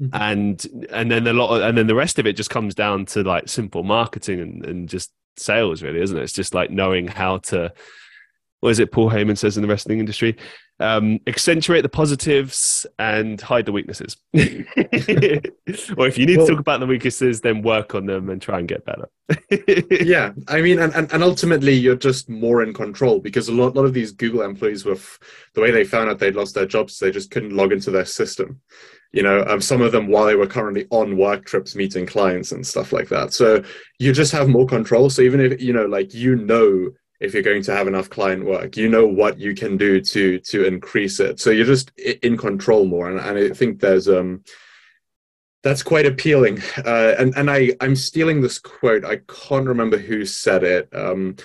Mm-hmm. 0.00 0.14
And 0.14 0.88
and 0.90 1.10
then 1.10 1.26
a 1.28 1.32
lot 1.32 1.56
of, 1.56 1.62
and 1.62 1.78
then 1.78 1.86
the 1.86 1.94
rest 1.94 2.18
of 2.18 2.26
it 2.26 2.36
just 2.36 2.50
comes 2.50 2.74
down 2.74 3.06
to 3.06 3.22
like 3.22 3.48
simple 3.48 3.84
marketing 3.84 4.40
and, 4.40 4.66
and 4.66 4.88
just 4.88 5.12
sales 5.36 5.82
really, 5.82 6.00
isn't 6.00 6.18
it? 6.18 6.22
It's 6.22 6.32
just 6.32 6.52
like 6.52 6.70
knowing 6.70 7.06
how 7.06 7.38
to 7.38 7.72
what 8.60 8.70
is 8.70 8.78
it 8.78 8.90
Paul 8.90 9.10
Heyman 9.10 9.38
says 9.38 9.56
in 9.56 9.62
the 9.62 9.68
wrestling 9.68 10.00
industry? 10.00 10.36
Um, 10.78 11.20
accentuate 11.26 11.82
the 11.82 11.88
positives 11.88 12.86
and 12.98 13.40
hide 13.40 13.66
the 13.66 13.72
weaknesses. 13.72 14.16
or 14.34 16.06
if 16.06 16.18
you 16.18 16.26
need 16.26 16.38
well, 16.38 16.46
to 16.46 16.52
talk 16.52 16.60
about 16.60 16.80
the 16.80 16.86
weaknesses, 16.86 17.40
then 17.40 17.62
work 17.62 17.94
on 17.94 18.06
them 18.06 18.28
and 18.28 18.42
try 18.42 18.58
and 18.58 18.68
get 18.68 18.84
better. 18.84 19.08
yeah, 20.04 20.32
I 20.48 20.60
mean, 20.60 20.78
and, 20.78 20.94
and, 20.94 21.12
and 21.12 21.22
ultimately, 21.22 21.72
you're 21.72 21.96
just 21.96 22.28
more 22.28 22.62
in 22.62 22.74
control 22.74 23.20
because 23.20 23.48
a 23.48 23.52
lot, 23.52 23.74
lot 23.74 23.86
of 23.86 23.94
these 23.94 24.12
Google 24.12 24.42
employees 24.42 24.84
were 24.84 24.92
f- 24.92 25.18
the 25.54 25.60
way 25.60 25.70
they 25.70 25.84
found 25.84 26.10
out 26.10 26.18
they'd 26.18 26.36
lost 26.36 26.54
their 26.54 26.66
jobs, 26.66 26.98
they 26.98 27.10
just 27.10 27.30
couldn't 27.30 27.56
log 27.56 27.72
into 27.72 27.90
their 27.90 28.04
system. 28.04 28.60
You 29.12 29.22
know, 29.22 29.44
um, 29.46 29.62
some 29.62 29.80
of 29.80 29.92
them 29.92 30.08
while 30.08 30.26
they 30.26 30.34
were 30.34 30.46
currently 30.46 30.86
on 30.90 31.16
work 31.16 31.46
trips 31.46 31.74
meeting 31.74 32.04
clients 32.04 32.52
and 32.52 32.66
stuff 32.66 32.92
like 32.92 33.08
that. 33.08 33.32
So 33.32 33.64
you 33.98 34.12
just 34.12 34.32
have 34.32 34.48
more 34.48 34.66
control. 34.66 35.08
So 35.08 35.22
even 35.22 35.40
if, 35.40 35.60
you 35.60 35.72
know, 35.72 35.86
like 35.86 36.12
you 36.12 36.36
know 36.36 36.90
if 37.20 37.32
you're 37.32 37.42
going 37.42 37.62
to 37.62 37.74
have 37.74 37.88
enough 37.88 38.10
client 38.10 38.44
work 38.44 38.76
you 38.76 38.88
know 38.88 39.06
what 39.06 39.38
you 39.38 39.54
can 39.54 39.76
do 39.76 40.00
to 40.00 40.38
to 40.40 40.64
increase 40.64 41.20
it. 41.20 41.40
So 41.40 41.50
you're 41.50 41.66
just 41.66 41.90
in 41.98 42.36
control 42.36 42.84
more. 42.84 43.10
And, 43.10 43.18
and 43.18 43.38
i 43.38 43.54
think 43.54 43.80
there's 43.80 44.08
um 44.08 44.42
that's 45.62 45.82
quite 45.82 46.06
appealing. 46.06 46.62
Uh, 46.84 47.14
and 47.18 47.36
and 47.36 47.50
i 47.50 47.72
i'm 47.80 47.96
stealing 47.96 48.40
this 48.40 48.58
quote. 48.58 49.04
I 49.04 49.16
can't 49.28 49.66
remember 49.66 49.98
who 49.98 50.24
said 50.24 50.64
it 50.64 50.88
um 50.94 51.36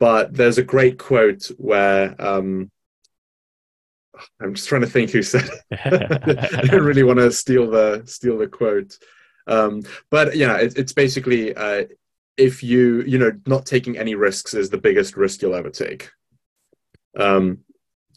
but 0.00 0.34
there's 0.34 0.58
a 0.58 0.62
great 0.62 0.98
quote 0.98 1.50
where 1.56 2.14
um 2.20 2.70
i'm 4.40 4.54
just 4.54 4.68
trying 4.68 4.82
to 4.82 4.86
think 4.86 5.10
who 5.10 5.22
said 5.22 5.48
it. 5.70 6.38
I 6.54 6.62
don't 6.66 6.84
really 6.84 7.02
want 7.02 7.18
to 7.18 7.32
steal 7.32 7.70
the 7.70 8.02
steal 8.06 8.38
the 8.38 8.48
quote. 8.48 8.98
Um 9.46 9.82
but 10.10 10.36
yeah 10.36 10.56
it, 10.56 10.76
it's 10.76 10.92
basically 10.92 11.54
uh 11.54 11.84
if 12.36 12.62
you 12.62 13.02
you 13.02 13.18
know 13.18 13.32
not 13.46 13.66
taking 13.66 13.96
any 13.96 14.14
risks 14.14 14.54
is 14.54 14.70
the 14.70 14.78
biggest 14.78 15.16
risk 15.16 15.42
you'll 15.42 15.54
ever 15.54 15.70
take. 15.70 16.10
Um 17.18 17.64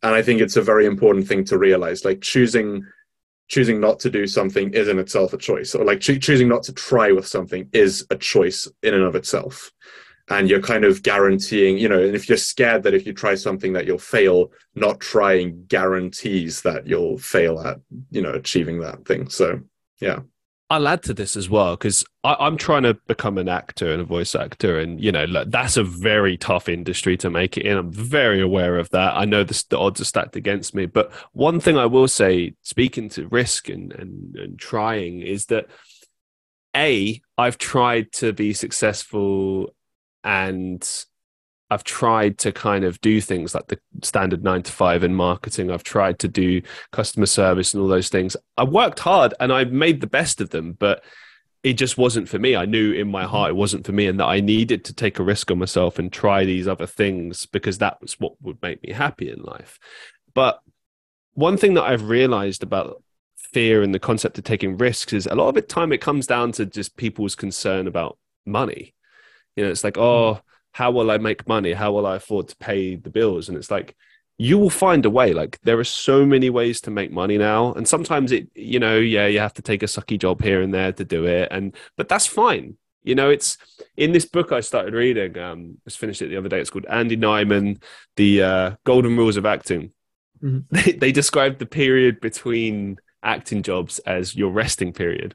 and 0.03 0.13
i 0.13 0.21
think 0.21 0.41
it's 0.41 0.57
a 0.57 0.61
very 0.61 0.85
important 0.85 1.27
thing 1.27 1.43
to 1.45 1.57
realize 1.57 2.05
like 2.05 2.21
choosing 2.21 2.85
choosing 3.47 3.79
not 3.79 3.99
to 3.99 4.09
do 4.09 4.27
something 4.27 4.73
is 4.73 4.87
in 4.89 4.99
itself 4.99 5.33
a 5.33 5.37
choice 5.37 5.73
or 5.73 5.85
like 5.85 6.01
cho- 6.01 6.17
choosing 6.17 6.49
not 6.49 6.63
to 6.63 6.73
try 6.73 7.11
with 7.11 7.25
something 7.25 7.69
is 7.71 8.05
a 8.09 8.15
choice 8.15 8.67
in 8.83 8.93
and 8.93 9.03
of 9.03 9.15
itself. 9.15 9.71
And 10.29 10.49
you're 10.49 10.61
kind 10.61 10.83
of 10.83 11.01
guaranteeing 11.03 11.77
you 11.77 11.87
know 11.87 12.01
and 12.01 12.15
if 12.15 12.27
you're 12.27 12.37
scared 12.37 12.83
that 12.83 12.93
if 12.93 13.05
you 13.07 13.13
try 13.13 13.35
something 13.35 13.73
that 13.73 13.85
you'll 13.85 13.97
fail 13.97 14.51
not 14.75 14.99
trying 14.99 15.65
guarantees 15.67 16.61
that 16.63 16.85
you'll 16.85 17.17
fail 17.17 17.61
at 17.61 17.79
you 18.11 18.21
know 18.21 18.31
achieving 18.31 18.81
that 18.81 19.05
thing. 19.05 19.29
So 19.29 19.61
yeah 20.01 20.19
I'll 20.69 20.87
add 20.87 21.03
to 21.03 21.13
this 21.13 21.37
as 21.37 21.49
well 21.49 21.77
because 21.77 22.03
I'm 22.25 22.57
trying 22.57 22.83
to 22.83 22.95
become 23.07 23.37
an 23.37 23.47
actor 23.47 23.91
and 23.91 24.01
a 24.01 24.05
voice 24.05 24.35
actor, 24.35 24.79
and 24.79 25.01
you 25.01 25.13
know 25.13 25.23
look, 25.23 25.49
that's 25.49 25.77
a 25.77 25.83
very 25.83 26.35
tough 26.35 26.67
industry 26.67 27.15
to 27.17 27.29
make 27.29 27.57
it 27.57 27.65
in. 27.65 27.77
I'm 27.77 27.91
very 27.91 28.41
aware 28.41 28.77
of 28.77 28.89
that. 28.89 29.15
I 29.15 29.23
know 29.23 29.45
the, 29.45 29.63
the 29.69 29.79
odds 29.79 30.01
are 30.01 30.05
stacked 30.05 30.35
against 30.35 30.75
me, 30.75 30.85
but 30.85 31.11
one 31.31 31.61
thing 31.61 31.77
I 31.77 31.85
will 31.85 32.09
say, 32.09 32.53
speaking 32.63 33.07
to 33.09 33.27
risk 33.29 33.69
and, 33.69 33.93
and, 33.93 34.35
and 34.35 34.59
trying, 34.59 35.21
is 35.21 35.45
that 35.45 35.67
a 36.75 37.21
I've 37.37 37.57
tried 37.57 38.11
to 38.13 38.33
be 38.33 38.53
successful 38.53 39.73
and 40.23 40.85
I've 41.69 41.83
tried 41.83 42.37
to 42.39 42.51
kind 42.51 42.85
of 42.85 43.01
do 43.01 43.19
things 43.19 43.53
like 43.53 43.67
the 43.67 43.79
standard 44.01 44.43
nine 44.43 44.63
to 44.63 44.71
five 44.71 45.03
in 45.03 45.13
marketing. 45.13 45.69
I've 45.69 45.83
tried 45.83 46.19
to 46.19 46.27
do 46.27 46.61
customer 46.91 47.25
service 47.25 47.73
and 47.73 47.81
all 47.81 47.89
those 47.89 48.09
things. 48.09 48.37
I 48.57 48.63
worked 48.63 48.99
hard 48.99 49.33
and 49.39 49.51
I 49.51 49.65
made 49.65 49.99
the 49.99 50.07
best 50.07 50.39
of 50.39 50.51
them, 50.51 50.73
but 50.73 51.03
it 51.63 51.73
just 51.73 51.97
wasn't 51.97 52.29
for 52.29 52.39
me. 52.39 52.55
I 52.55 52.65
knew 52.65 52.93
in 52.93 53.09
my 53.09 53.25
heart 53.25 53.49
it 53.49 53.51
mm-hmm. 53.51 53.59
wasn't 53.59 53.85
for 53.85 53.91
me 53.91 54.07
and 54.07 54.19
that 54.19 54.27
I 54.27 54.39
needed 54.39 54.85
to 54.85 54.93
take 54.93 55.19
a 55.19 55.23
risk 55.23 55.51
on 55.51 55.59
myself 55.59 55.99
and 55.99 56.11
try 56.11 56.45
these 56.45 56.67
other 56.67 56.87
things 56.87 57.45
because 57.45 57.79
that 57.79 57.99
was 58.01 58.19
what 58.19 58.41
would 58.41 58.61
make 58.61 58.81
me 58.83 58.93
happy 58.93 59.29
in 59.29 59.41
life. 59.41 59.77
But 60.33 60.61
one 61.33 61.57
thing 61.57 61.73
that 61.73 61.83
I've 61.83 62.07
realized 62.07 62.63
about 62.63 63.03
fear 63.35 63.83
and 63.83 63.93
the 63.93 63.99
concept 63.99 64.37
of 64.37 64.43
taking 64.43 64.77
risks 64.77 65.13
is 65.13 65.25
a 65.25 65.35
lot 65.35 65.49
of 65.49 65.55
the 65.55 65.61
time 65.61 65.91
it 65.91 66.01
comes 66.01 66.27
down 66.27 66.53
to 66.53 66.65
just 66.65 66.95
people's 66.95 67.35
concern 67.35 67.87
about 67.87 68.17
money. 68.45 68.93
You 69.55 69.65
know, 69.65 69.71
it's 69.71 69.83
like, 69.83 69.95
mm-hmm. 69.95 70.03
oh, 70.37 70.41
how 70.77 70.91
will 70.91 71.09
I 71.09 71.17
make 71.17 71.47
money? 71.47 71.73
How 71.73 71.91
will 71.91 72.05
I 72.05 72.17
afford 72.17 72.49
to 72.49 72.55
pay 72.57 72.95
the 72.95 73.09
bills? 73.09 73.49
And 73.49 73.57
it's 73.57 73.71
like, 73.71 73.95
you 74.37 74.59
will 74.59 74.69
find 74.69 75.03
a 75.07 75.09
way. 75.09 75.33
Like 75.33 75.59
there 75.63 75.79
are 75.79 75.83
so 75.83 76.23
many 76.23 76.51
ways 76.51 76.81
to 76.81 76.91
make 76.91 77.11
money 77.11 77.39
now. 77.39 77.73
And 77.73 77.87
sometimes 77.87 78.31
it, 78.31 78.49
you 78.53 78.79
know, 78.79 78.95
yeah, 78.99 79.25
you 79.25 79.39
have 79.39 79.55
to 79.55 79.63
take 79.63 79.81
a 79.81 79.87
sucky 79.87 80.19
job 80.19 80.39
here 80.39 80.61
and 80.61 80.71
there 80.71 80.91
to 80.91 81.03
do 81.03 81.25
it. 81.25 81.47
And, 81.49 81.75
but 81.95 82.07
that's 82.07 82.27
fine. 82.27 82.77
You 83.01 83.15
know, 83.15 83.31
it's 83.31 83.57
in 83.95 84.11
this 84.11 84.25
book 84.25 84.51
I 84.51 84.59
started 84.59 84.93
reading, 84.93 85.35
um, 85.39 85.79
just 85.83 85.97
finished 85.97 86.21
it 86.21 86.27
the 86.27 86.37
other 86.37 86.49
day. 86.49 86.61
It's 86.61 86.69
called 86.69 86.85
Andy 86.87 87.17
Nyman, 87.17 87.81
The 88.15 88.43
uh, 88.43 88.71
Golden 88.83 89.17
Rules 89.17 89.37
of 89.37 89.47
Acting. 89.47 89.93
Mm-hmm. 90.43 90.59
They, 90.69 90.91
they 90.91 91.11
describe 91.11 91.57
the 91.57 91.65
period 91.65 92.21
between 92.21 92.97
acting 93.23 93.63
jobs 93.63 93.97
as 93.97 94.35
your 94.35 94.51
resting 94.51 94.93
period. 94.93 95.33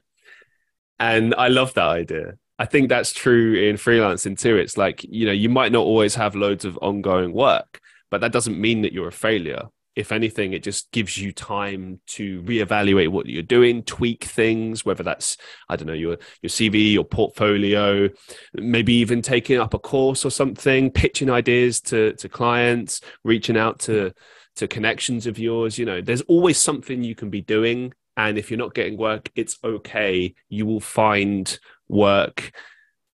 And 0.99 1.35
I 1.35 1.49
love 1.49 1.73
that 1.73 1.89
idea 1.89 2.37
I 2.59 2.65
think 2.65 2.89
that's 2.89 3.13
true 3.13 3.55
in 3.55 3.75
freelancing 3.75 4.37
too. 4.37 4.57
It's 4.57 4.77
like, 4.77 5.03
you 5.03 5.25
know, 5.25 5.31
you 5.31 5.49
might 5.49 5.71
not 5.71 5.83
always 5.83 6.15
have 6.15 6.35
loads 6.35 6.65
of 6.65 6.77
ongoing 6.81 7.33
work, 7.33 7.79
but 8.11 8.21
that 8.21 8.31
doesn't 8.31 8.59
mean 8.59 8.83
that 8.83 8.93
you're 8.93 9.07
a 9.07 9.11
failure. 9.11 9.69
If 9.95 10.11
anything, 10.11 10.53
it 10.53 10.63
just 10.63 10.91
gives 10.91 11.17
you 11.17 11.31
time 11.31 11.99
to 12.07 12.41
reevaluate 12.43 13.09
what 13.09 13.27
you're 13.27 13.43
doing, 13.43 13.83
tweak 13.83 14.23
things, 14.23 14.83
whether 14.83 15.03
that's, 15.03 15.37
I 15.69 15.75
don't 15.75 15.87
know, 15.87 15.93
your, 15.93 16.17
your 16.41 16.49
CV, 16.49 16.93
your 16.93 17.03
portfolio, 17.03 18.09
maybe 18.55 18.93
even 18.95 19.21
taking 19.21 19.59
up 19.59 19.75
a 19.75 19.79
course 19.79 20.25
or 20.25 20.31
something, 20.31 20.89
pitching 20.89 21.29
ideas 21.29 21.79
to, 21.81 22.13
to 22.13 22.29
clients, 22.29 23.01
reaching 23.23 23.57
out 23.57 23.79
to, 23.81 24.13
to 24.55 24.67
connections 24.67 25.27
of 25.27 25.37
yours. 25.37 25.77
You 25.77 25.85
know, 25.85 26.01
there's 26.01 26.21
always 26.21 26.57
something 26.57 27.03
you 27.03 27.15
can 27.15 27.29
be 27.29 27.41
doing. 27.41 27.93
And 28.15 28.37
if 28.37 28.49
you're 28.49 28.59
not 28.59 28.75
getting 28.75 28.97
work, 28.97 29.31
it's 29.35 29.57
okay. 29.63 30.35
You 30.49 30.65
will 30.65 30.79
find 30.79 31.59
work 31.87 32.51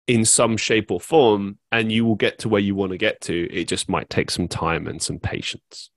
in 0.06 0.24
some 0.24 0.56
shape 0.56 0.90
or 0.90 1.00
form 1.00 1.58
and 1.72 1.90
you 1.90 2.04
will 2.04 2.14
get 2.14 2.38
to 2.38 2.48
where 2.48 2.60
you 2.60 2.74
want 2.74 2.92
to 2.92 2.98
get 2.98 3.20
to. 3.22 3.48
It 3.52 3.68
just 3.68 3.88
might 3.88 4.10
take 4.10 4.30
some 4.30 4.48
time 4.48 4.86
and 4.86 5.00
some 5.00 5.18
patience. 5.18 5.90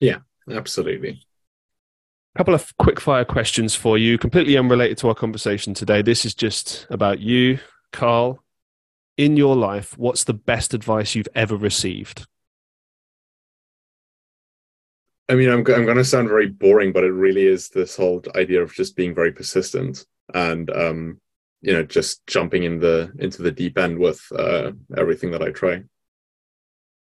Yeah 0.00 0.18
absolutely. 0.50 1.26
A 2.34 2.38
couple 2.38 2.54
of 2.54 2.76
quick 2.78 3.00
fire 3.00 3.24
questions 3.24 3.74
for 3.74 3.96
you 3.96 4.18
completely 4.18 4.56
unrelated 4.56 4.98
to 4.98 5.08
our 5.08 5.14
conversation 5.14 5.72
today. 5.74 6.02
This 6.02 6.24
is 6.24 6.34
just 6.34 6.86
about 6.90 7.20
you 7.20 7.58
Karl. 7.92 8.40
In 9.16 9.36
your 9.36 9.54
life, 9.54 9.96
what's 9.96 10.24
the 10.24 10.34
best 10.34 10.74
advice 10.74 11.14
you've 11.14 11.28
ever 11.36 11.56
received? 11.56 12.26
I 15.28 15.36
mean, 15.36 15.48
I'm 15.48 15.58
I'm 15.58 15.84
going 15.84 15.96
to 15.96 16.04
sound 16.04 16.28
very 16.28 16.48
boring, 16.48 16.92
but 16.92 17.04
it 17.04 17.12
really 17.12 17.46
is 17.46 17.68
this 17.68 17.96
whole 17.96 18.24
idea 18.34 18.60
of 18.60 18.74
just 18.74 18.96
being 18.96 19.14
very 19.14 19.30
persistent 19.30 20.04
and 20.34 20.68
um, 20.70 21.20
you 21.64 21.72
know 21.72 21.82
just 21.82 22.26
jumping 22.26 22.64
in 22.64 22.78
the 22.78 23.10
into 23.18 23.42
the 23.42 23.50
deep 23.50 23.78
end 23.78 23.98
with 23.98 24.20
uh, 24.36 24.72
everything 24.96 25.30
that 25.30 25.42
I 25.42 25.50
try. 25.50 25.82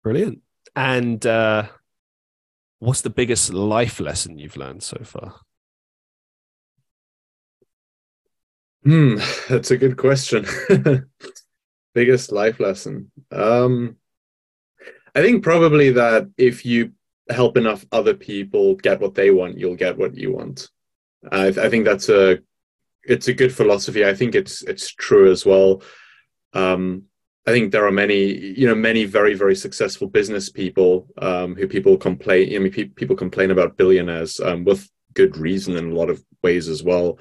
Brilliant. 0.03 0.39
And 0.75 1.25
uh, 1.25 1.67
what's 2.79 3.01
the 3.01 3.09
biggest 3.09 3.53
life 3.53 3.99
lesson 3.99 4.39
you've 4.39 4.57
learned 4.57 4.83
so 4.83 5.01
far? 5.03 5.35
Hmm, 8.83 9.17
that's 9.49 9.71
a 9.71 9.77
good 9.77 9.97
question. 9.97 10.45
biggest 11.93 12.31
life 12.31 12.59
lesson. 12.59 13.11
Um, 13.31 13.97
I 15.13 15.21
think 15.21 15.43
probably 15.43 15.91
that 15.91 16.29
if 16.37 16.65
you 16.65 16.91
help 17.29 17.57
enough 17.57 17.85
other 17.91 18.13
people 18.13 18.75
get 18.75 18.99
what 18.99 19.15
they 19.15 19.31
want, 19.31 19.57
you'll 19.57 19.75
get 19.75 19.97
what 19.97 20.15
you 20.15 20.33
want. 20.33 20.69
I, 21.31 21.47
I 21.47 21.69
think 21.69 21.85
that's 21.85 22.09
a 22.09 22.39
it's 23.07 23.27
a 23.27 23.33
good 23.33 23.53
philosophy. 23.53 24.05
I 24.05 24.13
think 24.13 24.35
it's 24.35 24.61
it's 24.63 24.91
true 24.91 25.31
as 25.31 25.45
well. 25.45 25.81
Um, 26.53 27.03
I 27.47 27.51
think 27.51 27.71
there 27.71 27.85
are 27.85 27.91
many, 27.91 28.23
you 28.59 28.67
know, 28.67 28.73
many 28.73 29.05
very, 29.05 29.35
very 29.35 29.55
successful 29.55 30.07
business 30.07 30.49
people 30.49 31.07
um, 31.19 31.55
who 31.55 31.67
people 31.67 31.95
complain. 31.95 32.55
I 32.55 32.59
mean, 32.59 32.71
pe- 32.71 32.85
people 32.85 33.15
complain 33.15 33.51
about 33.51 33.77
billionaires 33.77 34.39
um, 34.39 34.63
with 34.63 34.89
good 35.13 35.37
reason 35.37 35.75
in 35.75 35.91
a 35.91 35.95
lot 35.95 36.09
of 36.09 36.23
ways 36.41 36.67
as 36.67 36.81
well. 36.81 37.19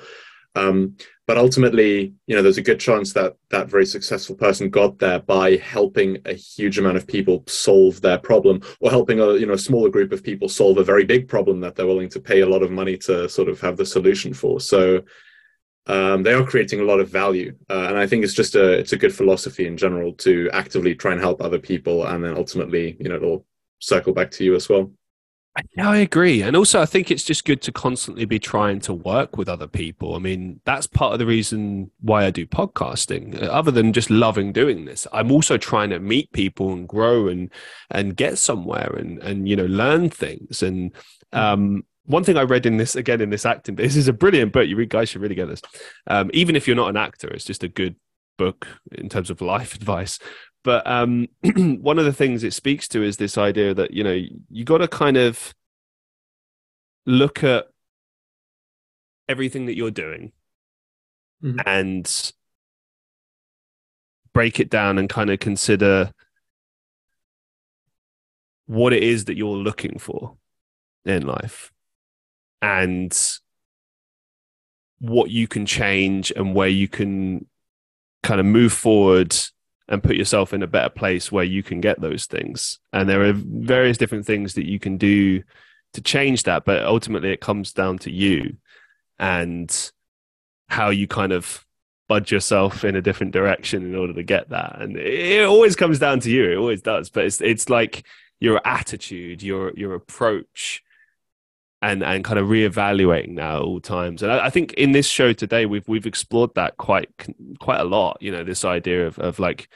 Um, 0.55 0.97
but 1.27 1.37
ultimately, 1.37 2.15
you 2.27 2.37
know, 2.37 2.43
there's 2.43 2.59
a 2.59 2.63
good 2.63 2.81
chance 2.81 3.13
that 3.15 3.35
that 3.51 3.69
very 3.69 3.87
successful 3.87 4.37
person 4.37 4.71
got 4.71 4.99
there 4.99 5.19
by 5.19 5.57
helping 5.57 6.19
a 6.27 6.35
huge 6.35 6.79
amount 6.79 6.97
of 6.97 7.07
people 7.07 7.45
solve 7.47 8.01
their 8.01 8.19
problem, 8.19 8.61
or 8.81 8.91
helping 8.91 9.21
a 9.21 9.35
you 9.35 9.47
know 9.47 9.57
smaller 9.57 9.91
group 9.91 10.13
of 10.13 10.23
people 10.23 10.49
solve 10.49 10.79
a 10.79 10.85
very 10.85 11.05
big 11.05 11.29
problem 11.29 11.61
that 11.61 11.75
they're 11.75 11.87
willing 11.87 12.11
to 12.11 12.21
pay 12.21 12.41
a 12.41 12.49
lot 12.49 12.63
of 12.63 12.71
money 12.71 12.97
to 12.99 13.29
sort 13.29 13.49
of 13.49 13.61
have 13.61 13.77
the 13.77 13.87
solution 13.87 14.33
for. 14.33 14.61
So 14.61 15.03
um, 15.87 16.23
they 16.23 16.33
are 16.33 16.45
creating 16.45 16.81
a 16.81 16.85
lot 16.85 17.01
of 17.01 17.11
value, 17.11 17.55
uh, 17.69 17.87
and 17.89 17.99
I 17.99 18.07
think 18.07 18.25
it's 18.25 18.35
just 18.35 18.55
a 18.55 18.73
it's 18.73 18.93
a 18.93 18.97
good 18.97 19.15
philosophy 19.15 19.67
in 19.67 19.77
general 19.77 20.13
to 20.15 20.49
actively 20.53 20.95
try 20.95 21.13
and 21.13 21.21
help 21.21 21.43
other 21.43 21.59
people, 21.59 22.07
and 22.07 22.25
then 22.25 22.37
ultimately, 22.37 22.97
you 22.99 23.09
know, 23.09 23.17
it'll 23.17 23.47
circle 23.81 24.15
back 24.15 24.31
to 24.33 24.45
you 24.45 24.55
as 24.55 24.69
well. 24.69 24.91
Yeah, 25.77 25.89
I 25.89 25.99
agree. 25.99 26.43
And 26.43 26.57
also, 26.57 26.81
I 26.81 26.87
think 26.87 27.11
it's 27.11 27.23
just 27.23 27.45
good 27.45 27.63
to 27.63 27.71
constantly 27.71 28.25
be 28.25 28.41
trying 28.41 28.81
to 28.81 28.93
work 28.93 29.37
with 29.37 29.49
other 29.49 29.69
people. 29.69 30.17
I 30.17 30.19
mean, 30.19 30.61
that's 30.65 30.89
part 30.89 31.13
of 31.13 31.21
the 31.21 31.27
reason 31.27 31.93
why 32.01 32.25
I 32.25 32.31
do 32.31 32.45
podcasting. 32.45 33.41
Uh, 33.41 33.47
other 33.47 33.71
than 33.71 33.93
just 33.93 34.11
loving 34.11 34.53
doing 34.53 34.85
this, 34.85 35.07
I'm 35.13 35.31
also 35.31 35.57
trying 35.57 35.91
to 35.91 36.01
meet 36.01 36.33
people 36.33 36.73
and 36.73 36.89
grow 36.89 37.29
and 37.29 37.51
and 37.91 38.17
get 38.17 38.39
somewhere 38.39 38.97
and 38.99 39.23
and 39.23 39.49
you 39.49 39.55
know 39.55 39.67
learn 39.67 40.11
things. 40.11 40.61
And 40.63 40.93
mm. 41.33 41.39
um, 41.39 41.85
one 42.07 42.25
thing 42.25 42.37
I 42.37 42.43
read 42.43 42.67
in 42.67 42.77
this 42.77 42.97
again 42.97 43.21
in 43.21 43.31
this 43.31 43.47
acting, 43.47 43.77
this 43.77 43.97
is 43.97 44.09
a 44.09 44.13
brilliant 44.13 44.53
book. 44.53 44.69
You 44.69 44.85
guys 44.87 45.09
should 45.09 45.23
really 45.23 45.35
get 45.35 45.49
this. 45.49 45.63
Um, 46.07 46.31
even 46.35 46.57
if 46.57 46.67
you're 46.67 46.77
not 46.77 46.91
an 46.91 46.97
actor, 46.97 47.29
it's 47.29 47.45
just 47.45 47.63
a 47.63 47.69
good 47.69 47.97
book 48.37 48.67
in 48.93 49.09
terms 49.09 49.31
of 49.31 49.41
life 49.41 49.75
advice. 49.75 50.19
But 50.63 50.87
um, 50.87 51.29
one 51.43 51.99
of 51.99 52.05
the 52.05 52.13
things 52.13 52.43
it 52.43 52.55
speaks 52.55 52.89
to 52.89 53.03
is 53.03 53.17
this 53.17 53.39
idea 53.39 53.75
that 53.75 53.93
you 53.93 54.05
know 54.05 54.19
you 54.51 54.65
got 54.65 54.79
to 54.79 54.89
kind 54.89 55.17
of 55.17 55.55
look 57.07 57.45
at 57.45 57.67
everything 59.29 59.67
that 59.67 59.77
you're 59.77 59.91
doing 59.91 60.33
mm-hmm. 61.43 61.61
and 61.67 62.33
break 64.33 64.59
it 64.59 64.69
down 64.69 64.99
and 64.99 65.09
kind 65.09 65.31
of 65.31 65.39
consider 65.39 66.13
what 68.67 68.93
it 68.93 69.03
is 69.03 69.27
that 69.27 69.37
you're 69.37 69.57
looking 69.57 69.99
for 69.99 70.37
in 71.05 71.27
life 71.27 71.74
and 72.65 73.39
what 75.01 75.31
you 75.31 75.47
can 75.47 75.67
change 75.67 76.33
and 76.35 76.55
where 76.55 76.69
you 76.69 76.89
can 76.89 77.47
kind 78.23 78.41
of 78.41 78.47
move 78.47 78.73
forward 78.73 79.37
and 79.87 80.03
put 80.03 80.17
yourself 80.17 80.55
in 80.55 80.63
a 80.63 80.67
better 80.67 80.89
place 80.89 81.31
where 81.31 81.45
you 81.45 81.63
can 81.63 81.83
get 81.83 82.01
those 82.01 82.25
things. 82.25 82.79
And 82.91 83.07
there 83.07 83.23
are 83.23 83.35
various 83.35 83.99
different 83.99 84.25
things 84.25 84.55
that 84.55 84.67
you 84.67 84.79
can 84.79 84.97
do 84.97 85.43
to 85.93 86.01
change 86.01 86.45
that, 86.45 86.65
but 86.65 86.83
ultimately 86.85 87.33
it 87.33 87.43
comes 87.43 87.75
down 87.75 87.99
to 87.99 88.11
you 88.11 88.57
and 89.19 89.93
how 90.69 90.89
you 90.89 91.07
kind 91.07 91.33
of 91.33 91.67
budge 92.09 92.33
yourself 92.33 92.83
in 92.83 92.97
a 92.97 93.03
different 93.03 93.33
direction 93.33 93.83
in 93.83 93.95
order 93.95 94.15
to 94.15 94.23
get 94.23 94.49
that. 94.49 94.81
And 94.81 94.97
it 94.97 95.45
always 95.45 95.77
comes 95.77 95.99
down 95.99 96.21
to 96.21 96.31
you. 96.31 96.51
It 96.51 96.57
always 96.57 96.81
does. 96.81 97.11
But 97.11 97.27
it's 97.27 97.43
it's 97.43 97.69
like 97.69 98.07
your 98.41 98.63
attitude, 98.65 99.43
your 99.43 99.75
your 99.77 99.95
approach, 99.95 100.83
and 101.85 102.03
and 102.03 102.25
kind 102.25 102.39
of 102.39 102.49
reevaluating 102.49 103.37
that 103.37 103.57
at 103.57 103.61
all 103.61 103.79
times. 103.79 104.23
And 104.23 104.33
I, 104.33 104.47
I, 104.47 104.51
think 104.51 104.73
in 104.73 104.93
this 104.93 105.07
show 105.07 105.35
today, 105.35 105.67
we've 105.67 105.87
we've 105.87 106.07
explored 106.07 106.55
that 106.55 106.79
quite 106.79 107.11
quite 107.61 107.81
a 107.81 107.85
lot. 107.85 108.17
You 108.21 108.33
know, 108.33 108.43
this 108.43 108.65
idea 108.65 109.07
of 109.07 109.19
of 109.19 109.39
like 109.39 109.69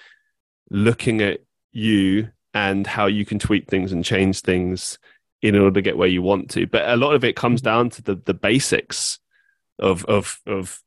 looking 0.71 1.21
at 1.21 1.41
you 1.71 2.31
and 2.55 2.87
how 2.87 3.07
you 3.07 3.27
can 3.27 3.39
tweak 3.39 3.69
things 3.69 3.93
and 3.93 4.03
change 4.03 4.41
things 4.41 4.99
in 5.43 5.55
order 5.55 5.75
to 5.75 5.83
get 5.83 5.99
where 5.99 6.09
you 6.09 6.23
want 6.23 6.51
to. 6.51 6.67
But 6.67 6.89
a 6.89 6.97
lot 6.97 7.15
of 7.15 7.25
it 7.25 7.37
comes 7.37 7.61
down 7.61 7.91
to 7.91 8.03
the 8.03 8.15
the 8.15 8.35
basics 8.35 9.19
of 9.79 10.07
of 10.07 10.41
of 10.47 10.81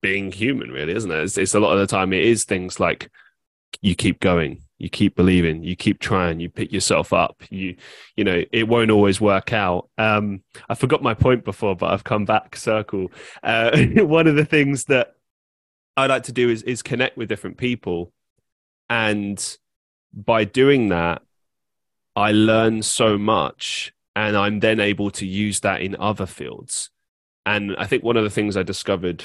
being 0.00 0.30
human, 0.30 0.70
really, 0.70 0.94
isn't 0.94 1.10
it? 1.10 1.20
It's, 1.20 1.36
it's 1.36 1.54
a 1.54 1.60
lot 1.60 1.72
of 1.72 1.80
the 1.80 1.86
time 1.88 2.12
it 2.12 2.24
is 2.24 2.44
things 2.44 2.78
like 2.78 3.10
you 3.82 3.96
keep 3.96 4.20
going 4.20 4.62
you 4.80 4.88
keep 4.88 5.14
believing 5.14 5.62
you 5.62 5.76
keep 5.76 6.00
trying 6.00 6.40
you 6.40 6.48
pick 6.48 6.72
yourself 6.72 7.12
up 7.12 7.42
you 7.50 7.76
you 8.16 8.24
know 8.24 8.42
it 8.50 8.66
won't 8.66 8.90
always 8.90 9.20
work 9.20 9.52
out. 9.52 9.88
Um 9.98 10.42
i 10.68 10.74
forgot 10.74 11.02
my 11.02 11.14
point 11.14 11.44
before 11.44 11.76
but 11.76 11.92
i've 11.92 12.02
come 12.02 12.24
back 12.24 12.56
circle. 12.56 13.12
Uh, 13.42 13.78
one 13.96 14.26
of 14.26 14.36
the 14.36 14.44
things 14.44 14.86
that 14.86 15.14
i 15.96 16.06
like 16.06 16.24
to 16.24 16.32
do 16.32 16.48
is 16.48 16.62
is 16.62 16.82
connect 16.82 17.16
with 17.16 17.28
different 17.28 17.58
people. 17.58 18.12
And 18.88 19.38
by 20.12 20.44
doing 20.44 20.88
that 20.88 21.22
i 22.16 22.32
learn 22.32 22.82
so 22.82 23.16
much 23.18 23.92
and 24.16 24.36
i'm 24.36 24.60
then 24.60 24.80
able 24.80 25.10
to 25.12 25.26
use 25.26 25.60
that 25.60 25.82
in 25.82 25.94
other 25.96 26.26
fields. 26.26 26.90
And 27.44 27.76
i 27.76 27.86
think 27.86 28.02
one 28.02 28.16
of 28.16 28.24
the 28.24 28.30
things 28.30 28.56
i 28.56 28.62
discovered 28.62 29.24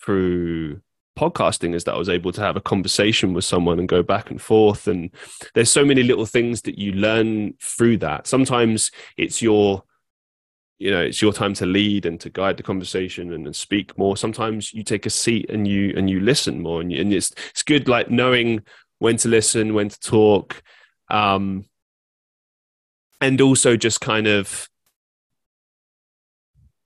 through 0.00 0.80
podcasting 1.18 1.74
is 1.74 1.84
that 1.84 1.94
I 1.94 1.98
was 1.98 2.08
able 2.08 2.32
to 2.32 2.40
have 2.40 2.56
a 2.56 2.60
conversation 2.60 3.34
with 3.34 3.44
someone 3.44 3.78
and 3.78 3.88
go 3.88 4.02
back 4.02 4.30
and 4.30 4.40
forth. 4.40 4.86
And 4.86 5.10
there's 5.54 5.70
so 5.70 5.84
many 5.84 6.02
little 6.02 6.26
things 6.26 6.62
that 6.62 6.78
you 6.78 6.92
learn 6.92 7.54
through 7.60 7.98
that. 7.98 8.26
Sometimes 8.26 8.90
it's 9.16 9.42
your 9.42 9.82
you 10.78 10.92
know 10.92 11.00
it's 11.00 11.20
your 11.20 11.32
time 11.32 11.54
to 11.54 11.66
lead 11.66 12.06
and 12.06 12.20
to 12.20 12.30
guide 12.30 12.56
the 12.56 12.62
conversation 12.62 13.32
and, 13.32 13.46
and 13.46 13.56
speak 13.56 13.98
more 13.98 14.16
sometimes 14.16 14.72
you 14.72 14.84
take 14.84 15.06
a 15.06 15.10
seat 15.10 15.50
and 15.50 15.66
you 15.66 15.92
and 15.96 16.08
you 16.08 16.20
listen 16.20 16.62
more 16.62 16.80
and, 16.80 16.92
you, 16.92 17.00
and 17.00 17.12
it's 17.12 17.32
it's 17.50 17.64
good 17.64 17.88
like 17.88 18.10
knowing 18.10 18.62
when 19.00 19.16
to 19.16 19.26
listen 19.26 19.74
when 19.74 19.88
to 19.88 19.98
talk 19.98 20.62
um 21.10 21.64
and 23.20 23.40
also 23.40 23.76
just 23.76 24.00
kind 24.00 24.28
of 24.28 24.68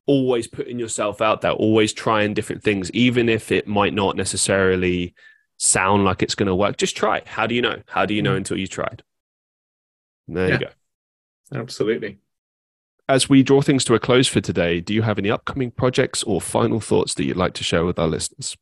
always 0.06 0.46
putting 0.46 0.78
yourself 0.78 1.20
out 1.20 1.40
there, 1.40 1.52
always 1.52 1.92
trying 1.92 2.34
different 2.34 2.62
things, 2.62 2.90
even 2.92 3.28
if 3.28 3.52
it 3.52 3.66
might 3.66 3.94
not 3.94 4.16
necessarily 4.16 5.14
sound 5.58 6.04
like 6.04 6.22
it's 6.22 6.34
going 6.34 6.48
to 6.48 6.54
work. 6.54 6.76
Just 6.76 6.96
try. 6.96 7.22
How 7.24 7.46
do 7.46 7.54
you 7.54 7.62
know? 7.62 7.82
How 7.86 8.06
do 8.06 8.14
you 8.14 8.22
know 8.22 8.34
mm. 8.34 8.38
until 8.38 8.58
you 8.58 8.66
tried? 8.66 9.02
There 10.28 10.48
yeah, 10.48 10.54
you 10.54 10.66
go. 10.66 11.60
Absolutely. 11.60 12.18
As 13.08 13.28
we 13.28 13.42
draw 13.42 13.60
things 13.60 13.84
to 13.84 13.94
a 13.94 13.98
close 13.98 14.28
for 14.28 14.40
today, 14.40 14.80
do 14.80 14.94
you 14.94 15.02
have 15.02 15.18
any 15.18 15.30
upcoming 15.30 15.70
projects 15.70 16.22
or 16.22 16.40
final 16.40 16.80
thoughts 16.80 17.14
that 17.14 17.24
you'd 17.24 17.36
like 17.36 17.52
to 17.54 17.64
share 17.64 17.84
with 17.84 17.98
our 17.98 18.06
listeners? 18.06 18.56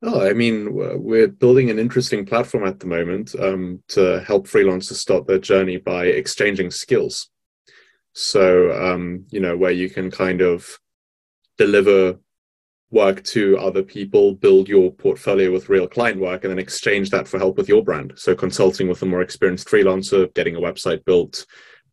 Oh, 0.00 0.24
I 0.24 0.32
mean, 0.32 0.74
we're 0.74 1.26
building 1.26 1.70
an 1.70 1.78
interesting 1.78 2.24
platform 2.24 2.64
at 2.64 2.78
the 2.78 2.86
moment 2.86 3.34
um, 3.34 3.82
to 3.88 4.20
help 4.20 4.46
freelancers 4.46 4.94
start 4.94 5.26
their 5.26 5.40
journey 5.40 5.76
by 5.76 6.06
exchanging 6.06 6.70
skills. 6.70 7.30
So, 8.18 8.72
um, 8.72 9.26
you 9.30 9.38
know, 9.38 9.56
where 9.56 9.70
you 9.70 9.88
can 9.88 10.10
kind 10.10 10.40
of 10.40 10.68
deliver 11.56 12.18
work 12.90 13.22
to 13.22 13.56
other 13.58 13.84
people, 13.84 14.34
build 14.34 14.68
your 14.68 14.90
portfolio 14.90 15.52
with 15.52 15.68
real 15.68 15.86
client 15.86 16.18
work, 16.18 16.42
and 16.42 16.50
then 16.50 16.58
exchange 16.58 17.10
that 17.10 17.28
for 17.28 17.38
help 17.38 17.56
with 17.56 17.68
your 17.68 17.84
brand. 17.84 18.14
So, 18.16 18.34
consulting 18.34 18.88
with 18.88 19.00
a 19.02 19.06
more 19.06 19.22
experienced 19.22 19.68
freelancer, 19.68 20.34
getting 20.34 20.56
a 20.56 20.60
website 20.60 21.04
built, 21.04 21.46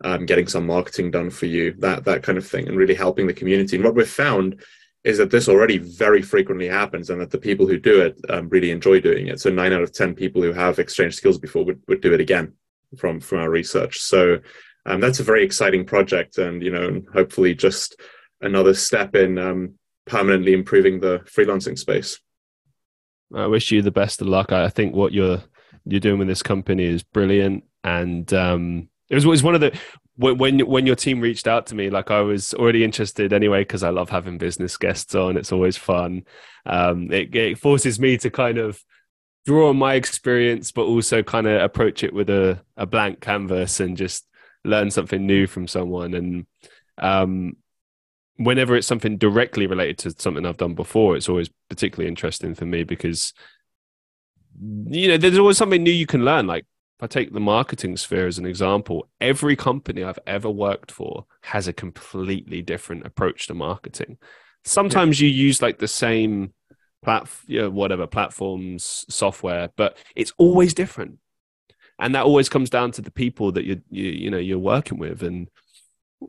um, 0.03 0.25
getting 0.25 0.47
some 0.47 0.65
marketing 0.65 1.11
done 1.11 1.29
for 1.29 1.45
you, 1.45 1.75
that 1.77 2.05
that 2.05 2.23
kind 2.23 2.39
of 2.39 2.47
thing, 2.47 2.67
and 2.67 2.75
really 2.75 2.95
helping 2.95 3.27
the 3.27 3.33
community. 3.33 3.75
And 3.75 3.85
what 3.85 3.93
we've 3.93 4.09
found 4.09 4.63
is 5.03 5.19
that 5.19 5.29
this 5.29 5.47
already 5.47 5.77
very 5.77 6.23
frequently 6.23 6.67
happens, 6.67 7.11
and 7.11 7.21
that 7.21 7.29
the 7.29 7.37
people 7.37 7.67
who 7.67 7.77
do 7.77 8.01
it 8.01 8.19
um, 8.29 8.49
really 8.49 8.71
enjoy 8.71 8.99
doing 8.99 9.27
it. 9.27 9.39
So, 9.39 9.51
nine 9.51 9.73
out 9.73 9.83
of 9.83 9.93
ten 9.93 10.15
people 10.15 10.41
who 10.41 10.53
have 10.53 10.79
exchanged 10.79 11.17
skills 11.17 11.37
before 11.37 11.65
would, 11.65 11.83
would 11.87 12.01
do 12.01 12.15
it 12.15 12.19
again 12.19 12.53
from 12.97 13.19
from 13.19 13.41
our 13.41 13.51
research. 13.51 13.99
So 13.99 14.39
um, 14.85 14.99
that's 15.01 15.19
a 15.19 15.23
very 15.23 15.43
exciting 15.43 15.85
project, 15.85 16.37
and 16.37 16.61
you 16.61 16.71
know, 16.71 17.01
hopefully 17.13 17.55
just 17.55 17.99
another 18.41 18.73
step 18.73 19.15
in 19.15 19.37
um, 19.37 19.73
permanently 20.05 20.53
improving 20.53 20.99
the 20.99 21.19
freelancing 21.19 21.77
space. 21.77 22.19
I 23.33 23.47
wish 23.47 23.71
you 23.71 23.81
the 23.81 23.91
best 23.91 24.21
of 24.21 24.27
luck. 24.27 24.51
I 24.51 24.69
think 24.69 24.95
what 24.95 25.11
you're 25.11 25.43
you're 25.85 25.99
doing 25.99 26.19
with 26.19 26.27
this 26.27 26.43
company 26.43 26.85
is 26.85 27.03
brilliant, 27.03 27.63
and 27.83 28.31
um, 28.33 28.89
it 29.09 29.15
was, 29.15 29.25
was 29.25 29.43
one 29.43 29.55
of 29.55 29.61
the 29.61 29.77
when 30.17 30.59
when 30.59 30.85
your 30.85 30.95
team 30.95 31.19
reached 31.19 31.47
out 31.47 31.67
to 31.67 31.75
me, 31.75 31.89
like 31.89 32.11
I 32.11 32.21
was 32.21 32.53
already 32.53 32.83
interested 32.83 33.33
anyway 33.33 33.61
because 33.61 33.83
I 33.83 33.89
love 33.89 34.09
having 34.09 34.37
business 34.37 34.77
guests 34.77 35.15
on. 35.15 35.37
It's 35.37 35.51
always 35.51 35.77
fun. 35.77 36.23
Um, 36.65 37.11
it, 37.11 37.35
it 37.35 37.59
forces 37.59 37.99
me 37.99 38.17
to 38.17 38.29
kind 38.29 38.57
of 38.57 38.83
draw 39.45 39.69
on 39.69 39.77
my 39.77 39.95
experience, 39.95 40.71
but 40.71 40.83
also 40.83 41.21
kind 41.21 41.47
of 41.47 41.61
approach 41.61 42.03
it 42.03 42.13
with 42.13 42.29
a, 42.29 42.61
a 42.77 42.85
blank 42.85 43.21
canvas 43.21 43.79
and 43.79 43.97
just 43.97 44.27
learn 44.65 44.91
something 44.91 45.25
new 45.25 45.47
from 45.47 45.67
someone. 45.67 46.13
And 46.13 46.45
um, 46.97 47.57
whenever 48.37 48.75
it's 48.75 48.87
something 48.87 49.17
directly 49.17 49.67
related 49.67 49.99
to 49.99 50.21
something 50.21 50.45
I've 50.45 50.57
done 50.57 50.75
before, 50.75 51.15
it's 51.15 51.29
always 51.29 51.49
particularly 51.69 52.09
interesting 52.09 52.55
for 52.55 52.65
me 52.65 52.83
because 52.83 53.33
you 54.87 55.09
know 55.09 55.17
there's 55.17 55.37
always 55.37 55.57
something 55.57 55.83
new 55.83 55.91
you 55.91 56.05
can 56.05 56.25
learn. 56.25 56.47
Like 56.47 56.65
if 56.97 57.03
I 57.03 57.07
take 57.07 57.33
the 57.33 57.39
marketing 57.39 57.97
sphere 57.97 58.27
as 58.27 58.37
an 58.37 58.45
example, 58.45 59.09
every 59.19 59.55
company 59.55 60.03
I've 60.03 60.19
ever 60.25 60.49
worked 60.49 60.91
for 60.91 61.25
has 61.41 61.67
a 61.67 61.73
completely 61.73 62.61
different 62.61 63.05
approach 63.05 63.47
to 63.47 63.53
marketing. 63.53 64.17
Sometimes 64.63 65.21
yeah. 65.21 65.27
you 65.27 65.33
use 65.33 65.61
like 65.61 65.77
the 65.77 65.87
same 65.87 66.53
platform, 67.03 67.45
you 67.47 67.61
know, 67.61 67.69
whatever 67.69 68.07
platforms, 68.07 69.05
software, 69.09 69.69
but 69.75 69.97
it's 70.15 70.33
always 70.37 70.73
different, 70.73 71.19
and 71.99 72.15
that 72.15 72.25
always 72.25 72.49
comes 72.49 72.69
down 72.69 72.91
to 72.91 73.01
the 73.01 73.11
people 73.11 73.51
that 73.53 73.65
you 73.65 73.81
you 73.89 74.09
you 74.09 74.31
know 74.31 74.37
you're 74.37 74.59
working 74.59 74.97
with, 74.97 75.23
and 75.23 75.49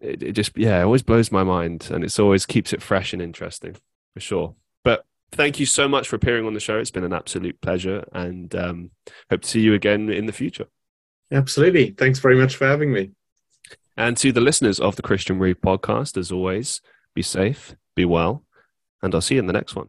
it, 0.01 0.23
it 0.23 0.33
just 0.33 0.57
yeah, 0.57 0.81
it 0.81 0.85
always 0.85 1.03
blows 1.03 1.33
my 1.33 1.45
mind, 1.45 1.89
and 1.91 2.05
it's 2.05 2.19
always 2.19 2.47
keeps 2.47 2.73
it 2.73 2.83
fresh 2.83 3.13
and 3.13 3.23
interesting 3.23 3.77
for 4.15 4.21
sure. 4.21 4.55
But 4.85 5.05
thank 5.33 5.59
you 5.59 5.67
so 5.67 5.89
much 5.89 6.09
for 6.09 6.17
appearing 6.17 6.47
on 6.47 6.55
the 6.55 6.61
show. 6.61 6.79
It's 6.79 6.91
been 6.91 7.05
an 7.05 7.13
absolute 7.13 7.61
pleasure, 7.61 8.05
and 8.13 8.55
um, 8.55 8.91
hope 9.31 9.43
to 9.43 9.49
see 9.49 9.61
you 9.61 9.75
again 9.75 10.09
in 10.11 10.27
the 10.27 10.33
future. 10.33 10.67
Absolutely. 11.33 11.91
Thanks 11.91 12.21
very 12.21 12.37
much 12.37 12.57
for 12.57 12.67
having 12.67 12.93
me. 12.93 13.11
And 13.97 14.17
to 14.19 14.31
the 14.31 14.41
listeners 14.41 14.79
of 14.79 14.97
the 14.97 15.03
Christian 15.03 15.39
Reeve 15.39 15.61
podcast, 15.61 16.17
as 16.17 16.31
always, 16.31 16.81
be 17.15 17.23
safe, 17.23 17.75
be 17.95 18.05
well, 18.05 18.45
and 19.03 19.15
I'll 19.15 19.21
see 19.21 19.35
you 19.35 19.41
in 19.41 19.47
the 19.47 19.53
next 19.53 19.75
one. 19.75 19.89